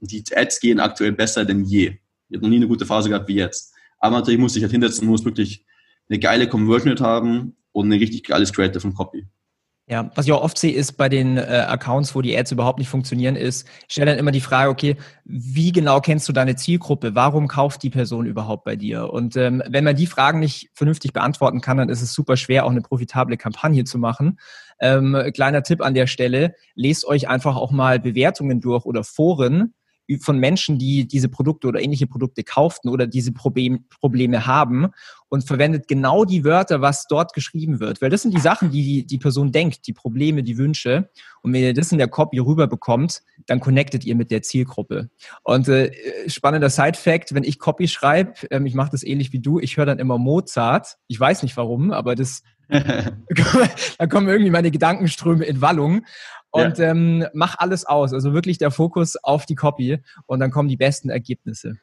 Die 0.01 0.23
Ads 0.35 0.61
gehen 0.61 0.81
aktuell 0.81 1.13
besser 1.13 1.45
denn 1.45 1.65
je. 1.65 1.99
Ich 2.29 2.37
habe 2.37 2.43
noch 2.43 2.51
nie 2.51 2.57
eine 2.57 2.69
gute 2.69 2.87
Phase 2.87 3.09
gehabt 3.09 3.29
wie 3.29 3.37
jetzt. 3.37 3.73
Aber 3.99 4.17
natürlich 4.17 4.41
muss 4.41 4.57
ich 4.57 4.63
halt 4.63 4.73
hinsetzen, 4.73 5.07
muss 5.07 5.25
wirklich 5.25 5.65
eine 6.09 6.19
geile 6.19 6.49
Conversion 6.49 6.99
haben 7.01 7.57
und 7.73 7.89
ein 7.89 7.99
richtig 7.99 8.25
geiles 8.25 8.53
Creative 8.53 8.87
und 8.87 8.95
Copy. 8.95 9.27
Ja, 9.89 10.11
was 10.15 10.27
ich 10.27 10.33
auch 10.33 10.43
oft 10.43 10.57
sehe, 10.57 10.73
ist 10.73 10.93
bei 10.93 11.09
den 11.09 11.37
äh, 11.37 11.67
Accounts, 11.69 12.15
wo 12.15 12.23
die 12.23 12.39
Ads 12.39 12.53
überhaupt 12.53 12.79
nicht 12.79 12.89
funktionieren, 12.89 13.35
ist, 13.35 13.69
ich 13.89 13.93
stelle 13.93 14.13
dann 14.13 14.19
immer 14.19 14.31
die 14.31 14.41
Frage, 14.41 14.71
okay, 14.71 14.97
wie 15.25 15.73
genau 15.73 16.01
kennst 16.01 16.29
du 16.29 16.33
deine 16.33 16.55
Zielgruppe? 16.55 17.17
Warum 17.17 17.49
kauft 17.49 17.83
die 17.83 17.91
Person 17.91 18.25
überhaupt 18.25 18.65
bei 18.65 18.77
dir? 18.77 19.13
Und 19.13 19.37
ähm, 19.37 19.61
wenn 19.69 19.83
man 19.83 19.97
die 19.97 20.07
Fragen 20.07 20.39
nicht 20.39 20.71
vernünftig 20.73 21.13
beantworten 21.13 21.61
kann, 21.61 21.79
dann 21.79 21.89
ist 21.89 22.01
es 22.01 22.15
super 22.15 22.37
schwer, 22.37 22.65
auch 22.65 22.71
eine 22.71 22.81
profitable 22.81 23.37
Kampagne 23.37 23.83
zu 23.83 23.99
machen. 23.99 24.39
Ähm, 24.81 25.17
kleiner 25.35 25.65
Tipp 25.65 25.83
an 25.83 25.95
der 25.95 26.07
Stelle, 26.07 26.55
lest 26.75 27.05
euch 27.05 27.29
einfach 27.29 27.57
auch 27.57 27.73
mal 27.73 27.99
Bewertungen 27.99 28.61
durch 28.61 28.85
oder 28.87 29.03
Foren 29.03 29.75
von 30.21 30.39
Menschen, 30.39 30.79
die 30.79 31.07
diese 31.07 31.29
Produkte 31.29 31.69
oder 31.69 31.81
ähnliche 31.81 32.07
Produkte 32.07 32.43
kauften 32.43 32.89
oder 32.89 33.07
diese 33.07 33.33
Problem, 33.33 33.85
Probleme 33.89 34.47
haben 34.47 34.89
und 35.29 35.47
verwendet 35.47 35.89
genau 35.89 36.25
die 36.25 36.45
Wörter, 36.45 36.81
was 36.81 37.07
dort 37.07 37.33
geschrieben 37.33 37.81
wird. 37.81 38.03
Weil 38.03 38.11
das 38.11 38.23
sind 38.23 38.35
die 38.35 38.41
Sachen, 38.41 38.71
die 38.71 39.07
die 39.07 39.19
Person 39.19 39.53
denkt, 39.53 39.87
die 39.87 39.93
Probleme, 39.93 40.43
die 40.43 40.59
Wünsche. 40.59 41.11
Und 41.43 41.53
wenn 41.53 41.63
ihr 41.63 41.75
das 41.75 41.93
in 41.93 41.99
der 41.99 42.09
Copy 42.09 42.39
rüberbekommt, 42.39 43.23
dann 43.47 43.61
connectet 43.61 44.05
ihr 44.05 44.15
mit 44.15 44.31
der 44.31 44.43
Zielgruppe. 44.43 45.09
Und 45.43 45.69
äh, 45.69 45.91
spannender 46.27 46.71
Side-Fact, 46.71 47.35
wenn 47.35 47.45
ich 47.45 47.59
Copy 47.59 47.89
schreibe, 47.89 48.35
ähm, 48.51 48.67
ich 48.67 48.75
mache 48.75 48.91
das 48.91 49.03
ähnlich 49.03 49.33
wie 49.33 49.41
du, 49.41 49.59
ich 49.59 49.77
höre 49.77 49.87
dann 49.87 49.99
immer 49.99 50.19
Mozart. 50.19 50.97
Ich 51.09 51.19
weiß 51.19 51.43
nicht 51.43 51.57
warum, 51.57 51.93
aber 51.93 52.15
das 52.15 52.43
da 53.99 54.07
kommen 54.07 54.29
irgendwie 54.29 54.51
meine 54.51 54.71
Gedankenströme 54.71 55.45
in 55.45 55.61
Wallung 55.61 56.05
und 56.53 56.79
ja. 56.79 56.91
ähm, 56.91 57.27
mach 57.33 57.59
alles 57.59 57.85
aus. 57.85 58.13
Also 58.13 58.33
wirklich 58.33 58.59
der 58.59 58.71
Fokus 58.71 59.17
auf 59.17 59.47
die 59.47 59.55
Copy 59.55 59.99
und 60.27 60.39
dann 60.39 60.51
kommen 60.51 60.69
die 60.69 60.77
besten 60.77 61.09
Ergebnisse. 61.09 61.79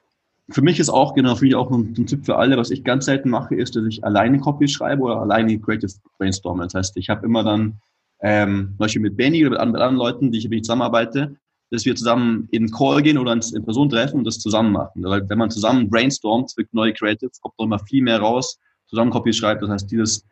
Für 0.51 0.61
mich 0.61 0.79
ist 0.79 0.89
auch, 0.89 1.13
genau, 1.13 1.35
für 1.35 1.45
mich 1.45 1.55
auch 1.55 1.69
ein, 1.69 1.93
ein 1.97 2.05
Tipp 2.07 2.25
für 2.25 2.37
alle, 2.37 2.57
was 2.57 2.71
ich 2.71 2.83
ganz 2.83 3.05
selten 3.05 3.29
mache, 3.29 3.55
ist, 3.55 3.75
dass 3.75 3.85
ich 3.85 4.03
alleine 4.03 4.39
Copy 4.39 4.67
schreibe 4.67 5.03
oder 5.03 5.21
alleine 5.21 5.59
Creative 5.59 5.91
Brainstorm. 6.17 6.59
Das 6.59 6.73
heißt, 6.73 6.97
ich 6.97 7.09
habe 7.09 7.25
immer 7.25 7.43
dann, 7.43 7.79
ähm, 8.21 8.69
zum 8.69 8.77
Beispiel 8.77 9.01
mit 9.01 9.17
Benny 9.17 9.45
oder 9.45 9.51
mit 9.51 9.77
anderen, 9.77 9.95
Leuten, 9.95 10.31
die 10.31 10.39
ich, 10.39 10.49
mit 10.49 10.59
ich 10.59 10.63
zusammenarbeite, 10.63 11.35
dass 11.71 11.85
wir 11.85 11.95
zusammen 11.95 12.47
in 12.51 12.63
einen 12.63 12.71
Call 12.71 13.01
gehen 13.01 13.17
oder 13.17 13.33
in 13.33 13.63
Person 13.63 13.89
treffen 13.89 14.17
und 14.17 14.23
das 14.23 14.39
zusammen 14.39 14.71
machen. 14.71 15.03
Weil 15.03 15.27
wenn 15.29 15.37
man 15.37 15.51
zusammen 15.51 15.89
brainstormt 15.89 16.51
für 16.51 16.65
neue 16.71 16.93
Creatives, 16.93 17.41
kommt 17.41 17.57
noch 17.59 17.65
immer 17.65 17.79
viel 17.79 18.01
mehr 18.01 18.19
raus, 18.19 18.59
zusammen 18.87 19.11
Copy 19.11 19.33
schreibt. 19.33 19.61
Das 19.61 19.69
heißt, 19.69 19.91
dieses, 19.91 20.25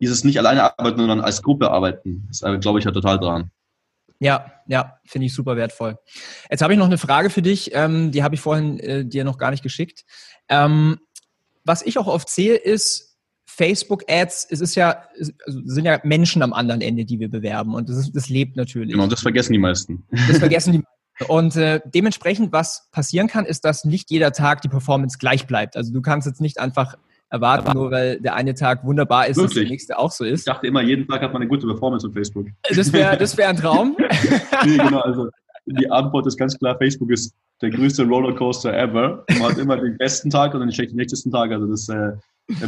dieses 0.00 0.22
nicht 0.22 0.38
alleine 0.38 0.78
arbeiten, 0.78 0.98
sondern 0.98 1.20
als 1.20 1.42
Gruppe 1.42 1.70
arbeiten, 1.70 2.28
ist, 2.30 2.44
glaube 2.60 2.78
ich, 2.78 2.84
ja 2.84 2.92
total 2.92 3.18
dran. 3.18 3.50
Ja, 4.20 4.52
ja, 4.66 4.98
finde 5.04 5.26
ich 5.26 5.34
super 5.34 5.56
wertvoll. 5.56 5.98
Jetzt 6.50 6.62
habe 6.62 6.72
ich 6.72 6.78
noch 6.78 6.86
eine 6.86 6.98
Frage 6.98 7.30
für 7.30 7.42
dich, 7.42 7.70
ähm, 7.74 8.10
die 8.10 8.22
habe 8.22 8.34
ich 8.34 8.40
vorhin 8.40 8.78
äh, 8.78 9.04
dir 9.04 9.24
noch 9.24 9.38
gar 9.38 9.50
nicht 9.50 9.62
geschickt. 9.62 10.04
Ähm, 10.48 10.98
was 11.64 11.82
ich 11.82 11.98
auch 11.98 12.06
oft 12.06 12.28
sehe, 12.28 12.54
ist 12.54 13.16
Facebook-Ads, 13.46 14.48
es 14.50 14.60
ist 14.60 14.74
ja, 14.74 15.04
es 15.18 15.32
also 15.46 15.60
sind 15.64 15.84
ja 15.84 16.00
Menschen 16.02 16.42
am 16.42 16.52
anderen 16.52 16.80
Ende, 16.80 17.04
die 17.04 17.20
wir 17.20 17.30
bewerben 17.30 17.74
und 17.74 17.88
das, 17.88 17.98
ist, 17.98 18.16
das 18.16 18.28
lebt 18.28 18.56
natürlich. 18.56 18.92
Genau, 18.92 19.06
das 19.06 19.20
vergessen 19.20 19.52
die 19.52 19.58
meisten. 19.58 20.04
Das 20.28 20.38
vergessen 20.38 20.72
die 20.72 20.78
meisten. 20.78 20.94
Und 21.28 21.54
äh, 21.54 21.80
dementsprechend, 21.84 22.52
was 22.52 22.88
passieren 22.90 23.28
kann, 23.28 23.44
ist, 23.44 23.64
dass 23.64 23.84
nicht 23.84 24.10
jeder 24.10 24.32
Tag 24.32 24.62
die 24.62 24.68
Performance 24.68 25.18
gleich 25.18 25.46
bleibt. 25.46 25.76
Also 25.76 25.92
du 25.92 26.02
kannst 26.02 26.26
jetzt 26.26 26.40
nicht 26.40 26.58
einfach 26.58 26.96
erwarten, 27.34 27.72
nur 27.72 27.90
weil 27.90 28.20
der 28.20 28.34
eine 28.34 28.54
Tag 28.54 28.84
wunderbar 28.84 29.26
ist, 29.26 29.36
Wirklich? 29.36 29.54
dass 29.54 29.62
der 29.62 29.70
nächste 29.70 29.98
auch 29.98 30.10
so 30.10 30.24
ist. 30.24 30.40
Ich 30.40 30.44
dachte 30.46 30.66
immer, 30.66 30.82
jeden 30.82 31.06
Tag 31.06 31.20
hat 31.20 31.32
man 31.32 31.42
eine 31.42 31.48
gute 31.48 31.66
Performance 31.66 32.06
auf 32.06 32.14
Facebook. 32.14 32.46
Das 32.68 32.92
wäre 32.92 33.18
das 33.18 33.36
wär 33.36 33.48
ein 33.48 33.56
Traum. 33.56 33.96
nee, 34.64 34.76
genau, 34.76 35.00
also 35.00 35.28
die 35.66 35.90
Antwort 35.90 36.26
ist 36.26 36.36
ganz 36.36 36.56
klar, 36.58 36.76
Facebook 36.78 37.10
ist 37.10 37.34
der 37.60 37.70
größte 37.70 38.04
Rollercoaster 38.04 38.72
ever. 38.76 39.24
Man 39.38 39.50
hat 39.50 39.58
immer 39.58 39.76
den 39.76 39.96
besten 39.98 40.30
Tag 40.30 40.54
und 40.54 40.60
dann 40.60 40.68
den 40.68 40.74
schlechtesten 40.74 41.30
Tag. 41.30 41.50
Also 41.50 41.66
das 41.66 41.82
ist 41.82 41.88
äh, 41.88 42.12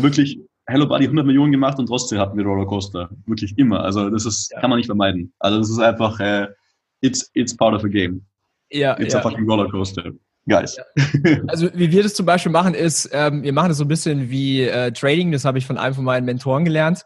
wirklich 0.03 0.41
Hello 0.67 0.87
Buddy 0.87 1.05
100 1.05 1.25
Millionen 1.25 1.53
gemacht 1.53 1.79
und 1.79 1.87
trotzdem 1.87 2.19
hatten 2.19 2.37
wir 2.37 2.45
Rollercoaster. 2.45 3.09
Wirklich 3.27 3.57
immer. 3.57 3.81
Also 3.81 4.11
das 4.11 4.27
ist, 4.27 4.51
ja. 4.53 4.61
kann 4.61 4.71
man 4.71 4.79
nicht 4.79 4.87
vermeiden. 4.87 5.33
Also 5.39 5.59
das 5.59 5.71
ist 5.71 5.79
einfach, 5.79 6.19
äh, 6.19 6.49
it's, 7.03 7.31
it's 7.35 7.57
part 7.57 7.75
of 7.75 7.85
a 7.85 7.89
game. 7.89 8.25
Ja, 8.71 8.99
it's 8.99 9.15
ja. 9.15 9.21
a 9.21 9.23
fucking 9.23 9.49
Rollercoaster. 9.49 10.13
Guys. 10.49 10.77
Ja. 10.77 10.85
Also 11.49 11.69
wie 11.75 11.91
wir 11.91 12.03
das 12.03 12.15
zum 12.15 12.25
Beispiel 12.25 12.53
machen 12.53 12.75
ist, 12.75 13.09
ähm, 13.13 13.43
wir 13.43 13.53
machen 13.53 13.69
das 13.69 13.79
so 13.79 13.85
ein 13.85 13.89
bisschen 13.89 14.31
wie 14.31 14.63
äh, 14.63 14.93
Trading, 14.93 15.33
das 15.33 15.45
habe 15.45 15.59
ich 15.59 15.67
von 15.67 15.77
einem 15.77 15.95
von 15.95 16.05
meinen 16.05 16.25
Mentoren 16.25 16.65
gelernt, 16.65 17.03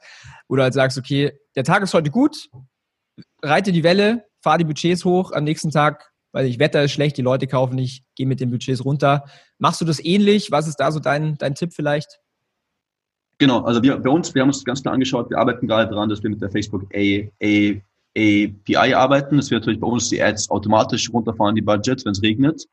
wo 0.48 0.56
du 0.56 0.62
halt 0.62 0.74
sagst, 0.74 0.98
okay, 0.98 1.32
der 1.56 1.64
Tag 1.64 1.82
ist 1.82 1.94
heute 1.94 2.10
gut, 2.10 2.48
reite 3.42 3.72
die 3.72 3.82
Welle, 3.82 4.24
fahr 4.42 4.58
die 4.58 4.64
Budgets 4.64 5.04
hoch, 5.04 5.32
am 5.32 5.44
nächsten 5.44 5.70
Tag, 5.70 6.10
weil 6.32 6.46
ich 6.46 6.58
Wetter 6.58 6.84
ist 6.84 6.92
schlecht, 6.92 7.16
die 7.16 7.22
Leute 7.22 7.46
kaufen 7.46 7.76
nicht, 7.76 8.04
geh 8.14 8.26
mit 8.26 8.40
den 8.40 8.50
Budgets 8.50 8.84
runter. 8.84 9.24
Machst 9.58 9.80
du 9.80 9.84
das 9.86 10.04
ähnlich? 10.04 10.50
Was 10.50 10.68
ist 10.68 10.76
da 10.76 10.92
so 10.92 11.00
dein, 11.00 11.36
dein 11.38 11.54
Tipp 11.54 11.72
vielleicht? 11.74 12.20
Genau, 13.38 13.62
also 13.62 13.82
wir, 13.82 13.96
bei 13.96 14.10
uns, 14.10 14.34
wir 14.34 14.42
haben 14.42 14.50
uns 14.50 14.62
ganz 14.64 14.82
klar 14.82 14.92
angeschaut, 14.92 15.30
wir 15.30 15.38
arbeiten 15.38 15.66
gerade 15.66 15.90
daran, 15.90 16.10
dass 16.10 16.22
wir 16.22 16.28
mit 16.28 16.42
der 16.42 16.50
Facebook 16.50 16.84
A, 16.94 17.26
A, 17.42 17.80
API 18.14 18.92
arbeiten. 18.92 19.38
Das 19.38 19.50
wird 19.50 19.62
natürlich 19.62 19.80
bei 19.80 19.86
uns 19.86 20.10
die 20.10 20.22
Ads 20.22 20.50
automatisch 20.50 21.10
runterfahren, 21.10 21.54
die 21.54 21.62
Budgets, 21.62 22.04
wenn 22.04 22.12
es 22.12 22.22
regnet 22.22 22.66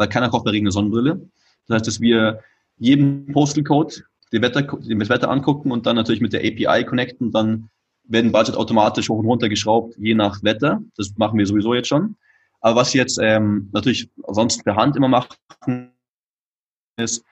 weil 0.00 0.08
keiner 0.08 0.30
kauft 0.30 0.46
bei 0.46 0.52
Regen 0.52 0.64
eine 0.64 0.72
Sonnenbrille. 0.72 1.20
Das 1.66 1.74
heißt, 1.74 1.86
dass 1.86 2.00
wir 2.00 2.40
jeden 2.78 3.30
Postal 3.34 3.62
Code, 3.62 3.96
den 4.32 4.40
Wetter, 4.40 4.62
das 4.62 5.08
Wetter 5.10 5.30
angucken 5.30 5.70
und 5.70 5.84
dann 5.84 5.94
natürlich 5.94 6.22
mit 6.22 6.32
der 6.32 6.40
API 6.40 6.86
connecten, 6.86 7.30
dann 7.32 7.68
werden 8.04 8.32
Budget 8.32 8.56
automatisch 8.56 9.10
hoch 9.10 9.18
und 9.18 9.26
runter 9.26 9.50
geschraubt, 9.50 9.94
je 9.98 10.14
nach 10.14 10.42
Wetter. 10.42 10.80
Das 10.96 11.12
machen 11.18 11.38
wir 11.38 11.44
sowieso 11.46 11.74
jetzt 11.74 11.88
schon. 11.88 12.16
Aber 12.62 12.80
was 12.80 12.94
wir 12.94 13.02
jetzt 13.02 13.18
ähm, 13.22 13.68
natürlich 13.72 14.08
sonst 14.26 14.64
per 14.64 14.76
Hand 14.76 14.96
immer 14.96 15.08
machen, 15.08 15.92
ist, 16.96 17.22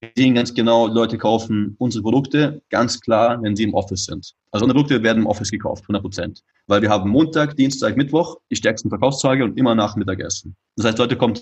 wir 0.00 0.10
sehen 0.16 0.34
ganz 0.34 0.54
genau, 0.54 0.86
Leute 0.86 1.18
kaufen 1.18 1.76
unsere 1.78 2.02
Produkte 2.02 2.62
ganz 2.70 2.98
klar, 2.98 3.42
wenn 3.42 3.56
sie 3.56 3.64
im 3.64 3.74
Office 3.74 4.06
sind. 4.06 4.32
Also 4.52 4.64
unsere 4.64 4.78
Produkte 4.78 5.02
werden 5.02 5.18
im 5.18 5.26
Office 5.26 5.50
gekauft, 5.50 5.82
100 5.82 6.02
Prozent. 6.02 6.42
Weil 6.66 6.80
wir 6.80 6.88
haben 6.88 7.10
Montag, 7.10 7.56
Dienstag, 7.56 7.98
Mittwoch 7.98 8.38
die 8.50 8.56
stärksten 8.56 8.88
Verkaufstage 8.88 9.44
und 9.44 9.58
immer 9.58 9.74
nach 9.74 9.96
Mittagessen. 9.96 10.56
Das 10.76 10.86
heißt, 10.86 10.98
Leute 10.98 11.18
kommen 11.18 11.38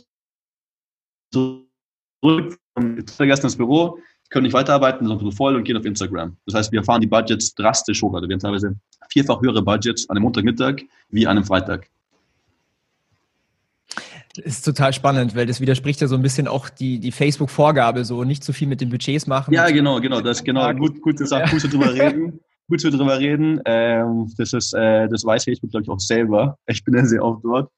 zurück 1.33 2.59
vom 2.75 2.95
Mittagessen 2.95 3.45
ins 3.45 3.57
Büro, 3.57 3.99
können 4.31 4.45
nicht 4.45 4.53
weiterarbeiten, 4.53 5.07
sind 5.07 5.35
voll 5.35 5.57
und 5.57 5.65
gehen 5.65 5.77
auf 5.77 5.85
Instagram. 5.85 6.37
Das 6.47 6.55
heißt, 6.55 6.73
wir 6.73 6.85
fahren 6.85 7.01
die 7.01 7.07
Budgets 7.07 7.55
drastisch 7.55 8.03
hoch. 8.03 8.15
Also 8.15 8.29
wir 8.29 8.35
haben 8.35 8.41
teilweise 8.41 8.77
vierfach 9.11 9.41
höhere 9.41 9.63
Budgets 9.63 10.09
an 10.11 10.17
einem 10.17 10.25
Montagmittag 10.25 10.83
wie 11.09 11.27
an 11.27 11.39
einem 11.39 11.47
Freitag. 11.47 11.89
Das 14.37 14.45
ist 14.45 14.65
total 14.65 14.93
spannend, 14.93 15.35
weil 15.35 15.47
das 15.47 15.61
widerspricht 15.61 16.01
ja 16.01 16.07
so 16.07 16.15
ein 16.15 16.23
bisschen 16.23 16.47
auch 16.47 16.69
die, 16.69 17.01
die 17.01 17.11
Facebook-Vorgabe, 17.11 18.05
so 18.05 18.23
nicht 18.25 18.45
zu 18.45 18.53
viel 18.53 18.69
mit 18.69 18.81
den 18.81 18.91
Budgets 18.91 19.27
machen. 19.27 19.53
Ja, 19.53 19.69
genau, 19.71 20.01
genau. 20.01 20.21
Das 20.21 20.39
ist 20.39 20.45
genau 20.45 20.73
gut, 20.75 21.01
gut 21.01 21.19
ja. 21.19 21.49
gut 21.49 21.73
drüber 21.73 21.93
reden. 21.93 22.41
Gut 22.69 22.83
zu 22.83 22.91
drüber 22.91 23.19
reden. 23.19 23.63
Ähm, 23.65 24.31
das 24.37 24.53
ist, 24.53 24.75
äh, 24.75 25.09
das 25.09 25.25
weiß 25.25 25.45
Facebook, 25.45 25.71
glaube 25.71 25.85
ich, 25.85 25.89
auch 25.89 25.99
selber. 25.99 26.59
Ich 26.67 26.85
bin 26.85 26.95
ja 26.95 27.05
sehr 27.07 27.25
oft 27.25 27.43
dort 27.43 27.71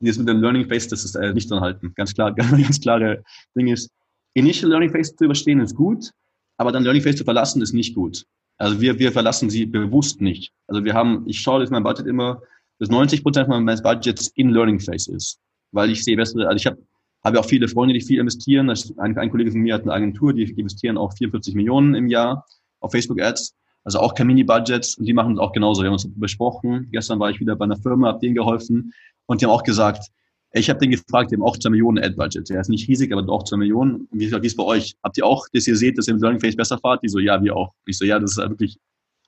dieses 0.00 0.18
mit 0.18 0.28
dem 0.28 0.40
Learning 0.40 0.68
Phase, 0.68 0.88
das 0.88 1.04
ist 1.04 1.14
äh, 1.14 1.32
nicht 1.32 1.50
dran. 1.50 1.92
Ganz 1.94 2.14
klar, 2.14 2.34
ganz 2.34 2.80
klare 2.80 3.22
Ding 3.56 3.68
ist, 3.68 3.90
Initial 4.34 4.70
Learning 4.70 4.90
Phase 4.90 5.16
zu 5.16 5.24
überstehen 5.24 5.60
ist 5.60 5.74
gut, 5.74 6.10
aber 6.56 6.72
dann 6.72 6.84
Learning 6.84 7.02
Phase 7.02 7.16
zu 7.16 7.24
verlassen 7.24 7.62
ist 7.62 7.72
nicht 7.72 7.94
gut. 7.94 8.24
Also 8.56 8.80
wir, 8.80 8.98
wir 8.98 9.12
verlassen 9.12 9.50
sie 9.50 9.66
bewusst 9.66 10.20
nicht. 10.20 10.52
Also 10.66 10.84
wir 10.84 10.94
haben, 10.94 11.24
ich 11.26 11.40
schaue 11.40 11.60
dass 11.60 11.70
mein 11.70 11.82
Budget 11.84 12.06
immer, 12.06 12.42
dass 12.78 12.88
90 12.88 13.22
Prozent 13.22 13.48
meines 13.48 13.82
Budgets 13.82 14.28
in 14.34 14.50
Learning 14.50 14.80
Phase 14.80 15.12
ist. 15.12 15.38
Weil 15.70 15.90
ich 15.90 16.02
sehe 16.02 16.16
bessere, 16.16 16.46
also 16.46 16.56
ich 16.56 16.66
habe 16.66 16.78
habe 17.24 17.36
ja 17.36 17.42
auch 17.42 17.48
viele 17.48 17.68
Freunde, 17.68 17.94
die 17.94 18.00
viel 18.00 18.20
investieren. 18.20 18.70
Ein, 18.70 19.16
ein 19.18 19.30
Kollege 19.30 19.50
von 19.50 19.60
mir 19.60 19.74
hat 19.74 19.82
eine 19.82 19.92
Agentur, 19.92 20.32
die 20.32 20.44
investieren 20.44 20.96
auch 20.96 21.12
44 21.14 21.54
Millionen 21.54 21.94
im 21.94 22.08
Jahr 22.08 22.46
auf 22.80 22.92
Facebook 22.92 23.20
Ads. 23.20 23.54
Also 23.84 24.00
auch 24.00 24.14
kein 24.14 24.26
Mini-Budgets 24.26 24.98
und 24.98 25.06
die 25.06 25.14
machen 25.14 25.34
es 25.34 25.38
auch 25.38 25.52
genauso. 25.52 25.82
Wir 25.82 25.86
haben 25.86 25.94
uns 25.94 26.08
besprochen. 26.14 26.88
Gestern 26.90 27.18
war 27.20 27.30
ich 27.30 27.40
wieder 27.40 27.56
bei 27.56 27.64
einer 27.64 27.76
Firma, 27.76 28.08
habe 28.08 28.20
denen 28.20 28.34
geholfen 28.34 28.92
und 29.28 29.40
die 29.40 29.44
haben 29.44 29.52
auch 29.52 29.62
gesagt, 29.62 30.08
ich 30.52 30.70
habe 30.70 30.80
den 30.80 30.90
gefragt, 30.90 31.30
die 31.30 31.36
haben 31.36 31.42
auch 31.42 31.58
zwei 31.58 31.70
Millionen 31.70 32.02
Ad-Budget. 32.02 32.48
Der 32.48 32.60
ist 32.62 32.70
nicht 32.70 32.88
riesig, 32.88 33.12
aber 33.12 33.22
doch 33.22 33.44
zwei 33.44 33.58
Millionen. 33.58 34.08
Und 34.10 34.18
wie 34.18 34.24
ist 34.24 34.56
bei 34.56 34.64
euch? 34.64 34.96
Habt 35.04 35.18
ihr 35.18 35.26
auch, 35.26 35.46
dass 35.52 35.66
ihr 35.66 35.76
seht, 35.76 35.98
dass 35.98 36.08
ihr 36.08 36.14
mit 36.14 36.22
Learning 36.22 36.40
Phase 36.40 36.56
besser 36.56 36.78
fahrt? 36.78 37.02
Die 37.02 37.08
so, 37.08 37.18
ja, 37.18 37.42
wir 37.42 37.54
auch. 37.54 37.72
Ich 37.84 37.98
so, 37.98 38.06
ja, 38.06 38.18
das 38.18 38.32
ist 38.32 38.38
wirklich 38.38 38.78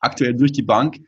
aktuell 0.00 0.34
durch 0.34 0.52
die 0.52 0.62
Bank. 0.62 0.98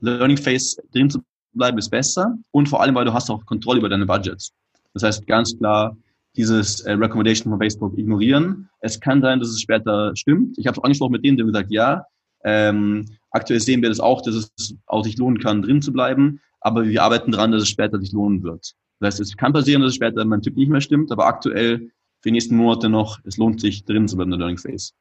Learning 0.00 0.36
Phase 0.36 0.76
drin 0.92 1.08
zu 1.08 1.20
bleiben 1.54 1.78
ist 1.78 1.88
besser. 1.88 2.36
Und 2.50 2.68
vor 2.68 2.82
allem, 2.82 2.94
weil 2.94 3.06
du 3.06 3.14
hast 3.14 3.30
auch 3.30 3.46
Kontrolle 3.46 3.78
über 3.78 3.88
deine 3.88 4.04
Budgets. 4.04 4.52
Das 4.92 5.02
heißt, 5.02 5.26
ganz 5.26 5.56
klar, 5.56 5.96
dieses 6.36 6.82
äh, 6.82 6.92
Recommendation 6.92 7.50
von 7.50 7.58
Facebook 7.58 7.96
ignorieren. 7.96 8.68
Es 8.80 9.00
kann 9.00 9.22
sein, 9.22 9.40
dass 9.40 9.48
es 9.48 9.62
später 9.62 10.14
stimmt. 10.14 10.58
Ich 10.58 10.66
habe 10.66 10.76
es 10.76 10.84
angesprochen 10.84 11.12
mit 11.12 11.24
denen, 11.24 11.38
die 11.38 11.42
haben 11.42 11.52
gesagt, 11.52 11.70
ja, 11.70 12.04
ähm, 12.44 13.06
Aktuell 13.34 13.58
sehen 13.58 13.82
wir 13.82 13.88
das 13.88 13.98
auch, 13.98 14.22
dass 14.22 14.36
es 14.36 14.76
auch 14.86 15.02
sich 15.02 15.18
lohnen 15.18 15.40
kann, 15.40 15.60
drin 15.60 15.82
zu 15.82 15.92
bleiben, 15.92 16.40
aber 16.64 16.84
wir 16.84 17.02
arbeiten 17.02 17.30
daran, 17.30 17.52
dass 17.52 17.62
es 17.62 17.68
später 17.68 18.00
sich 18.00 18.12
lohnen 18.12 18.42
wird. 18.42 18.72
Das 18.98 19.14
heißt, 19.14 19.20
es 19.20 19.36
kann 19.36 19.52
passieren, 19.52 19.82
dass 19.82 19.90
es 19.90 19.96
später 19.96 20.24
mein 20.24 20.40
Typ 20.40 20.56
nicht 20.56 20.70
mehr 20.70 20.80
stimmt, 20.80 21.12
aber 21.12 21.26
aktuell 21.26 21.90
für 22.20 22.28
die 22.28 22.32
nächsten 22.32 22.56
Monate 22.56 22.88
noch, 22.88 23.20
es 23.24 23.36
lohnt 23.36 23.60
sich, 23.60 23.84
drin 23.84 24.08
zu 24.08 24.16
bleiben 24.16 24.32
in 24.32 24.38
der 24.38 24.46
Learning 24.46 24.58
Phase. 24.58 24.92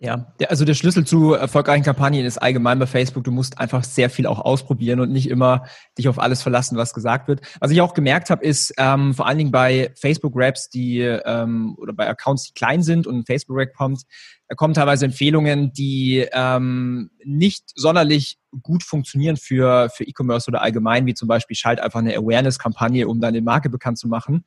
Ja, 0.00 0.32
also 0.46 0.64
der 0.64 0.74
Schlüssel 0.74 1.04
zu 1.04 1.32
erfolgreichen 1.32 1.82
Kampagnen 1.82 2.24
ist 2.24 2.38
allgemein 2.38 2.78
bei 2.78 2.86
Facebook, 2.86 3.24
du 3.24 3.32
musst 3.32 3.58
einfach 3.58 3.82
sehr 3.82 4.10
viel 4.10 4.28
auch 4.28 4.38
ausprobieren 4.38 5.00
und 5.00 5.10
nicht 5.10 5.28
immer 5.28 5.64
dich 5.96 6.08
auf 6.08 6.20
alles 6.20 6.40
verlassen, 6.40 6.76
was 6.76 6.94
gesagt 6.94 7.26
wird. 7.26 7.40
Was 7.58 7.72
ich 7.72 7.80
auch 7.80 7.94
gemerkt 7.94 8.30
habe, 8.30 8.44
ist 8.44 8.72
ähm, 8.76 9.12
vor 9.14 9.26
allen 9.26 9.38
Dingen 9.38 9.50
bei 9.50 9.90
Facebook-Raps, 9.96 10.68
die 10.68 11.00
ähm, 11.00 11.74
oder 11.78 11.94
bei 11.94 12.08
Accounts, 12.08 12.44
die 12.44 12.52
klein 12.52 12.84
sind 12.84 13.08
und 13.08 13.16
ein 13.16 13.24
Facebook-Rap 13.24 13.74
kommt, 13.74 14.02
da 14.48 14.54
kommen 14.54 14.72
teilweise 14.72 15.04
Empfehlungen, 15.04 15.72
die 15.72 16.26
ähm, 16.32 17.10
nicht 17.22 17.64
sonderlich 17.74 18.38
gut 18.62 18.82
funktionieren 18.82 19.36
für, 19.36 19.90
für 19.94 20.04
E-Commerce 20.04 20.48
oder 20.48 20.62
allgemein, 20.62 21.04
wie 21.04 21.12
zum 21.12 21.28
Beispiel 21.28 21.54
schalt 21.54 21.80
einfach 21.80 21.98
eine 21.98 22.16
Awareness-Kampagne, 22.16 23.06
um 23.08 23.20
deine 23.20 23.42
Marke 23.42 23.68
bekannt 23.68 23.98
zu 23.98 24.08
machen. 24.08 24.44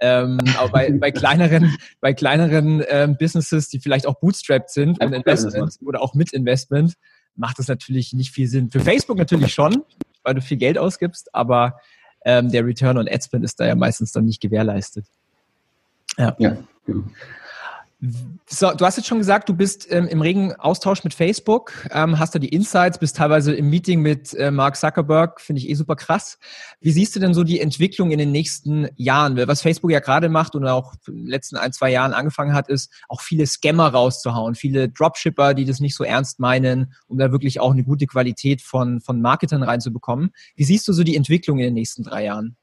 Ähm, 0.00 0.38
aber 0.56 0.70
bei, 0.70 0.92
bei 1.00 1.10
kleineren, 1.10 1.76
bei 2.00 2.14
kleineren 2.14 2.84
ähm, 2.88 3.16
Businesses, 3.18 3.68
die 3.68 3.80
vielleicht 3.80 4.06
auch 4.06 4.20
bootstrapped 4.20 4.70
sind 4.70 5.02
und 5.02 5.12
Investment 5.12 5.78
oder 5.84 6.00
auch 6.00 6.14
mit 6.14 6.32
Investment, 6.32 6.94
macht 7.34 7.58
das 7.58 7.66
natürlich 7.66 8.12
nicht 8.12 8.30
viel 8.30 8.46
Sinn. 8.46 8.70
Für 8.70 8.80
Facebook 8.80 9.18
natürlich 9.18 9.52
schon, 9.52 9.82
weil 10.22 10.34
du 10.34 10.42
viel 10.42 10.58
Geld 10.58 10.78
ausgibst, 10.78 11.34
aber 11.34 11.80
ähm, 12.24 12.52
der 12.52 12.64
Return 12.64 12.98
on 12.98 13.08
Ad 13.08 13.24
Spend 13.24 13.44
ist 13.44 13.58
da 13.58 13.66
ja 13.66 13.74
meistens 13.74 14.12
dann 14.12 14.26
nicht 14.26 14.40
gewährleistet. 14.40 15.06
Ja. 16.16 16.36
ja 16.38 16.56
genau. 16.86 17.04
So, 18.48 18.72
du 18.72 18.86
hast 18.86 18.96
jetzt 18.96 19.06
schon 19.06 19.18
gesagt, 19.18 19.46
du 19.50 19.54
bist 19.54 19.86
ähm, 19.92 20.08
im 20.08 20.22
regen 20.22 20.54
Austausch 20.54 21.04
mit 21.04 21.12
Facebook, 21.12 21.86
ähm, 21.90 22.18
hast 22.18 22.34
da 22.34 22.38
die 22.38 22.48
Insights, 22.48 22.98
bist 22.98 23.16
teilweise 23.16 23.52
im 23.52 23.68
Meeting 23.68 24.00
mit 24.00 24.32
äh, 24.32 24.50
Mark 24.50 24.76
Zuckerberg, 24.76 25.38
finde 25.38 25.60
ich 25.60 25.68
eh 25.68 25.74
super 25.74 25.96
krass. 25.96 26.38
Wie 26.80 26.92
siehst 26.92 27.14
du 27.14 27.20
denn 27.20 27.34
so 27.34 27.44
die 27.44 27.60
Entwicklung 27.60 28.10
in 28.10 28.18
den 28.18 28.32
nächsten 28.32 28.88
Jahren? 28.96 29.36
Was 29.36 29.60
Facebook 29.60 29.90
ja 29.90 30.00
gerade 30.00 30.30
macht 30.30 30.54
und 30.54 30.66
auch 30.66 30.94
in 31.06 31.16
den 31.16 31.26
letzten 31.26 31.56
ein, 31.56 31.74
zwei 31.74 31.90
Jahren 31.90 32.14
angefangen 32.14 32.54
hat, 32.54 32.70
ist 32.70 32.90
auch 33.08 33.20
viele 33.20 33.46
Scammer 33.46 33.88
rauszuhauen, 33.88 34.54
viele 34.54 34.88
Dropshipper, 34.88 35.52
die 35.52 35.66
das 35.66 35.80
nicht 35.80 35.94
so 35.94 36.02
ernst 36.02 36.40
meinen, 36.40 36.94
um 37.06 37.18
da 37.18 37.32
wirklich 37.32 37.60
auch 37.60 37.72
eine 37.72 37.84
gute 37.84 38.06
Qualität 38.06 38.62
von, 38.62 39.02
von 39.02 39.20
Marketern 39.20 39.62
reinzubekommen. 39.62 40.30
Wie 40.56 40.64
siehst 40.64 40.88
du 40.88 40.94
so 40.94 41.04
die 41.04 41.16
Entwicklung 41.16 41.58
in 41.58 41.64
den 41.64 41.74
nächsten 41.74 42.02
drei 42.02 42.24
Jahren? 42.24 42.56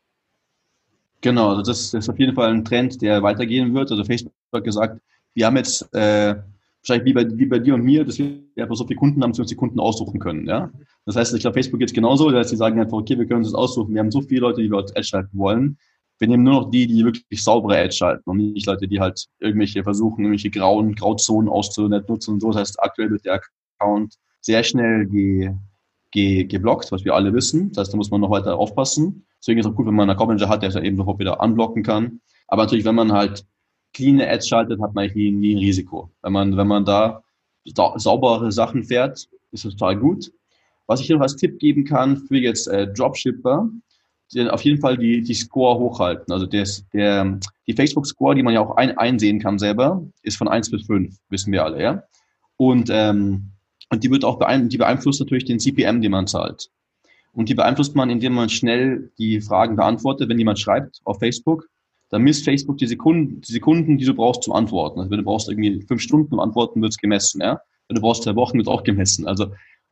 Genau, 1.21 1.49
also 1.49 1.61
das, 1.61 1.91
das 1.91 2.05
ist 2.05 2.09
auf 2.09 2.17
jeden 2.17 2.33
Fall 2.33 2.51
ein 2.51 2.65
Trend, 2.65 3.03
der 3.03 3.21
weitergehen 3.21 3.75
wird. 3.75 3.91
Also 3.91 4.03
Facebook 4.03 4.33
hat 4.51 4.63
gesagt, 4.63 5.01
wir 5.34 5.45
haben 5.45 5.57
jetzt 5.57 5.93
äh, 5.93 6.36
wahrscheinlich 6.82 7.05
wie 7.05 7.13
bei, 7.13 7.38
wie 7.38 7.45
bei 7.45 7.59
dir 7.59 7.75
und 7.75 7.84
mir, 7.84 8.03
dass 8.05 8.17
wir 8.17 8.39
einfach 8.57 8.75
so 8.75 8.86
viele 8.86 8.97
Kunden 8.97 9.21
haben, 9.21 9.32
dass 9.32 9.39
wir 9.39 9.43
uns 9.43 9.49
die 9.49 9.55
Kunden 9.55 9.80
aussuchen 9.80 10.19
können. 10.19 10.47
Ja? 10.47 10.71
Das 11.05 11.15
heißt, 11.15 11.34
ich 11.34 11.41
glaube, 11.41 11.55
Facebook 11.55 11.80
geht 11.80 11.93
genauso. 11.93 12.30
Das 12.30 12.39
heißt, 12.39 12.51
die 12.53 12.57
sagen 12.57 12.80
einfach, 12.80 12.97
okay, 12.97 13.17
wir 13.17 13.25
können 13.25 13.39
uns 13.39 13.51
das 13.51 13.55
aussuchen. 13.55 13.93
Wir 13.93 13.99
haben 13.99 14.11
so 14.11 14.21
viele 14.21 14.41
Leute, 14.41 14.61
die 14.61 14.69
wir 14.69 14.78
Ads 14.78 15.07
schalten 15.07 15.38
wollen. 15.38 15.78
Wir 16.19 16.28
nehmen 16.28 16.43
nur 16.43 16.53
noch 16.61 16.71
die, 16.71 16.88
die 16.88 17.03
wirklich 17.03 17.43
saubere 17.43 17.78
Ads 17.78 17.97
schalten 17.97 18.30
und 18.30 18.38
nicht 18.38 18.65
Leute, 18.65 18.88
die 18.88 18.99
halt 18.99 19.28
irgendwelche 19.39 19.84
versuchen, 19.84 20.23
irgendwelche 20.23 20.49
grauen 20.49 20.95
Grauzonen 20.95 21.49
auszunutzen 21.49 22.34
und 22.34 22.39
so. 22.39 22.47
Das 22.51 22.61
heißt, 22.61 22.80
aktuell 22.82 23.11
wird 23.11 23.25
der 23.25 23.41
Account 23.80 24.15
sehr 24.41 24.63
schnell 24.63 25.05
ge, 25.05 25.53
ge, 26.11 26.45
geblockt, 26.45 26.91
was 26.91 27.05
wir 27.05 27.13
alle 27.13 27.34
wissen. 27.34 27.69
Das 27.69 27.80
heißt, 27.80 27.93
da 27.93 27.97
muss 27.97 28.09
man 28.09 28.21
noch 28.21 28.32
weiter 28.32 28.57
aufpassen. 28.57 29.25
Deswegen 29.39 29.59
ist 29.59 29.67
es 29.67 29.71
auch 29.71 29.75
gut, 29.75 29.86
wenn 29.86 29.93
man 29.93 30.09
einen 30.09 30.17
Account 30.17 30.30
Manager 30.30 30.49
hat, 30.49 30.63
der 30.63 30.69
es 30.69 30.75
eben 30.75 30.97
sofort 30.97 31.19
wieder 31.19 31.39
unblocken 31.39 31.84
kann. 31.84 32.21
Aber 32.47 32.63
natürlich, 32.63 32.86
wenn 32.86 32.95
man 32.95 33.11
halt 33.11 33.45
clean 33.97 34.21
Ads 34.21 34.47
schaltet, 34.47 34.79
hat 34.79 34.93
man 34.93 35.05
eigentlich 35.05 35.33
nie, 35.33 35.55
ein 35.55 35.57
Risiko. 35.57 36.11
Wenn 36.21 36.33
man, 36.33 36.55
wenn 36.55 36.67
man 36.67 36.85
da 36.85 37.23
saubere 37.65 38.51
Sachen 38.51 38.83
fährt, 38.83 39.27
ist 39.51 39.65
das 39.65 39.75
total 39.75 39.97
gut. 39.97 40.31
Was 40.85 41.01
ich 41.01 41.07
hier 41.07 41.15
noch 41.15 41.23
als 41.23 41.35
Tipp 41.35 41.59
geben 41.59 41.83
kann 41.83 42.17
für 42.17 42.37
jetzt 42.37 42.67
äh, 42.67 42.87
Dropshipper, 42.93 43.69
die 44.31 44.49
auf 44.49 44.61
jeden 44.61 44.79
Fall 44.79 44.97
die, 44.97 45.21
die 45.21 45.33
Score 45.33 45.79
hochhalten. 45.79 46.31
Also 46.31 46.45
des, 46.45 46.85
der, 46.93 47.39
die 47.65 47.73
Facebook-Score, 47.73 48.35
die 48.35 48.43
man 48.43 48.53
ja 48.53 48.61
auch 48.61 48.77
ein, 48.77 48.97
einsehen 48.97 49.39
kann 49.39 49.57
selber, 49.57 50.05
ist 50.21 50.37
von 50.37 50.47
1 50.47 50.69
bis 50.69 50.85
5, 50.85 51.15
wissen 51.29 51.51
wir 51.51 51.65
alle, 51.65 51.81
ja. 51.81 52.03
Und, 52.55 52.89
ähm, 52.91 53.51
und 53.89 54.03
die 54.03 54.11
wird 54.11 54.23
auch 54.23 54.37
beein 54.37 54.69
die 54.69 54.77
beeinflusst 54.77 55.19
natürlich 55.19 55.45
den 55.45 55.59
CPM, 55.59 56.01
den 56.01 56.11
man 56.11 56.27
zahlt. 56.27 56.69
Und 57.33 57.49
die 57.49 57.55
beeinflusst 57.55 57.95
man, 57.95 58.09
indem 58.09 58.33
man 58.33 58.49
schnell 58.49 59.11
die 59.17 59.41
Fragen 59.41 59.75
beantwortet, 59.75 60.29
wenn 60.29 60.39
jemand 60.39 60.59
schreibt 60.59 61.01
auf 61.03 61.19
Facebook 61.19 61.67
dann 62.09 62.21
misst 62.21 62.45
Facebook 62.45 62.77
die 62.77 62.87
Sekunden, 62.87 63.41
die 63.41 63.51
Sekunden, 63.51 63.97
die 63.97 64.05
du 64.05 64.13
brauchst 64.13 64.43
zum 64.43 64.53
Antworten. 64.53 64.99
Also 64.99 65.11
wenn 65.11 65.19
du 65.19 65.25
brauchst 65.25 65.49
irgendwie 65.49 65.81
fünf 65.81 66.01
Stunden 66.01 66.29
zum 66.29 66.39
Antworten, 66.39 66.81
wird 66.81 66.93
es 66.93 66.97
gemessen, 66.97 67.41
ja. 67.41 67.61
Wenn 67.87 67.95
du 67.95 68.01
brauchst 68.01 68.23
zwei 68.23 68.35
Wochen, 68.35 68.57
wird 68.57 68.67
auch 68.67 68.83
gemessen. 68.83 69.27
Also 69.27 69.47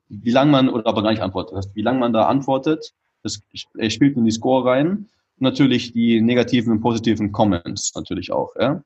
wie 0.09 0.31
lange 0.31 0.51
man, 0.51 0.69
oder 0.69 0.85
aber 0.87 1.03
gar 1.03 1.11
nicht 1.11 1.21
antwortet, 1.21 1.69
wie 1.73 1.81
lange 1.81 1.99
man 1.99 2.13
da 2.13 2.27
antwortet, 2.27 2.93
das 3.23 3.41
spielt 3.87 4.17
in 4.17 4.25
die 4.25 4.31
Score 4.31 4.65
rein. 4.65 5.07
Und 5.37 5.41
natürlich 5.41 5.91
die 5.93 6.21
negativen 6.21 6.71
und 6.71 6.81
positiven 6.81 7.31
Comments 7.31 7.93
natürlich 7.95 8.31
auch, 8.31 8.53
ja. 8.59 8.81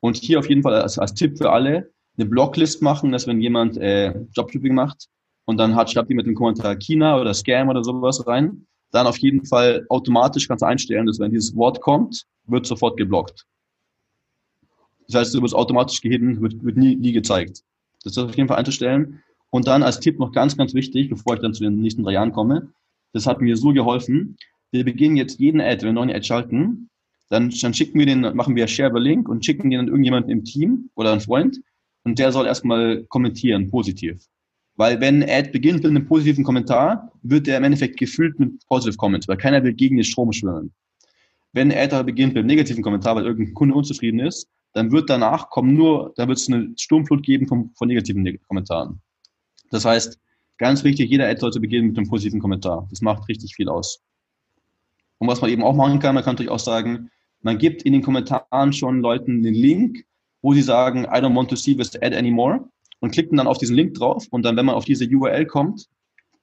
Und 0.00 0.16
hier 0.16 0.38
auf 0.38 0.48
jeden 0.48 0.62
Fall 0.62 0.74
als, 0.74 0.98
als 0.98 1.14
Tipp 1.14 1.38
für 1.38 1.50
alle, 1.50 1.90
eine 2.16 2.26
Blocklist 2.26 2.82
machen, 2.82 3.12
dass 3.12 3.26
wenn 3.26 3.40
jemand 3.40 3.78
äh, 3.78 4.14
Jobshipping 4.32 4.74
macht 4.74 5.08
und 5.44 5.56
dann 5.56 5.76
hat, 5.76 5.90
schreibt 5.90 6.08
jemand 6.08 6.28
im 6.28 6.34
Kommentar 6.34 6.76
China 6.76 7.20
oder 7.20 7.32
Scam 7.32 7.68
oder 7.68 7.82
sowas 7.82 8.26
rein, 8.26 8.66
dann 8.90 9.06
auf 9.06 9.18
jeden 9.18 9.44
Fall 9.44 9.86
automatisch 9.88 10.48
kannst 10.48 10.62
du 10.62 10.66
einstellen, 10.66 11.06
dass 11.06 11.18
wenn 11.18 11.30
dieses 11.30 11.54
Wort 11.56 11.80
kommt, 11.80 12.24
wird 12.46 12.66
sofort 12.66 12.96
geblockt. 12.96 13.46
Das 15.06 15.20
heißt, 15.20 15.34
du 15.34 15.42
wirst 15.42 15.54
automatisch 15.54 16.00
gehidden, 16.00 16.40
wird, 16.40 16.62
wird 16.62 16.76
nie, 16.76 16.96
nie 16.96 17.12
gezeigt. 17.12 17.62
Das 18.04 18.12
ist 18.12 18.18
auf 18.18 18.36
jeden 18.36 18.48
Fall 18.48 18.58
einzustellen. 18.58 19.22
Und 19.50 19.66
dann 19.66 19.82
als 19.82 20.00
Tipp 20.00 20.18
noch 20.18 20.32
ganz, 20.32 20.56
ganz 20.56 20.74
wichtig, 20.74 21.08
bevor 21.08 21.34
ich 21.34 21.40
dann 21.40 21.54
zu 21.54 21.62
den 21.62 21.80
nächsten 21.80 22.02
drei 22.02 22.12
Jahren 22.12 22.32
komme, 22.32 22.72
das 23.12 23.26
hat 23.26 23.40
mir 23.40 23.56
so 23.56 23.72
geholfen. 23.72 24.36
Wir 24.70 24.84
beginnen 24.84 25.16
jetzt 25.16 25.40
jeden 25.40 25.60
Ad, 25.60 25.84
wenn 25.86 25.94
wir 25.94 26.02
einen 26.02 26.14
Ad 26.14 26.26
schalten, 26.26 26.90
dann, 27.30 27.50
dann 27.50 27.74
schicken 27.74 27.98
wir 27.98 28.06
den, 28.06 28.20
machen 28.20 28.56
wir 28.56 28.66
Share 28.66 28.92
the 28.94 29.00
Link 29.00 29.28
und 29.28 29.44
schicken 29.44 29.70
den 29.70 29.80
an 29.80 29.88
irgendjemanden 29.88 30.30
im 30.30 30.44
Team 30.44 30.90
oder 30.94 31.12
einen 31.12 31.20
Freund 31.20 31.60
und 32.04 32.18
der 32.18 32.32
soll 32.32 32.46
erstmal 32.46 33.04
kommentieren, 33.04 33.70
positiv. 33.70 34.26
Weil 34.78 35.00
wenn 35.00 35.28
Ad 35.28 35.50
beginnt 35.50 35.82
mit 35.82 35.86
einem 35.86 36.06
positiven 36.06 36.44
Kommentar, 36.44 37.10
wird 37.24 37.48
der 37.48 37.58
im 37.58 37.64
Endeffekt 37.64 37.98
gefüllt 37.98 38.38
mit 38.38 38.64
Positive 38.68 38.96
Comments, 38.96 39.26
weil 39.26 39.36
keiner 39.36 39.62
will 39.64 39.74
gegen 39.74 39.96
den 39.96 40.04
Strom 40.04 40.32
schwimmen. 40.32 40.72
Wenn 41.52 41.72
Ad 41.72 42.00
beginnt 42.04 42.34
mit 42.34 42.38
einem 42.38 42.46
negativen 42.46 42.84
Kommentar, 42.84 43.16
weil 43.16 43.26
irgendein 43.26 43.54
Kunde 43.54 43.74
unzufrieden 43.74 44.20
ist, 44.20 44.48
dann 44.74 44.92
wird 44.92 45.10
danach 45.10 45.50
kommen 45.50 45.74
nur, 45.74 46.12
da 46.14 46.28
wird 46.28 46.38
es 46.38 46.48
eine 46.48 46.72
Sturmflut 46.76 47.24
geben 47.24 47.48
von, 47.48 47.70
von 47.74 47.88
negativen 47.88 48.38
Kommentaren. 48.46 49.00
Das 49.72 49.84
heißt, 49.84 50.20
ganz 50.58 50.84
wichtig, 50.84 51.10
jeder 51.10 51.26
Ad 51.28 51.40
sollte 51.40 51.58
beginnen 51.58 51.88
mit 51.88 51.98
einem 51.98 52.08
positiven 52.08 52.38
Kommentar. 52.38 52.86
Das 52.90 53.02
macht 53.02 53.28
richtig 53.28 53.56
viel 53.56 53.68
aus. 53.68 54.00
Und 55.18 55.26
was 55.26 55.40
man 55.40 55.50
eben 55.50 55.64
auch 55.64 55.74
machen 55.74 55.98
kann, 55.98 56.14
man 56.14 56.22
kann 56.22 56.34
natürlich 56.34 56.52
auch 56.52 56.60
sagen, 56.60 57.10
man 57.42 57.58
gibt 57.58 57.82
in 57.82 57.94
den 57.94 58.02
Kommentaren 58.02 58.72
schon 58.72 59.00
Leuten 59.00 59.42
den 59.42 59.54
Link, 59.54 60.04
wo 60.40 60.54
sie 60.54 60.62
sagen, 60.62 61.02
I 61.02 61.18
don't 61.18 61.34
want 61.34 61.50
to 61.50 61.56
see 61.56 61.74
this 61.74 61.96
ad 62.00 62.16
anymore 62.16 62.60
und 63.00 63.12
klicken 63.12 63.36
dann 63.36 63.46
auf 63.46 63.58
diesen 63.58 63.76
Link 63.76 63.94
drauf 63.94 64.26
und 64.30 64.42
dann, 64.42 64.56
wenn 64.56 64.66
man 64.66 64.74
auf 64.74 64.84
diese 64.84 65.06
URL 65.06 65.46
kommt, 65.46 65.88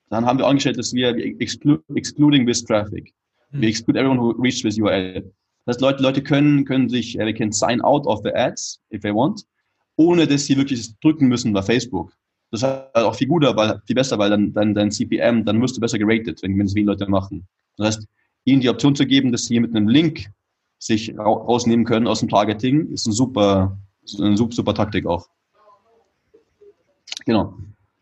dann 0.10 0.26
haben 0.26 0.40
wir 0.40 0.48
angestellt, 0.48 0.78
dass 0.78 0.94
wir 0.94 1.16
exclu 1.40 1.80
excluding 1.96 2.46
this 2.46 2.64
traffic. 2.64 3.14
Mhm. 3.52 3.62
We 3.62 3.68
exclude 3.68 4.00
everyone 4.00 4.20
who 4.20 4.32
reached 4.42 4.64
this 4.64 4.78
URL. 4.78 5.22
Das 5.66 5.76
heißt, 5.76 5.82
Leute, 5.82 6.04
Leute 6.04 6.22
können, 6.22 6.64
können 6.66 6.90
sich, 6.90 7.18
äh, 7.18 7.24
they 7.24 7.34
can 7.34 7.52
sign 7.52 7.82
out 7.82 8.06
of 8.06 8.22
the 8.24 8.34
ads, 8.34 8.80
if 8.94 9.02
they 9.02 9.14
want, 9.14 9.44
ohne 9.96 10.28
dass 10.28 10.46
sie 10.46 10.58
wirklich 10.58 10.98
drücken 11.00 11.28
müssen 11.28 11.54
bei 11.54 11.62
Facebook. 11.62 12.14
Das 12.52 12.62
ist 12.62 12.68
halt 12.68 12.96
auch 12.96 13.16
viel 13.16 13.28
guter, 13.28 13.56
weil, 13.56 13.82
viel 13.86 13.96
besser, 13.96 14.20
weil 14.20 14.30
dann, 14.30 14.54
dann 14.54 14.74
dein 14.74 14.92
CPM, 14.92 15.44
dann 15.44 15.62
wirst 15.62 15.76
du 15.76 15.82
besser 15.82 15.98
geratet, 15.98 16.42
wenn, 16.44 16.58
wenn 16.58 16.68
es 16.68 16.76
wenige 16.76 16.92
Leute 16.92 17.10
machen. 17.10 17.48
Das 17.78 17.88
heißt, 17.88 18.08
ihnen 18.46 18.62
die 18.62 18.70
Option 18.70 18.96
zu 18.96 19.06
geben, 19.06 19.32
dass 19.32 19.46
sie 19.46 19.60
mit 19.60 19.76
einem 19.76 19.88
Link 19.88 20.28
sich 20.78 21.18
rausnehmen 21.18 21.86
können 21.86 22.08
aus 22.08 22.20
dem 22.20 22.30
Targeting, 22.30 22.92
ist 22.92 23.08
ein 23.08 23.12
super, 23.12 23.78
eine 24.20 24.38
super, 24.38 24.54
super 24.54 24.74
Taktik 24.76 25.08
auch. 25.08 25.28
Genau. 27.26 27.56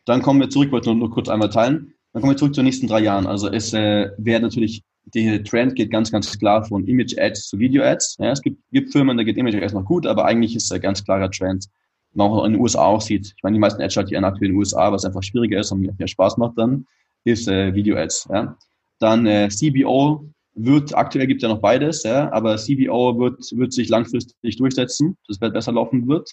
Dann 0.06 0.22
kommen 0.22 0.42
wir 0.42 0.50
zurück, 0.50 0.72
wollte 0.72 0.90
nur, 0.90 0.96
nur 0.96 1.12
kurz 1.12 1.30
einmal 1.30 1.50
teilen. 1.50 1.94
Dann 2.12 2.22
kommen 2.22 2.34
wir 2.34 2.38
zurück 2.38 2.54
zu 2.54 2.62
den 2.62 2.66
nächsten 2.66 2.88
drei 2.88 3.00
Jahren. 3.00 3.26
Also 3.26 3.50
es 3.50 3.74
äh, 3.74 4.12
wäre 4.18 4.42
natürlich, 4.42 4.84
der 5.06 5.44
Trend 5.44 5.76
geht 5.76 5.92
ganz, 5.92 6.12
ganz 6.12 6.38
klar 6.38 6.64
von 6.64 6.86
Image-Ads 6.86 7.48
zu 7.48 7.58
Video-Ads. 7.58 8.18
Ja, 8.20 8.32
es 8.32 8.42
gibt, 8.42 8.62
gibt 8.72 8.92
Firmen, 8.92 9.18
da 9.18 9.24
geht 9.24 9.38
Image-Ads 9.38 9.74
noch 9.74 9.86
gut, 9.86 10.06
aber 10.06 10.26
eigentlich 10.26 10.56
ist 10.56 10.66
es 10.66 10.72
ein 10.72 10.82
ganz 10.82 11.04
klarer 11.04 11.32
Trend, 11.32 11.68
man 12.14 12.30
auch 12.30 12.46
in 12.46 12.54
den 12.54 12.62
USA 12.62 12.86
auch 12.86 13.02
sieht. 13.02 13.34
Ich 13.36 13.44
meine, 13.44 13.56
die 13.56 13.60
meisten 13.60 13.82
Ads 13.82 13.94
schalten 13.94 14.14
ja 14.14 14.22
aktuell 14.22 14.50
in 14.50 14.54
den 14.54 14.60
USA, 14.60 14.92
was 14.92 15.06
einfach 15.06 15.24
schwieriger 15.24 15.60
ist 15.60 15.72
und 15.72 15.82
mehr 15.82 16.08
Spaß 16.08 16.38
macht 16.38 16.58
dann, 16.58 16.86
ist 17.24 17.48
äh, 17.48 17.74
Video-Ads. 17.74 18.28
Ja. 18.32 18.58
Dann 19.00 19.26
äh, 19.26 19.50
CBO 19.50 20.30
wird, 20.56 20.96
aktuell 20.96 21.26
gibt 21.26 21.42
es 21.42 21.48
ja 21.48 21.54
noch 21.54 21.62
beides, 21.62 22.04
ja, 22.04 22.32
aber 22.32 22.58
CBO 22.58 23.18
wird, 23.18 23.40
wird 23.56 23.74
sich 23.74 23.90
langfristig 23.90 24.58
durchsetzen, 24.58 25.18
das 25.28 25.42
wird 25.42 25.54
besser 25.54 25.72
laufen 25.72 26.08
wird. 26.08 26.32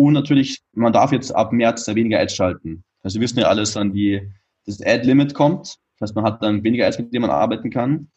Und 0.00 0.14
natürlich, 0.14 0.62
man 0.72 0.94
darf 0.94 1.12
jetzt 1.12 1.30
ab 1.30 1.52
März 1.52 1.86
weniger 1.88 2.18
Ads 2.20 2.34
schalten. 2.34 2.84
Also 3.02 3.16
wir 3.16 3.24
wissen 3.24 3.38
ja 3.38 3.48
alles, 3.48 3.74
dann 3.74 3.92
die, 3.92 4.32
das 4.64 4.80
Ad-Limit 4.80 5.34
kommt. 5.34 5.76
Das 5.98 6.08
heißt, 6.08 6.16
man 6.16 6.24
hat 6.24 6.42
dann 6.42 6.64
weniger 6.64 6.86
Ads, 6.86 7.00
mit 7.00 7.12
denen 7.12 7.26
man 7.26 7.30
arbeiten 7.30 7.68
kann. 7.68 8.08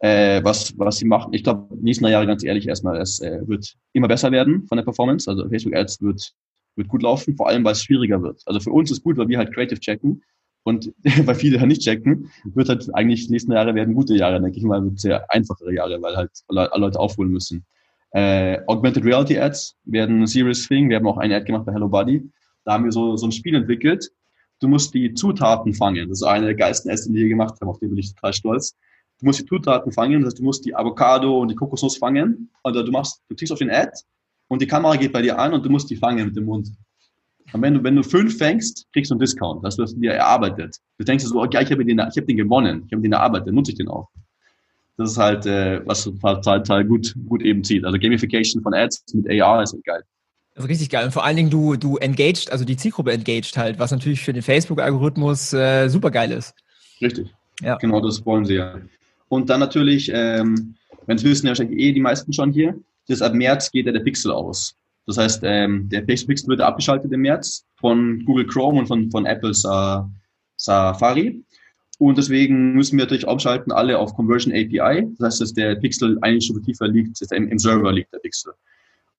Äh, 0.00 0.42
was, 0.42 0.76
was 0.76 0.96
sie 0.96 1.06
machen, 1.06 1.32
ich 1.34 1.44
glaube, 1.44 1.76
nächsten 1.80 2.06
Jahre 2.08 2.26
ganz 2.26 2.42
ehrlich 2.42 2.66
erstmal, 2.66 3.00
es 3.00 3.20
äh, 3.20 3.40
wird 3.46 3.76
immer 3.92 4.08
besser 4.08 4.32
werden 4.32 4.66
von 4.66 4.78
der 4.78 4.82
Performance. 4.82 5.30
Also 5.30 5.48
Facebook 5.48 5.76
Ads 5.76 6.02
wird, 6.02 6.32
wird 6.74 6.88
gut 6.88 7.04
laufen, 7.04 7.36
vor 7.36 7.46
allem 7.46 7.62
weil 7.62 7.72
es 7.72 7.84
schwieriger 7.84 8.20
wird. 8.20 8.42
Also 8.46 8.58
für 8.58 8.72
uns 8.72 8.90
ist 8.90 9.04
gut, 9.04 9.16
weil 9.16 9.28
wir 9.28 9.38
halt 9.38 9.54
Creative 9.54 9.78
checken 9.78 10.24
und 10.64 10.92
weil 11.24 11.36
viele 11.36 11.60
halt 11.60 11.68
nicht 11.68 11.82
checken, 11.82 12.32
wird 12.46 12.68
halt 12.68 12.92
eigentlich 12.94 13.26
die 13.26 13.32
nächsten 13.32 13.52
Jahre 13.52 13.76
werden 13.76 13.94
gute 13.94 14.16
Jahre, 14.16 14.40
denke 14.42 14.58
ich 14.58 14.64
mal, 14.64 14.82
wird 14.82 14.98
sehr 14.98 15.24
einfachere 15.32 15.72
Jahre, 15.72 16.02
weil 16.02 16.16
halt 16.16 16.32
alle 16.48 16.68
Leute 16.78 16.98
aufholen 16.98 17.30
müssen. 17.30 17.64
Äh, 18.12 18.58
Augmented 18.66 19.04
Reality 19.04 19.38
Ads 19.38 19.76
werden 19.84 20.22
ein 20.22 20.26
serious 20.26 20.66
thing. 20.66 20.88
Wir 20.88 20.96
haben 20.96 21.06
auch 21.06 21.18
eine 21.18 21.36
Ad 21.36 21.44
gemacht 21.44 21.66
bei 21.66 21.72
Hello 21.72 21.88
Buddy. 21.88 22.30
Da 22.64 22.72
haben 22.72 22.84
wir 22.84 22.92
so, 22.92 23.16
so 23.16 23.26
ein 23.26 23.32
Spiel 23.32 23.54
entwickelt. 23.54 24.10
Du 24.60 24.68
musst 24.68 24.92
die 24.94 25.14
Zutaten 25.14 25.74
fangen. 25.74 26.08
Das 26.08 26.20
ist 26.20 26.26
eine 26.26 26.46
der 26.46 26.54
geilsten 26.54 26.90
Ads, 26.90 27.08
die 27.08 27.14
wir 27.14 27.28
gemacht 27.28 27.54
haben. 27.60 27.68
Auf 27.68 27.78
die 27.78 27.86
bin 27.86 27.98
ich 27.98 28.14
total 28.14 28.32
stolz. 28.32 28.76
Du 29.20 29.26
musst 29.26 29.40
die 29.40 29.46
Zutaten 29.46 29.92
fangen. 29.92 30.22
Das 30.22 30.28
heißt, 30.28 30.38
du 30.38 30.44
musst 30.44 30.64
die 30.64 30.74
Avocado 30.74 31.40
und 31.40 31.50
die 31.50 31.54
Kokosnuss 31.54 31.96
fangen. 31.98 32.50
Oder 32.64 32.84
du 32.84 32.90
machst, 32.90 33.22
du 33.28 33.34
klickst 33.34 33.52
auf 33.52 33.58
den 33.58 33.70
Ad 33.70 33.92
und 34.48 34.62
die 34.62 34.66
Kamera 34.66 34.96
geht 34.96 35.12
bei 35.12 35.22
dir 35.22 35.38
an 35.38 35.52
und 35.52 35.64
du 35.64 35.70
musst 35.70 35.90
die 35.90 35.96
fangen 35.96 36.26
mit 36.26 36.36
dem 36.36 36.44
Mund. 36.44 36.70
Und 37.52 37.62
wenn 37.62 37.74
du, 37.74 37.82
wenn 37.82 37.96
du 37.96 38.02
fünf 38.02 38.36
fängst, 38.36 38.86
kriegst 38.92 39.10
du 39.10 39.14
einen 39.14 39.20
Discount. 39.20 39.64
Das 39.64 39.78
hast 39.78 39.94
du 39.94 40.00
dir 40.00 40.12
erarbeitet. 40.12 40.76
Du 40.98 41.04
denkst 41.04 41.24
so, 41.24 41.40
okay, 41.42 41.62
ich 41.62 41.70
habe 41.70 41.84
den, 41.84 41.98
ich 41.98 42.16
habe 42.16 42.26
den 42.26 42.36
gewonnen. 42.36 42.84
Ich 42.86 42.92
habe 42.92 43.02
den 43.02 43.12
erarbeitet. 43.12 43.54
Nutze 43.54 43.72
ich 43.72 43.78
den 43.78 43.88
auch. 43.88 44.08
Das 44.98 45.12
ist 45.12 45.16
halt, 45.16 45.46
äh, 45.46 45.80
was 45.86 46.04
total, 46.04 46.84
gut, 46.84 47.14
gut 47.28 47.40
eben 47.42 47.62
zieht. 47.62 47.84
Also 47.84 47.98
Gamification 47.98 48.62
von 48.62 48.74
Ads 48.74 49.04
mit 49.14 49.30
AR 49.30 49.62
ist 49.62 49.72
halt 49.72 49.84
geil. 49.84 50.02
Das 50.54 50.64
ist 50.64 50.70
richtig 50.70 50.90
geil. 50.90 51.04
Und 51.04 51.12
vor 51.12 51.24
allen 51.24 51.36
Dingen, 51.36 51.50
du, 51.50 51.76
du 51.76 51.98
engaged, 51.98 52.50
also 52.50 52.64
die 52.64 52.76
Zielgruppe 52.76 53.12
engaged 53.12 53.56
halt, 53.56 53.78
was 53.78 53.92
natürlich 53.92 54.20
für 54.20 54.32
den 54.32 54.42
Facebook-Algorithmus 54.42 55.52
äh, 55.52 55.88
super 55.88 56.10
geil 56.10 56.32
ist. 56.32 56.52
Richtig. 57.00 57.32
Ja. 57.62 57.76
Genau, 57.76 58.00
das 58.00 58.26
wollen 58.26 58.44
sie 58.44 58.54
ja. 58.54 58.74
Und 59.28 59.48
dann 59.50 59.60
natürlich, 59.60 60.10
ähm, 60.12 60.74
wenn 61.06 61.16
es 61.16 61.22
wissen 61.22 61.46
ja 61.46 61.50
wahrscheinlich 61.50 61.78
eh 61.78 61.92
die 61.92 62.00
meisten 62.00 62.32
schon 62.32 62.52
hier, 62.52 62.74
das 63.06 63.22
ab 63.22 63.34
März 63.34 63.70
geht 63.70 63.86
ja 63.86 63.92
der 63.92 64.00
Pixel 64.00 64.32
aus. 64.32 64.74
Das 65.06 65.16
heißt, 65.16 65.42
ähm, 65.44 65.88
der 65.90 66.04
Facebook 66.04 66.30
Pixel 66.30 66.48
wird 66.48 66.60
abgeschaltet 66.60 67.12
im 67.12 67.20
März 67.20 67.64
von 67.76 68.24
Google 68.24 68.46
Chrome 68.48 68.80
und 68.80 68.88
von, 68.88 69.10
von 69.12 69.26
Apples 69.26 69.64
äh, 69.64 70.00
Safari. 70.56 71.42
Und 71.98 72.16
deswegen 72.16 72.74
müssen 72.74 72.96
wir 72.96 73.04
natürlich 73.04 73.26
umschalten, 73.26 73.72
alle 73.72 73.98
auf 73.98 74.14
Conversion 74.14 74.52
API. 74.52 75.06
Das 75.18 75.26
heißt, 75.26 75.40
dass 75.40 75.54
der 75.54 75.74
Pixel 75.74 76.16
eine 76.22 76.40
Stufe 76.40 76.62
tiefer 76.62 76.86
liegt, 76.86 77.20
im, 77.32 77.48
im 77.48 77.58
Server 77.58 77.92
liegt 77.92 78.12
der 78.12 78.18
Pixel. 78.18 78.52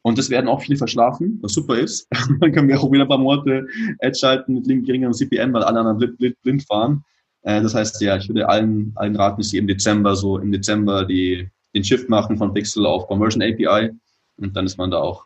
Und 0.02 0.18
das 0.18 0.30
werden 0.30 0.48
auch 0.48 0.62
viele 0.62 0.78
verschlafen, 0.78 1.40
was 1.42 1.54
super 1.54 1.78
ist. 1.78 2.08
Dann 2.40 2.54
können 2.54 2.70
wir 2.70 2.80
auch 2.80 2.90
wieder 2.92 3.04
ein 3.04 3.10
paar 3.10 3.18
Monate 3.18 3.68
Ads 4.02 4.20
schalten 4.20 4.54
mit 4.54 4.66
geringeren 4.86 5.14
CPM, 5.14 5.52
weil 5.54 5.64
alle 5.64 5.80
anderen 5.80 5.98
blind, 5.98 6.18
blind, 6.18 6.42
blind 6.42 6.68
fahren. 6.68 7.04
Äh, 7.42 7.62
das 7.62 7.76
heißt, 7.76 8.02
ja, 8.02 8.16
ich 8.16 8.30
würde 8.30 8.48
allen, 8.48 8.94
allen 8.96 9.16
raten, 9.18 9.42
dass 9.42 9.50
sie 9.50 9.58
im 9.58 9.68
Dezember 9.68 10.16
so 10.16 10.38
im 10.38 10.52
Dezember 10.52 11.06
die, 11.06 11.50
den 11.76 11.84
Shift 11.84 12.08
machen 12.08 12.38
von 12.38 12.54
Pixel 12.54 12.86
auf 12.86 13.08
Conversion 13.08 13.44
API. 13.44 13.92
Und 14.38 14.56
dann 14.56 14.66
ist 14.66 14.78
man 14.78 14.90
da 14.90 15.00
auch 15.00 15.26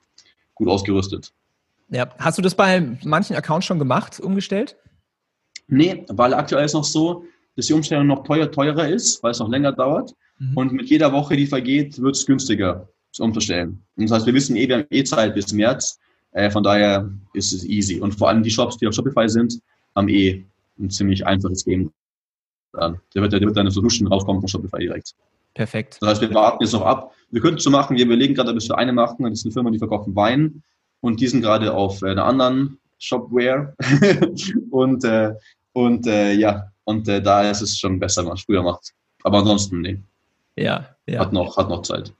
gut 0.56 0.68
ausgerüstet. 0.68 1.32
Ja, 1.90 2.10
hast 2.18 2.40
du 2.40 2.42
das 2.42 2.56
bei 2.56 2.98
manchen 3.04 3.36
Accounts 3.36 3.68
schon 3.68 3.78
gemacht, 3.78 4.20
umgestellt? 4.20 4.76
Nee, 5.68 6.04
weil 6.10 6.34
aktuell 6.34 6.66
ist 6.66 6.74
noch 6.74 6.84
so, 6.84 7.26
dass 7.56 7.68
die 7.68 7.74
Umstellung 7.74 8.08
noch 8.08 8.24
teuer, 8.24 8.52
teurer 8.52 8.88
ist, 8.88 9.22
weil 9.24 9.32
es 9.32 9.40
noch 9.40 9.50
länger 9.50 9.72
dauert. 9.72 10.14
Mhm. 10.40 10.58
Und 10.58 10.74
mit 10.74 10.90
jeder 10.90 11.12
Woche, 11.12 11.36
die 11.36 11.46
vergeht, 11.46 12.02
wird 12.02 12.16
es 12.16 12.26
günstiger 12.26 12.88
zu 13.12 13.24
umzustellen. 13.24 13.84
Und 13.96 14.10
das 14.10 14.18
heißt, 14.18 14.26
wir 14.26 14.34
wissen 14.34 14.56
eh, 14.56 14.68
wir 14.68 14.78
haben 14.78 14.88
eh 14.90 15.04
Zeit 15.04 15.36
bis 15.36 15.54
März. 15.54 16.00
Äh, 16.32 16.50
von 16.50 16.64
daher 16.64 17.10
ist 17.34 17.54
es 17.54 17.64
easy. 17.66 18.00
Und 18.00 18.14
vor 18.14 18.30
allem 18.30 18.42
die 18.42 18.50
Shops, 18.50 18.78
die 18.78 18.88
auf 18.88 18.94
Shopify 18.94 19.30
sind, 19.30 19.60
haben 19.96 20.10
eh 20.10 20.44
ein 20.80 20.90
ziemlich 20.90 21.26
einfaches 21.26 21.64
Game. 21.64 21.92
Dann. 22.72 23.00
Der 23.14 23.22
wird, 23.22 23.34
der 23.34 23.42
wird 23.42 23.58
eine 23.58 23.70
Solution 23.70 24.08
rauskommen 24.08 24.42
von 24.42 24.48
Shopify 24.48 24.80
direkt. 24.80 25.14
Perfekt. 25.54 25.98
Das 26.02 26.10
heißt, 26.10 26.22
wir 26.22 26.34
warten 26.34 26.64
jetzt 26.64 26.74
noch 26.74 26.82
ab. 26.82 27.14
Wir 27.30 27.40
könnten 27.40 27.58
es 27.58 27.64
so 27.64 27.70
machen, 27.70 27.96
wir 27.96 28.06
überlegen 28.06 28.34
gerade, 28.34 28.54
bis 28.54 28.68
wir 28.68 28.78
eine 28.80 28.92
machen. 28.92 29.24
Das 29.26 29.34
ist 29.34 29.46
eine 29.46 29.52
Firma, 29.52 29.70
die 29.70 29.78
verkaufen 29.78 30.16
Wein. 30.16 30.64
Und 31.02 31.20
die 31.22 31.28
sind 31.28 31.42
gerade 31.42 31.72
auf 31.74 32.02
äh, 32.02 32.10
einer 32.10 32.26
anderen 32.26 32.80
Shopware. 32.98 33.76
und 34.72 35.04
äh, 35.04 35.34
und 35.74 36.06
äh, 36.08 36.34
ja, 36.34 36.72
und 36.84 37.08
äh, 37.08 37.22
da 37.22 37.50
ist 37.50 37.62
es 37.62 37.78
schon 37.78 38.00
besser, 38.00 38.22
wenn 38.22 38.30
man 38.30 38.38
es 38.38 38.44
früher 38.44 38.64
macht. 38.64 38.92
Aber 39.24 39.40
ansonsten, 39.40 39.82
nee. 39.82 40.02
Ja, 40.56 40.90
ja. 41.06 41.20
Hat 41.20 41.34
noch, 41.34 41.58
hat 41.58 41.70
noch 41.70 41.82
Zeit. 41.82 42.14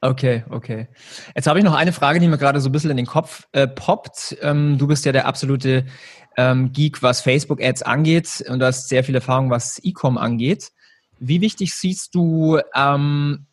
Okay, 0.00 0.44
okay. 0.50 0.88
Jetzt 1.34 1.46
habe 1.46 1.58
ich 1.58 1.64
noch 1.64 1.74
eine 1.74 1.92
Frage, 1.92 2.20
die 2.20 2.28
mir 2.28 2.38
gerade 2.38 2.60
so 2.60 2.68
ein 2.68 2.72
bisschen 2.72 2.90
in 2.90 2.96
den 2.96 3.06
Kopf 3.06 3.46
äh, 3.52 3.66
poppt. 3.66 4.36
Ähm, 4.40 4.78
du 4.78 4.86
bist 4.86 5.04
ja 5.04 5.12
der 5.12 5.26
absolute 5.26 5.86
ähm, 6.36 6.72
Geek, 6.72 7.02
was 7.02 7.22
Facebook-Ads 7.22 7.82
angeht 7.82 8.44
und 8.48 8.58
du 8.58 8.66
hast 8.66 8.88
sehr 8.88 9.04
viel 9.04 9.14
Erfahrung, 9.14 9.50
was 9.50 9.80
E-Com 9.82 10.18
angeht. 10.18 10.70
Wie 11.18 11.40
wichtig 11.40 11.74
siehst 11.74 12.14
du 12.14 12.60
ähm, 12.74 13.46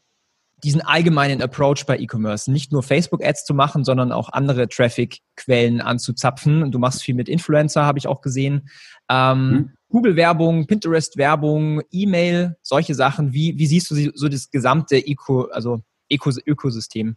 diesen 0.63 0.81
allgemeinen 0.81 1.41
Approach 1.41 1.85
bei 1.85 1.97
E-Commerce, 1.97 2.51
nicht 2.51 2.71
nur 2.71 2.83
Facebook-Ads 2.83 3.45
zu 3.45 3.53
machen, 3.53 3.83
sondern 3.83 4.11
auch 4.11 4.29
andere 4.29 4.67
Traffic-Quellen 4.67 5.81
anzuzapfen. 5.81 6.63
Und 6.63 6.71
du 6.71 6.79
machst 6.79 7.03
viel 7.03 7.15
mit 7.15 7.29
Influencer, 7.29 7.85
habe 7.85 7.99
ich 7.99 8.07
auch 8.07 8.21
gesehen. 8.21 8.69
Ähm, 9.09 9.49
mhm. 9.49 9.69
Google-Werbung, 9.89 10.65
Pinterest-Werbung, 10.65 11.81
E-Mail, 11.91 12.55
solche 12.61 12.95
Sachen. 12.95 13.31
Wie, 13.33 13.57
wie 13.57 13.67
siehst 13.67 13.91
du 13.91 14.11
so 14.15 14.27
das 14.27 14.49
gesamte 14.49 14.95
Eco, 14.97 15.43
also 15.51 15.81
Ökos 16.11 16.39
Ökosystem? 16.45 17.15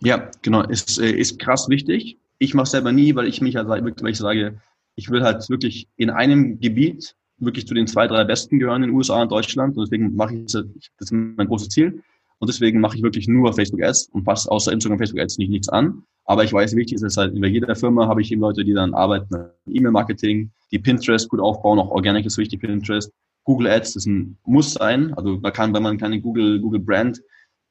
Ja, 0.00 0.30
genau, 0.42 0.62
ist, 0.62 0.98
äh, 0.98 1.10
ist 1.10 1.38
krass 1.38 1.68
wichtig. 1.68 2.18
Ich 2.38 2.54
mache 2.54 2.66
selber 2.66 2.92
nie, 2.92 3.14
weil 3.14 3.26
ich 3.26 3.40
mich 3.40 3.54
ja 3.54 3.68
weil 3.68 4.10
ich 4.10 4.18
sage, 4.18 4.60
ich 4.94 5.10
will 5.10 5.22
halt 5.22 5.48
wirklich 5.48 5.88
in 5.96 6.10
einem 6.10 6.60
Gebiet 6.60 7.14
wirklich 7.38 7.66
zu 7.66 7.74
den 7.74 7.86
zwei, 7.86 8.06
drei 8.06 8.24
Besten 8.24 8.58
gehören 8.58 8.82
in 8.82 8.90
den 8.90 8.96
USA 8.96 9.20
und 9.20 9.30
Deutschland. 9.30 9.76
Und 9.76 9.84
deswegen 9.84 10.14
mache 10.16 10.34
ich 10.34 10.52
das, 10.52 10.64
das 10.98 11.10
ist 11.10 11.12
mein 11.12 11.46
großes 11.46 11.68
Ziel. 11.68 12.02
Und 12.38 12.48
deswegen 12.48 12.80
mache 12.80 12.96
ich 12.96 13.02
wirklich 13.02 13.28
nur 13.28 13.52
Facebook 13.52 13.82
Ads 13.82 14.08
und 14.12 14.24
passe 14.24 14.50
außer 14.50 14.72
Instagram 14.72 14.98
Facebook 14.98 15.20
Ads 15.20 15.38
nicht 15.38 15.50
nichts 15.50 15.68
an. 15.68 16.02
Aber 16.24 16.44
ich 16.44 16.52
weiß, 16.52 16.74
wichtig 16.74 16.96
ist 16.96 17.02
es 17.02 17.16
halt, 17.16 17.34
in 17.34 17.44
jeder 17.44 17.74
Firma 17.76 18.08
habe 18.08 18.20
ich 18.20 18.32
eben 18.32 18.40
Leute, 18.40 18.64
die 18.64 18.74
dann 18.74 18.94
arbeiten, 18.94 19.50
E-Mail-Marketing, 19.66 20.50
die 20.72 20.78
Pinterest 20.78 21.28
gut 21.28 21.40
aufbauen, 21.40 21.78
auch 21.78 21.90
Organic 21.90 22.26
ist 22.26 22.36
wichtig, 22.36 22.60
Pinterest. 22.60 23.10
Google 23.44 23.68
Ads 23.68 23.96
ist 23.96 24.06
ein 24.06 24.36
Muss 24.44 24.74
sein. 24.74 25.14
Also 25.14 25.36
da 25.36 25.50
kann, 25.52 25.72
wenn 25.72 25.84
man 25.84 25.98
keine 25.98 26.20
Google, 26.20 26.60
Google 26.60 26.80
Brand, 26.80 27.22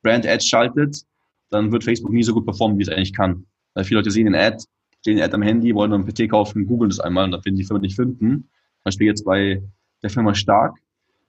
Brand 0.02 0.26
Ads 0.26 0.48
schaltet, 0.48 1.02
dann 1.50 1.72
wird 1.72 1.84
Facebook 1.84 2.12
nie 2.12 2.24
so 2.24 2.34
gut 2.34 2.46
performen, 2.46 2.78
wie 2.78 2.84
es 2.84 2.90
eigentlich 2.90 3.14
kann. 3.14 3.46
Weil 3.74 3.84
viele 3.84 4.00
Leute 4.00 4.12
sehen 4.12 4.26
den 4.26 4.36
Ad, 4.36 4.64
sehen 5.02 5.18
den 5.18 5.26
Ad 5.26 5.34
am 5.36 5.42
Handy, 5.42 5.76
wollen 5.76 5.92
dann 5.92 6.06
ein 6.06 6.08
PC 6.08 6.30
kaufen, 6.30 6.66
googeln 6.66 6.90
das 6.90 7.02
einmal 7.02 7.26
und 7.26 7.32
dann 7.32 7.42
finden 7.42 7.58
die 7.58 7.66
Firma 7.66 7.82
nicht 7.82 7.96
finden. 7.96 8.50
Beispiel 8.86 9.08
jetzt 9.08 9.26
bei 9.26 9.62
der 10.02 10.10
Firma 10.10 10.34
Stark, 10.34 10.78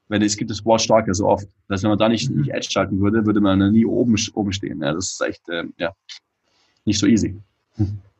weil 0.08 0.22
es 0.22 0.36
gibt 0.36 0.50
das 0.50 0.64
Wort 0.64 0.82
stark 0.82 1.06
ja 1.06 1.14
so 1.14 1.26
oft. 1.26 1.46
Das 1.68 1.76
heißt, 1.76 1.84
wenn 1.84 1.90
man 1.90 1.98
da 1.98 2.08
nicht, 2.08 2.30
nicht 2.30 2.50
Edge 2.50 2.68
schalten 2.70 3.00
würde, 3.00 3.26
würde 3.26 3.40
man 3.40 3.72
nie 3.72 3.86
oben, 3.86 4.16
oben 4.34 4.52
stehen. 4.52 4.82
Ja, 4.82 4.92
das 4.92 5.12
ist 5.12 5.20
echt, 5.20 5.48
äh, 5.48 5.64
ja, 5.78 5.92
nicht 6.84 6.98
so 6.98 7.06
easy. 7.06 7.36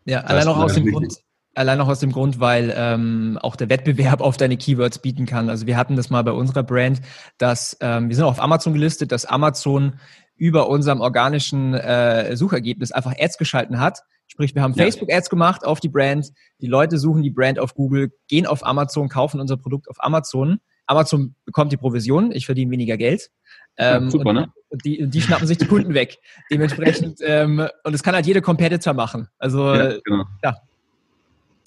Ja, 0.05 0.23
das 0.23 0.31
allein 0.31 0.49
auch 0.49 0.59
aus 0.59 0.75
dem 0.75 0.87
Grund, 0.87 1.19
allein 1.55 1.81
auch 1.81 1.89
aus 1.89 2.01
dem 2.01 2.13
Grund, 2.13 2.41
weil 2.41 2.73
ähm, 2.77 3.39
auch 3.41 3.57
der 3.57 3.69
Wettbewerb 3.69 4.21
auf 4.21 4.37
deine 4.37 4.57
Keywords 4.57 4.99
bieten 4.99 5.27
kann. 5.27 5.49
Also 5.49 5.67
wir 5.67 5.77
hatten 5.77 5.97
das 5.97 6.11
mal 6.11 6.23
bei 6.23 6.33
unserer 6.33 6.63
Brand, 6.63 7.01
dass 7.39 7.77
ähm, 7.81 8.09
wir 8.09 8.17
sind 8.17 8.25
auch 8.25 8.33
auf 8.33 8.43
Amazon 8.43 8.75
gelistet, 8.75 9.13
dass 9.13 9.25
Amazon 9.25 9.99
über 10.37 10.69
unserem 10.69 11.01
organischen 11.01 11.73
äh, 11.75 12.37
Suchergebnis 12.37 12.93
einfach 12.93 13.15
Ads 13.19 13.39
geschalten 13.39 13.81
hat. 13.81 14.01
Sprich, 14.27 14.55
wir 14.55 14.63
haben 14.63 14.75
ja. 14.75 14.85
Facebook-Ads 14.85 15.31
gemacht 15.31 15.65
auf 15.65 15.81
die 15.81 15.89
Brand, 15.89 16.31
die 16.61 16.67
Leute 16.67 16.99
suchen 16.99 17.23
die 17.23 17.31
Brand 17.31 17.59
auf 17.59 17.75
Google, 17.75 18.11
gehen 18.29 18.47
auf 18.47 18.67
Amazon, 18.67 19.09
kaufen 19.09 19.41
unser 19.41 19.57
Produkt 19.57 19.89
auf 19.89 19.97
Amazon 20.05 20.59
Amazon 20.87 21.35
bekommt 21.45 21.73
die 21.73 21.77
Provision, 21.77 22.33
ich 22.33 22.47
verdiene 22.47 22.71
weniger 22.71 22.97
Geld. 22.97 23.31
Ähm, 23.77 24.05
ja, 24.05 24.11
super, 24.11 24.31
und, 24.31 24.35
ne? 24.37 24.53
Die, 24.85 25.07
die 25.07 25.21
schnappen 25.21 25.47
sich 25.47 25.59
die 25.59 25.67
Kunden 25.67 25.95
weg. 25.95 26.19
Dementsprechend, 26.51 27.19
ähm, 27.23 27.69
und 27.85 27.93
das 27.93 28.03
kann 28.03 28.15
halt 28.15 28.27
jeder 28.27 28.41
Competitor 28.41 28.95
machen. 28.95 29.29
Also, 29.39 29.75
ja. 29.75 29.99
Genau. 30.05 30.25
ja. 30.43 30.57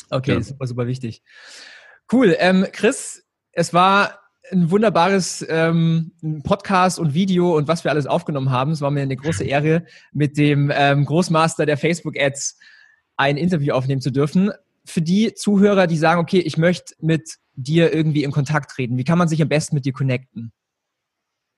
Okay, 0.10 0.34
ja. 0.34 0.42
super, 0.42 0.68
super 0.68 0.88
wichtig. 0.88 1.22
Cool. 2.12 2.36
Ähm, 2.40 2.66
Chris, 2.72 3.24
es 3.52 3.74
war 3.74 4.20
ein 4.52 4.72
wunderbares 4.72 5.46
ähm, 5.48 6.12
Podcast 6.44 6.98
und 6.98 7.14
Video 7.14 7.56
und 7.56 7.68
was 7.68 7.84
wir 7.84 7.92
alles 7.92 8.08
aufgenommen 8.08 8.50
haben. 8.50 8.72
Es 8.72 8.82
war 8.82 8.90
mir 8.90 9.02
eine 9.02 9.16
große 9.16 9.44
Ehre, 9.44 9.86
mit 10.12 10.38
dem 10.38 10.72
ähm, 10.74 11.06
Großmaster 11.06 11.66
der 11.66 11.78
Facebook-Ads 11.78 12.58
ein 13.18 13.38
Interview 13.38 13.74
aufnehmen 13.74 14.02
zu 14.02 14.12
dürfen. 14.12 14.52
Für 14.90 15.02
die 15.02 15.34
Zuhörer, 15.34 15.88
die 15.88 15.98
sagen, 15.98 16.20
okay, 16.20 16.40
ich 16.40 16.58
möchte 16.58 16.96
mit 17.00 17.38
dir 17.54 17.94
irgendwie 17.94 18.24
in 18.24 18.32
Kontakt 18.32 18.72
treten? 18.72 18.98
Wie 18.98 19.04
kann 19.04 19.20
man 19.20 19.28
sich 19.28 19.42
am 19.42 19.50
besten 19.50 19.76
mit 19.76 19.86
dir 19.86 19.94
connecten? 19.94 20.52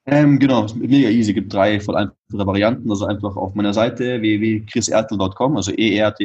Ähm, 0.05 0.39
genau, 0.39 0.65
mega 0.75 1.09
easy. 1.09 1.31
Es 1.31 1.35
gibt 1.35 1.53
drei 1.53 1.79
voll 1.79 1.95
einfache 1.95 2.45
Varianten. 2.45 2.89
Also 2.89 3.05
einfach 3.05 3.37
auf 3.37 3.53
meiner 3.55 3.73
Seite 3.73 4.19
www.chrisertel.com, 4.21 5.55
also 5.55 5.71
e-r-t-h-l.com, 5.71 6.23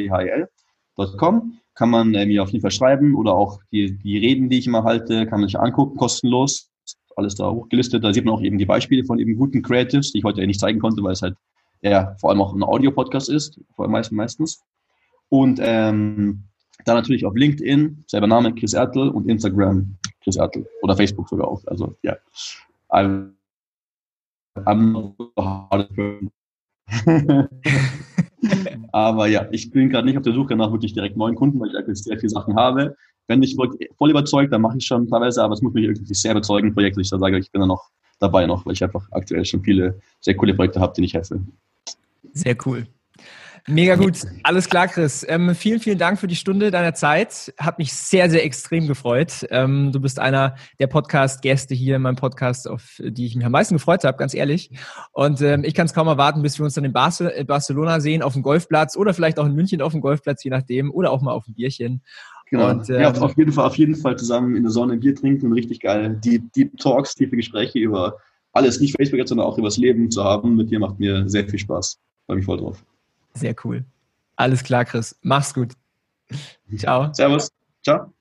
kann 1.75 1.89
man 1.89 2.13
äh, 2.15 2.25
mir 2.25 2.43
auf 2.43 2.49
jeden 2.49 2.61
Fall 2.63 2.71
schreiben 2.71 3.15
oder 3.15 3.33
auch 3.33 3.61
die, 3.71 3.97
die 3.97 4.17
Reden, 4.17 4.49
die 4.49 4.57
ich 4.59 4.67
immer 4.67 4.83
halte, 4.83 5.27
kann 5.27 5.39
man 5.39 5.47
sich 5.47 5.59
angucken, 5.59 5.97
kostenlos. 5.97 6.69
Alles 7.15 7.35
da 7.35 7.49
hochgelistet. 7.49 8.03
Da 8.03 8.13
sieht 8.13 8.25
man 8.25 8.33
auch 8.35 8.41
eben 8.41 8.57
die 8.57 8.65
Beispiele 8.65 9.05
von 9.05 9.17
eben 9.19 9.37
guten 9.37 9.61
Creatives, 9.61 10.11
die 10.11 10.17
ich 10.19 10.23
heute 10.23 10.45
nicht 10.45 10.59
zeigen 10.59 10.79
konnte, 10.79 11.01
weil 11.03 11.13
es 11.13 11.21
halt 11.21 11.35
ja, 11.81 12.15
vor 12.19 12.29
allem 12.29 12.41
auch 12.41 12.53
ein 12.53 12.63
Audio-Podcast 12.63 13.29
ist, 13.29 13.59
vor 13.75 13.85
allem 13.85 14.05
meistens. 14.11 14.63
Und 15.29 15.59
ähm, 15.61 16.43
dann 16.85 16.95
natürlich 16.95 17.25
auf 17.25 17.35
LinkedIn, 17.35 18.03
selber 18.07 18.27
Name, 18.27 18.53
Chris 18.55 18.73
Ertel 18.73 19.09
und 19.09 19.29
Instagram, 19.29 19.97
Chris 20.23 20.35
Ertel. 20.35 20.67
Oder 20.81 20.95
Facebook 20.95 21.27
sogar 21.29 21.47
auch. 21.47 21.61
Also, 21.67 21.95
ja. 22.03 22.15
I'm 22.89 23.33
Aber 28.91 29.27
ja, 29.27 29.47
ich 29.51 29.71
bin 29.71 29.89
gerade 29.89 30.07
nicht 30.07 30.17
auf 30.17 30.23
der 30.23 30.33
Suche 30.33 30.55
nach 30.55 30.71
wirklich 30.71 30.93
direkt 30.93 31.17
neuen 31.17 31.35
Kunden, 31.35 31.59
weil 31.59 31.69
ich 31.69 31.75
aktuell 31.75 31.95
sehr 31.95 32.17
viele 32.17 32.29
Sachen 32.29 32.55
habe. 32.55 32.95
Wenn 33.27 33.43
ich 33.43 33.57
voll 33.97 34.09
überzeugt, 34.09 34.53
dann 34.53 34.61
mache 34.61 34.77
ich 34.77 34.85
schon 34.85 35.09
teilweise, 35.09 35.43
aber 35.43 35.53
es 35.53 35.61
muss 35.61 35.73
mich 35.73 35.83
irgendwie 35.83 36.13
sehr 36.13 36.31
überzeugen, 36.31 36.73
Projekte, 36.73 37.01
ich 37.01 37.09
da 37.09 37.19
sage, 37.19 37.37
ich 37.37 37.51
bin 37.51 37.59
da 37.59 37.67
noch 37.67 37.89
dabei 38.19 38.45
noch, 38.45 38.65
weil 38.65 38.73
ich 38.73 38.83
einfach 38.83 39.05
aktuell 39.11 39.43
schon 39.43 39.61
viele 39.63 39.99
sehr 40.21 40.35
coole 40.35 40.53
Projekte 40.53 40.79
habe, 40.79 40.93
denen 40.93 41.05
ich 41.05 41.13
helfe. 41.13 41.41
Sehr 42.33 42.55
cool. 42.65 42.87
Mega 43.69 43.95
gut. 43.95 44.19
Alles 44.43 44.69
klar, 44.69 44.87
Chris. 44.87 45.25
Ähm, 45.27 45.53
vielen, 45.53 45.81
vielen 45.81 45.97
Dank 45.97 46.19
für 46.19 46.27
die 46.27 46.37
Stunde 46.37 46.71
deiner 46.71 46.93
Zeit. 46.93 47.53
Hat 47.57 47.79
mich 47.79 47.91
sehr, 47.91 48.29
sehr 48.29 48.45
extrem 48.45 48.87
gefreut. 48.87 49.45
Ähm, 49.49 49.91
du 49.91 49.99
bist 49.99 50.19
einer 50.19 50.55
der 50.79 50.87
Podcast-Gäste 50.87 51.75
hier 51.75 51.97
in 51.97 52.01
meinem 52.01 52.15
Podcast, 52.15 52.65
auf 52.69 53.01
die 53.03 53.25
ich 53.25 53.35
mich 53.35 53.45
am 53.45 53.51
meisten 53.51 53.75
gefreut 53.75 54.05
habe, 54.05 54.17
ganz 54.17 54.33
ehrlich. 54.33 54.71
Und 55.11 55.41
ähm, 55.41 55.65
ich 55.65 55.73
kann 55.73 55.85
es 55.85 55.93
kaum 55.93 56.07
erwarten, 56.07 56.41
bis 56.43 56.57
wir 56.57 56.63
uns 56.63 56.75
dann 56.75 56.85
in 56.85 56.93
Barce 56.93 57.23
Barcelona 57.45 57.99
sehen, 57.99 58.21
auf 58.21 58.33
dem 58.33 58.41
Golfplatz 58.41 58.95
oder 58.95 59.13
vielleicht 59.13 59.37
auch 59.37 59.45
in 59.45 59.53
München 59.53 59.81
auf 59.81 59.91
dem 59.91 59.99
Golfplatz, 59.99 60.45
je 60.45 60.49
nachdem, 60.49 60.89
oder 60.89 61.11
auch 61.11 61.21
mal 61.21 61.33
auf 61.33 61.43
dem 61.43 61.55
Bierchen. 61.55 62.01
Genau. 62.49 62.69
Und, 62.69 62.89
ähm, 62.89 63.01
ja, 63.01 63.11
auf 63.11 63.35
jeden 63.35 63.51
Fall, 63.51 63.65
auf 63.65 63.77
jeden 63.77 63.95
Fall 63.95 64.17
zusammen 64.17 64.55
in 64.55 64.63
der 64.63 64.71
Sonne 64.71 64.93
ein 64.93 65.01
Bier 65.01 65.13
trinken 65.13 65.47
und 65.47 65.53
richtig 65.53 65.81
geil 65.81 66.17
Deep, 66.23 66.53
Deep 66.53 66.77
Talks, 66.77 67.15
tiefe 67.15 67.35
Gespräche 67.35 67.79
über 67.79 68.17
alles, 68.53 68.79
nicht 68.79 68.95
Facebook 68.95 69.19
jetzt, 69.19 69.29
sondern 69.29 69.45
auch 69.45 69.57
über 69.57 69.67
das 69.67 69.77
Leben 69.77 70.09
zu 70.09 70.23
haben. 70.23 70.55
Mit 70.55 70.71
dir 70.71 70.79
macht 70.79 70.99
mir 70.99 71.27
sehr 71.27 71.47
viel 71.49 71.59
Spaß. 71.59 71.99
Freue 72.25 72.37
mich 72.37 72.45
voll 72.45 72.59
drauf. 72.59 72.81
Sehr 73.37 73.55
cool. 73.63 73.85
Alles 74.35 74.63
klar, 74.63 74.85
Chris. 74.85 75.17
Mach's 75.21 75.53
gut. 75.53 75.73
Ciao. 76.77 77.13
Servus. 77.13 77.49
Ciao. 77.83 78.13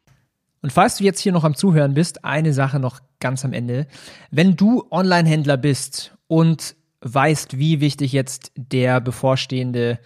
Und 0.62 0.72
falls 0.72 0.96
du 0.96 1.04
jetzt 1.04 1.20
hier 1.20 1.32
noch 1.32 1.44
am 1.44 1.54
Zuhören 1.54 1.94
bist, 1.94 2.24
eine 2.24 2.52
Sache 2.52 2.80
noch 2.80 3.00
ganz 3.20 3.44
am 3.44 3.52
Ende. 3.52 3.86
Wenn 4.30 4.56
du 4.56 4.84
Online-Händler 4.90 5.56
bist 5.56 6.16
und 6.26 6.76
weißt, 7.00 7.58
wie 7.58 7.80
wichtig 7.80 8.12
jetzt 8.12 8.52
der 8.56 9.00
bevorstehende, 9.00 9.98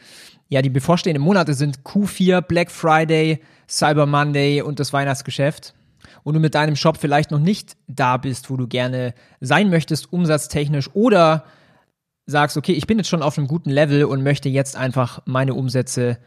ja, 0.48 0.62
die 0.62 0.70
bevorstehenden 0.70 1.22
Monate 1.22 1.54
sind 1.54 1.80
Q4, 1.80 2.42
Black 2.42 2.70
Friday, 2.70 3.40
Cyber 3.68 4.06
Monday 4.06 4.62
und 4.62 4.80
das 4.80 4.92
Weihnachtsgeschäft 4.92 5.74
und 6.24 6.34
du 6.34 6.40
mit 6.40 6.54
deinem 6.54 6.76
Shop 6.76 6.98
vielleicht 6.98 7.30
noch 7.30 7.38
nicht 7.38 7.76
da 7.86 8.16
bist, 8.16 8.50
wo 8.50 8.56
du 8.56 8.66
gerne 8.66 9.14
sein 9.40 9.70
möchtest, 9.70 10.12
umsatztechnisch 10.12 10.90
oder 10.94 11.44
sagst, 12.30 12.56
okay, 12.56 12.72
ich 12.72 12.86
bin 12.86 12.98
jetzt 12.98 13.08
schon 13.08 13.22
auf 13.22 13.36
einem 13.36 13.46
guten 13.46 13.70
Level 13.70 14.04
und 14.04 14.22
möchte 14.22 14.48
jetzt 14.48 14.76
einfach 14.76 15.20
meine 15.26 15.54
Umsätze 15.54 16.18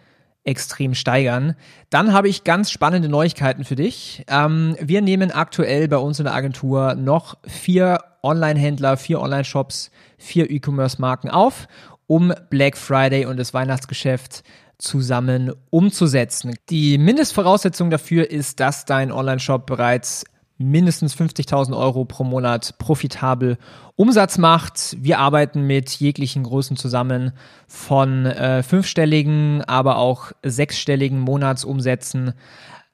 extrem 0.43 0.93
steigern, 0.93 1.55
dann 1.89 2.13
habe 2.13 2.27
ich 2.27 2.43
ganz 2.43 2.69
spannende 2.69 3.09
Neuigkeiten 3.09 3.63
für 3.63 3.75
dich. 3.75 4.25
Ähm, 4.27 4.75
wir 4.79 5.01
nehmen 5.01 5.31
aktuell 5.31 5.87
bei 5.87 5.97
uns 5.97 6.19
in 6.19 6.25
der 6.25 6.33
Agentur 6.33 6.95
noch 6.95 7.37
vier 7.45 7.99
Online-Händler, 8.23 8.97
vier 8.97 9.21
Online-Shops, 9.21 9.91
vier 10.17 10.49
E-Commerce-Marken 10.49 11.29
auf, 11.29 11.67
um 12.07 12.33
Black 12.49 12.77
Friday 12.77 13.25
und 13.25 13.37
das 13.37 13.53
Weihnachtsgeschäft 13.53 14.43
zusammen 14.77 15.53
umzusetzen. 15.69 16.55
Die 16.69 16.97
Mindestvoraussetzung 16.97 17.89
dafür 17.89 18.29
ist, 18.29 18.59
dass 18.59 18.85
dein 18.85 19.11
Online-Shop 19.11 19.65
bereits 19.65 20.25
mindestens 20.57 21.15
50.000 21.15 21.75
Euro 21.75 22.05
pro 22.05 22.23
Monat 22.23 22.77
profitabel 22.77 23.57
Umsatz 23.95 24.37
macht. 24.37 24.95
Wir 24.99 25.19
arbeiten 25.19 25.67
mit 25.67 25.89
jeglichen 25.91 26.43
Größen 26.43 26.77
zusammen 26.77 27.31
von 27.67 28.25
äh, 28.25 28.63
fünfstelligen, 28.63 29.63
aber 29.63 29.97
auch 29.97 30.31
sechsstelligen 30.43 31.19
Monatsumsätzen. 31.19 32.33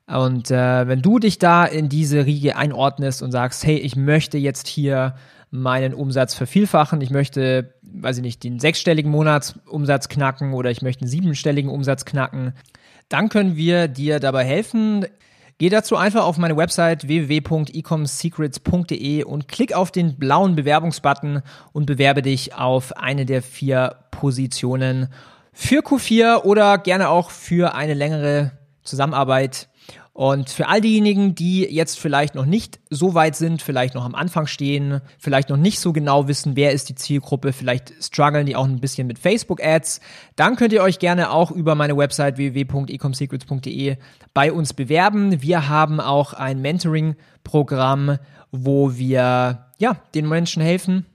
Und 0.07 0.49
äh, 0.49 0.87
wenn 0.87 1.01
du 1.01 1.19
dich 1.19 1.37
da 1.37 1.65
in 1.65 1.87
diese 1.87 2.25
Riege 2.25 2.55
einordnest 2.55 3.21
und 3.21 3.31
sagst, 3.31 3.63
hey, 3.65 3.77
ich 3.77 3.95
möchte 3.95 4.37
jetzt 4.37 4.67
hier 4.67 5.15
meinen 5.51 5.93
Umsatz 5.93 6.33
vervielfachen, 6.33 7.01
ich 7.01 7.11
möchte, 7.11 7.73
weiß 7.83 8.17
ich 8.17 8.23
nicht, 8.23 8.43
den 8.43 8.59
sechsstelligen 8.59 9.11
Monatsumsatz 9.11 10.09
knacken 10.09 10.53
oder 10.53 10.71
ich 10.71 10.81
möchte 10.81 11.01
einen 11.01 11.09
siebenstelligen 11.09 11.69
Umsatz 11.69 12.05
knacken, 12.05 12.53
dann 13.07 13.29
können 13.29 13.55
wir 13.55 13.87
dir 13.87 14.19
dabei 14.19 14.45
helfen. 14.45 15.05
Geh 15.59 15.67
dazu 15.67 15.97
einfach 15.97 16.23
auf 16.23 16.37
meine 16.37 16.55
Website 16.55 17.09
www.ecomsecrets.de 17.09 19.25
und 19.25 19.49
klick 19.49 19.73
auf 19.73 19.91
den 19.91 20.17
blauen 20.17 20.55
Bewerbungsbutton 20.55 21.41
und 21.73 21.85
bewerbe 21.85 22.21
dich 22.21 22.55
auf 22.55 22.95
eine 22.95 23.25
der 23.25 23.41
vier 23.41 23.97
Positionen 24.09 25.09
für 25.51 25.81
Q4 25.81 26.43
oder 26.43 26.77
gerne 26.77 27.09
auch 27.09 27.29
für 27.29 27.75
eine 27.75 27.93
längere 27.93 28.53
Zusammenarbeit 28.83 29.67
und 30.19 30.49
für 30.49 30.67
all 30.67 30.81
diejenigen, 30.81 31.33
die 31.33 31.61
jetzt 31.61 31.97
vielleicht 31.97 32.35
noch 32.35 32.45
nicht 32.45 32.81
so 32.89 33.13
weit 33.13 33.37
sind, 33.37 33.61
vielleicht 33.61 33.95
noch 33.95 34.03
am 34.03 34.15
Anfang 34.15 34.47
stehen, 34.47 34.99
vielleicht 35.17 35.47
noch 35.47 35.55
nicht 35.55 35.79
so 35.79 35.93
genau 35.93 36.27
wissen, 36.27 36.57
wer 36.57 36.73
ist 36.73 36.89
die 36.89 36.95
Zielgruppe, 36.95 37.53
vielleicht 37.53 37.93
strugglen 38.03 38.45
die 38.45 38.57
auch 38.57 38.65
ein 38.65 38.81
bisschen 38.81 39.07
mit 39.07 39.17
Facebook-Ads, 39.17 40.01
dann 40.35 40.57
könnt 40.57 40.73
ihr 40.73 40.83
euch 40.83 40.99
gerne 40.99 41.31
auch 41.31 41.51
über 41.51 41.73
meine 41.73 41.95
Website 41.95 42.35
www.ecomsecrets.de 42.35 43.95
bei 44.33 44.51
uns 44.51 44.73
bewerben. 44.73 45.41
Wir 45.41 45.69
haben 45.69 46.01
auch 46.01 46.33
ein 46.33 46.61
Mentoring-Programm, 46.61 48.17
wo 48.51 48.97
wir 48.97 49.67
ja, 49.77 50.01
den 50.15 50.27
Menschen 50.27 50.61
helfen, 50.61 51.05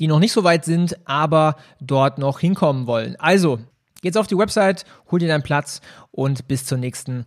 die 0.00 0.06
noch 0.06 0.20
nicht 0.20 0.32
so 0.32 0.42
weit 0.42 0.64
sind, 0.64 0.96
aber 1.06 1.56
dort 1.82 2.16
noch 2.16 2.40
hinkommen 2.40 2.86
wollen. 2.86 3.14
Also, 3.16 3.58
geht's 4.00 4.16
auf 4.16 4.26
die 4.26 4.38
Website, 4.38 4.86
hol 5.10 5.18
dir 5.18 5.28
deinen 5.28 5.42
Platz 5.42 5.82
und 6.12 6.48
bis 6.48 6.64
zur 6.64 6.78
nächsten 6.78 7.26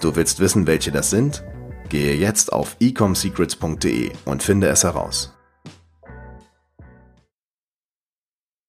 Du 0.00 0.16
willst 0.16 0.40
wissen, 0.40 0.66
welche 0.66 0.90
das 0.90 1.10
sind? 1.10 1.44
Gehe 1.90 2.14
jetzt 2.14 2.52
auf 2.52 2.76
ecomsecrets.de 2.80 4.12
und 4.24 4.42
finde 4.42 4.68
es 4.68 4.84
heraus. 4.84 5.34